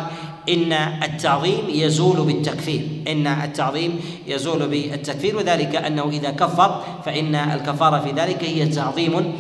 إن 0.50 0.74
التعظيم 1.04 1.64
يزول 1.70 2.18
بالتكفير. 2.22 2.82
إن 3.08 3.28
التعظيم 3.28 4.00
يزول 4.28 4.68
بالتكفير. 4.68 5.38
وذلك 5.38 5.76
أنه 5.76 6.10
إذا 6.10 6.30
كفر 6.30 6.84
فإن 7.06 7.36
الكفارة 7.36 8.00
في 8.00 8.12
ذلك 8.12 8.44
هي 8.44 8.66
تعظيم 8.66 9.34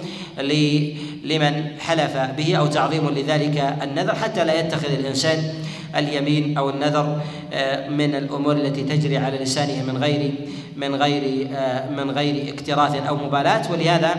لمن 1.24 1.80
حلف 1.80 2.18
به 2.18 2.56
أو 2.56 2.68
تعظيم 2.68 3.10
لذلك 3.10 3.78
النذر 3.84 4.16
حتى 4.16 4.46
لا 4.46 4.60
يتخذ 4.60 4.92
الإنسان 4.92 5.54
اليمين 5.96 6.58
أو 6.58 6.70
النذر 6.70 7.22
آه، 7.54 7.90
من 7.90 8.16
الأمور 8.16 8.56
التي 8.56 8.84
تجري 8.84 9.18
على 9.18 9.38
لسانه 9.38 9.84
من 9.94 9.98
غير 9.98 10.32
من 10.76 10.96
غير 10.96 11.48
آه، 11.56 11.90
من 11.90 12.12
غير 12.12 12.54
اكتراث 12.54 13.08
أو 13.08 13.16
مبالاة. 13.16 13.72
ولهذا 13.72 14.16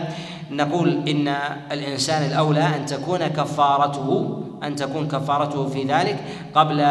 نقول 0.51 1.09
إن 1.09 1.35
الإنسان 1.71 2.25
الأولى 2.31 2.63
أن 2.75 2.85
تكون 2.85 3.27
كفارته 3.27 4.41
أن 4.63 4.75
تكون 4.75 5.07
كفارته 5.07 5.69
في 5.69 5.83
ذلك 5.83 6.17
قبل 6.55 6.85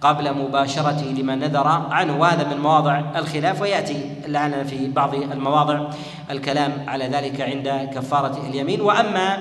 قبل 0.00 0.34
مباشرته 0.34 1.06
لما 1.06 1.34
نذر 1.34 1.66
عنه. 1.66 2.16
وهذا 2.16 2.54
من 2.54 2.60
مواضع 2.60 3.02
الخلاف 3.16 3.62
ويأتي 3.62 4.10
لعلنا 4.26 4.64
في 4.64 4.88
بعض 4.88 5.14
المواضع 5.14 5.90
الكلام 6.30 6.72
على 6.88 7.04
ذلك 7.04 7.40
عند 7.40 7.90
كفارة 7.94 8.46
اليمين. 8.48 8.80
وأما 8.80 9.38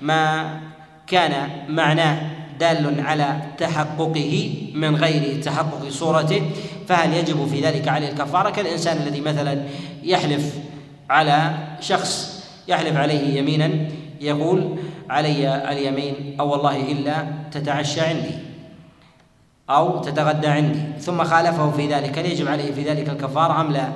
ما 0.00 0.50
كان 1.06 1.48
معناه 1.68 2.40
دال 2.60 3.00
على 3.06 3.36
تحققه 3.58 4.54
من 4.74 4.96
غير 4.96 5.42
تحقق 5.42 5.88
صورته 5.88 6.42
فهل 6.88 7.14
يجب 7.14 7.48
في 7.48 7.60
ذلك 7.60 7.88
عليه 7.88 8.08
الكفارة؟ 8.08 8.50
كالإنسان 8.50 8.96
الذي 8.96 9.20
مثلا 9.20 9.62
يحلف 10.02 10.54
على 11.10 11.54
شخص 11.80 12.40
يحلف 12.68 12.96
عليه 12.96 13.38
يمينا 13.38 13.70
يقول 14.20 14.78
علي 15.10 15.70
اليمين 15.72 16.36
أو 16.40 16.50
والله 16.50 16.92
إلا 16.92 17.26
تتعشى 17.52 18.00
عندي. 18.00 18.49
أو 19.70 20.00
تتغدى 20.00 20.46
عندي 20.46 20.80
ثم 21.00 21.24
خالفه 21.24 21.70
في 21.70 21.94
ذلك 21.94 22.18
هل 22.18 22.26
يجب 22.26 22.48
عليه 22.48 22.72
في 22.72 22.82
ذلك 22.82 23.08
الكفارة 23.08 23.60
أم 23.60 23.72
لا؟ 23.72 23.88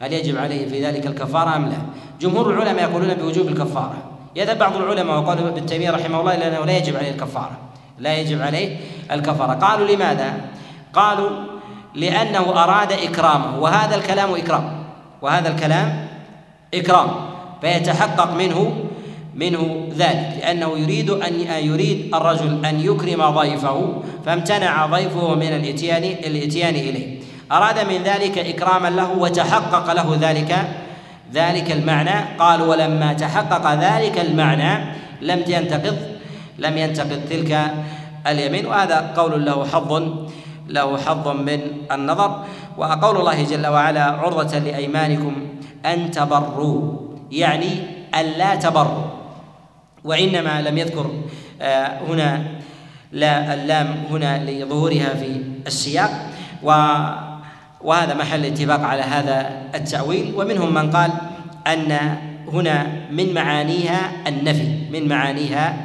هل 0.00 0.12
يجب 0.12 0.38
عليه 0.38 0.68
في 0.68 0.84
ذلك 0.86 1.06
الكفارة 1.06 1.56
أم 1.56 1.66
لا؟ 1.66 1.76
جمهور 2.20 2.50
العلماء 2.50 2.90
يقولون 2.90 3.14
بوجوب 3.14 3.48
الكفارة 3.48 3.94
يذهب 4.36 4.58
بعض 4.58 4.76
العلماء 4.76 5.18
وقال 5.18 5.38
ابن 5.38 5.66
تيمية 5.66 5.90
رحمه 5.90 6.20
الله 6.20 6.36
لأنه 6.36 6.64
لا 6.64 6.76
يجب 6.76 6.96
عليه 6.96 7.10
الكفارة 7.10 7.56
لا 7.98 8.16
يجب 8.16 8.42
عليه 8.42 8.76
الكفارة 9.10 9.52
قالوا 9.52 9.88
لماذا؟ 9.88 10.34
قالوا 10.92 11.30
لأنه 11.94 12.62
أراد 12.62 12.92
إكرامه 12.92 13.58
وهذا 13.58 13.94
الكلام 13.94 14.34
إكرام 14.34 14.84
وهذا 15.22 15.48
الكلام 15.48 16.06
إكرام 16.74 17.08
فيتحقق 17.60 18.34
منه 18.34 18.84
منه 19.34 19.88
ذلك 19.96 20.28
لأنه 20.40 20.78
يريد 20.78 21.10
أن 21.10 21.32
يريد 21.64 22.14
الرجل 22.14 22.66
أن 22.66 22.80
يكرم 22.80 23.30
ضيفه 23.30 24.02
فامتنع 24.26 24.86
ضيفه 24.86 25.34
من 25.34 25.48
الإتيان 25.48 26.02
الإتيان 26.02 26.74
إليه. 26.74 27.20
أراد 27.52 27.78
من 27.88 28.02
ذلك 28.02 28.38
إكراما 28.38 28.90
له 28.90 29.12
وتحقق 29.18 29.92
له 29.92 30.18
ذلك 30.20 30.68
ذلك 31.34 31.72
المعنى. 31.72 32.36
قال 32.38 32.62
ولما 32.62 33.12
تحقق 33.12 33.74
ذلك 33.74 34.18
المعنى 34.18 34.84
لم 35.20 35.42
ينتقض 35.48 35.96
لم 36.58 36.78
ينتقض 36.78 37.20
تلك 37.30 37.60
اليمين. 38.26 38.66
وهذا 38.66 39.12
قول 39.16 39.44
له 39.44 39.64
حظ 39.64 40.02
له 40.68 40.96
حظ 40.96 41.28
من 41.28 41.60
النظر. 41.92 42.44
وقول 42.78 43.16
الله 43.16 43.42
جل 43.42 43.66
وعلا 43.66 44.04
عرضة 44.04 44.58
لأيمانكم 44.58 45.34
أن 45.86 46.10
تبروا. 46.10 46.80
يعني 47.30 47.72
أن 48.14 48.24
لا 48.24 48.54
تبروا. 48.54 49.11
وإنما 50.04 50.62
لم 50.62 50.78
يذكر 50.78 51.10
آه، 51.62 52.00
هنا 52.08 52.44
لا 53.12 53.54
اللام 53.54 53.94
هنا 54.10 54.50
لظهورها 54.50 55.14
في 55.14 55.42
السياق. 55.66 56.10
وهذا 57.82 58.14
محل 58.14 58.44
اتفاق 58.44 58.80
على 58.80 59.02
هذا 59.02 59.50
التأويل. 59.74 60.34
ومنهم 60.36 60.74
من 60.74 60.90
قال 60.90 61.10
أن 61.66 62.18
هنا 62.52 62.86
من 63.10 63.34
معانيها 63.34 64.28
النفي 64.28 64.68
من 64.92 65.08
معانيها 65.08 65.76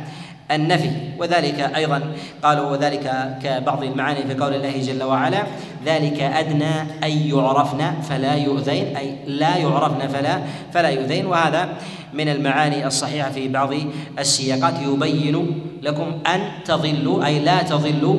النفي 0.51 0.91
وذلك 1.19 1.59
أيضا 1.75 2.01
قالوا 2.43 2.71
وذلك 2.71 3.37
كبعض 3.43 3.83
المعاني 3.83 4.27
في 4.27 4.33
قول 4.33 4.53
الله 4.53 4.75
جل 4.81 5.03
وعلا 5.03 5.43
ذلك 5.85 6.21
أدنى 6.21 6.73
أن 7.03 7.11
يعرفن 7.11 8.01
فلا 8.09 8.35
يؤذين 8.35 8.97
أي 8.97 9.15
لا 9.27 9.57
يعرفن 9.57 10.07
فلا 10.07 10.39
فلا 10.73 10.89
يؤذين. 10.89 11.25
وهذا 11.25 11.69
من 12.13 12.27
المعاني 12.29 12.87
الصحيحة 12.87 13.29
في 13.29 13.47
بعض 13.47 13.73
السياقات. 14.19 14.73
يبين 14.81 15.61
لكم 15.83 16.09
أن 16.27 16.41
تضلوا 16.65 17.25
أي 17.25 17.39
لا 17.39 17.61
تضلوا 17.63 18.17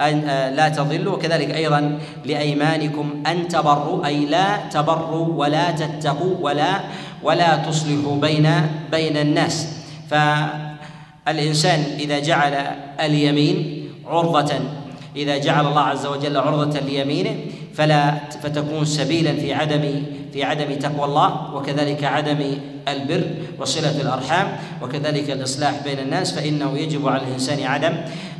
أن 0.00 0.20
لا 0.56 0.68
تضلوا 0.68 1.14
وكذلك 1.14 1.50
أيضا 1.54 1.98
لأيمانكم 2.24 3.22
أن 3.26 3.48
تبروا 3.48 4.06
أي 4.06 4.26
لا 4.26 4.68
تبروا 4.72 5.26
ولا 5.36 5.70
تتقوا 5.70 6.36
ولا 6.40 6.72
ولا 7.22 7.56
تصلحوا 7.56 8.16
بين 8.20 8.48
بين 8.90 9.16
الناس. 9.16 9.68
ف 10.10 10.14
الإنسان 11.30 11.80
إذا 11.98 12.18
جعل 12.18 12.54
اليمين 13.00 13.88
عرضة 14.06 14.52
إذا 15.16 15.38
جعل 15.38 15.66
الله 15.66 15.80
عز 15.80 16.06
وجل 16.06 16.36
عرضة 16.36 16.80
ليمينه 16.80 17.36
فلا 17.74 18.14
فتكون 18.42 18.84
سبيلا 18.84 19.32
في 19.32 19.54
عدم 19.54 20.02
في 20.32 20.44
عدم 20.44 20.74
تقوى 20.74 21.04
الله 21.04 21.54
وكذلك 21.54 22.04
عدم 22.04 22.54
البر 22.88 23.24
وصلة 23.58 24.00
الأرحام 24.00 24.56
وكذلك 24.82 25.30
الإصلاح 25.30 25.82
بين 25.84 25.98
الناس 25.98 26.32
فإنه 26.32 26.78
يجب 26.78 27.08
على 27.08 27.22
الإنسان 27.22 27.62
عدم 27.62 27.92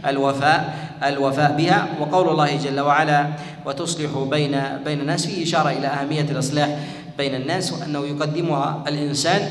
الوفاء 0.06 0.74
الوفاء 1.02 1.56
بها. 1.56 1.88
وقول 2.00 2.28
الله 2.28 2.56
جل 2.56 2.80
وعلا 2.80 3.26
وتصلح 3.66 4.10
بين 4.30 4.60
بين 4.84 5.00
الناس 5.00 5.26
فيه 5.26 5.42
إشارة 5.42 5.70
إلى 5.70 5.86
أهمية 5.86 6.26
الإصلاح 6.30 6.76
بين 7.18 7.34
الناس 7.34 7.72
وأنه 7.72 8.06
يقدمها 8.06 8.84
الإنسان 8.88 9.48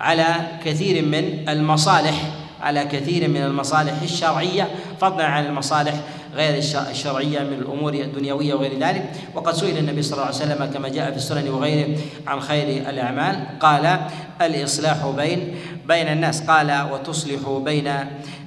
على 0.00 0.24
كثير 0.64 1.04
من 1.04 1.48
المصالح 1.48 2.37
على 2.62 2.84
كثير 2.84 3.28
من 3.28 3.42
المصالح 3.42 4.02
الشرعية 4.02 4.68
فضلا 5.00 5.24
عن 5.24 5.46
المصالح 5.46 5.94
غير 6.36 6.58
الشرعية 6.90 7.40
من 7.40 7.58
الأمور 7.58 7.94
الدنيوية 7.94 8.54
وغير 8.54 8.78
ذلك. 8.78 9.10
وقد 9.34 9.54
سئل 9.54 9.78
النبي 9.78 10.02
صلى 10.02 10.12
الله 10.12 10.24
عليه 10.24 10.36
وسلم 10.36 10.70
كما 10.74 10.88
جاء 10.88 11.10
في 11.10 11.16
السنن 11.16 11.48
وغيره 11.48 11.98
عن 12.26 12.40
خير 12.40 12.90
الأعمال. 12.90 13.58
قال 13.60 14.00
الإصلاح 14.42 15.06
بين 15.16 15.54
بين 15.88 16.06
الناس. 16.06 16.40
قال 16.40 16.86
وتصلح 16.92 17.40
بين 17.64 17.88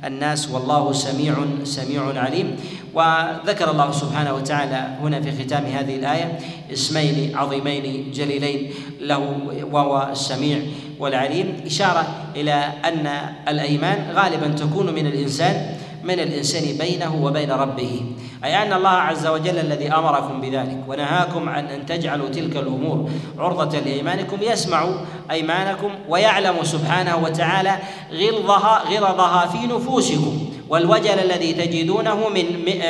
الناس 0.05 0.49
والله 0.49 0.93
سميع 0.93 1.35
سميع 1.63 2.01
عليم. 2.15 2.55
وذكر 2.93 3.71
الله 3.71 3.91
سبحانه 3.91 4.33
وتعالى 4.33 4.87
هنا 5.01 5.21
في 5.21 5.43
ختام 5.43 5.65
هذه 5.65 5.95
الآية 5.95 6.39
اسمين 6.73 7.35
عظيمين 7.35 8.11
جليلين 8.11 8.71
له 8.99 9.37
وهو 9.71 10.09
السميع 10.11 10.59
والعليم. 10.99 11.63
إشارة 11.65 12.07
إلى 12.35 12.63
أن 12.85 13.07
الأيمان 13.47 14.11
غالبا 14.13 14.47
تكون 14.47 14.93
من 14.93 15.07
الإنسان 15.07 15.75
من 16.03 16.19
الإنسان 16.19 16.77
بينه 16.77 17.15
وبين 17.23 17.51
ربه 17.51 18.01
أي 18.43 18.63
أن 18.63 18.73
الله 18.73 18.89
عز 18.89 19.27
وجل 19.27 19.59
الذي 19.59 19.93
أمركم 19.93 20.41
بذلك 20.41 20.83
ونهاكم 20.87 21.49
عن 21.49 21.65
أن 21.65 21.85
تجعلوا 21.85 22.29
تلك 22.29 22.57
الأمور 22.57 23.09
عرضة 23.37 23.79
لأيمانكم 23.79 24.37
يسمع 24.41 24.85
أيمانكم 25.31 25.89
ويعلم 26.09 26.63
سبحانه 26.63 27.17
وتعالى 27.17 27.77
غلظها 28.11 28.83
غلظها 28.89 29.45
في 29.45 29.67
نفوسكم 29.67 30.49
والوجل 30.69 31.19
الذي 31.19 31.53
تجدونه 31.53 32.29
من 32.29 32.45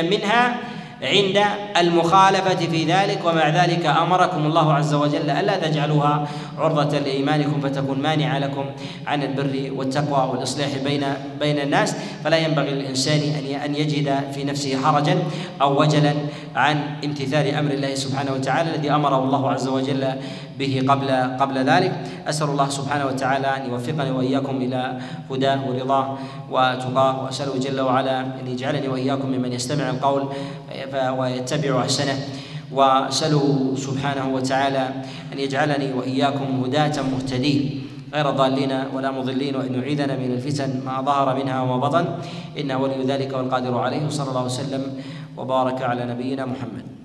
منها 0.09 0.57
عند 1.03 1.39
المخالفة 1.77 2.55
في 2.55 2.83
ذلك 2.83 3.19
ومع 3.25 3.49
ذلك 3.49 3.85
أمركم 3.85 4.45
الله 4.45 4.73
عز 4.73 4.93
وجل 4.93 5.29
ألا 5.29 5.57
تجعلوها 5.67 6.27
عرضة 6.57 6.99
لإيمانكم 6.99 7.61
فتكون 7.61 7.99
مانعة 7.99 8.39
لكم 8.39 8.65
عن 9.07 9.23
البر 9.23 9.71
والتقوى 9.75 10.29
والإصلاح 10.31 10.69
بين 10.83 11.03
بين 11.39 11.59
الناس. 11.59 11.95
فلا 12.23 12.37
ينبغي 12.37 12.71
للإنسان 12.71 13.19
أن 13.19 13.61
أن 13.61 13.75
يجد 13.75 14.19
في 14.33 14.43
نفسه 14.43 14.77
حرجا 14.83 15.23
أو 15.61 15.81
وجلا 15.81 16.13
عن 16.55 16.81
امتثال 17.05 17.55
أمر 17.55 17.71
الله 17.71 17.95
سبحانه 17.95 18.31
وتعالى 18.31 18.75
الذي 18.75 18.91
أمره 18.91 19.23
الله 19.23 19.51
عز 19.51 19.67
وجل 19.67 20.07
به 20.61 20.85
قبل 20.85 21.09
قبل 21.41 21.57
ذلك. 21.65 21.93
أسأل 22.29 22.49
الله 22.53 22.69
سبحانه 22.69 23.05
وتعالى 23.09 23.49
أن 23.57 23.61
يوفقني 23.73 24.11
وإياكم 24.13 24.55
إلى 24.61 24.81
هداه 25.25 25.59
ورضاه 25.65 26.07
وتقاه 26.53 27.13
وأسأله 27.25 27.57
جل 27.57 27.79
وعلا 27.81 28.17
أن 28.37 28.45
يجعلني 28.45 28.87
وإياكم 28.87 29.27
ممن 29.33 29.51
يستمع 29.57 29.89
القول 29.89 30.29
ويتبع 31.17 31.71
أحسنه. 31.81 32.17
وأسأله 32.71 33.73
سبحانه 33.75 34.25
وتعالى 34.31 34.83
أن 35.33 35.37
يجعلني 35.39 35.93
وإياكم 35.97 36.47
هداة 36.63 36.95
مهتدين. 37.01 37.61
غير 38.13 38.27
ضالين 38.29 38.73
ولا 38.95 39.11
مضلين 39.11 39.55
وأن 39.55 39.73
يعيذنا 39.75 40.15
من 40.15 40.31
الفتن 40.35 40.83
ما 40.85 41.01
ظهر 41.01 41.35
منها 41.35 41.61
وما 41.61 41.77
بطن. 41.77 42.05
إنه 42.59 42.77
ولي 42.77 43.03
ذلك 43.03 43.33
والقادر 43.33 43.73
عليه. 43.77 44.03
صلى 44.09 44.29
الله 44.29 44.45
وسلم 44.45 44.83
وبارك 45.37 45.81
على 45.81 46.05
نبينا 46.05 46.45
محمد. 46.45 46.91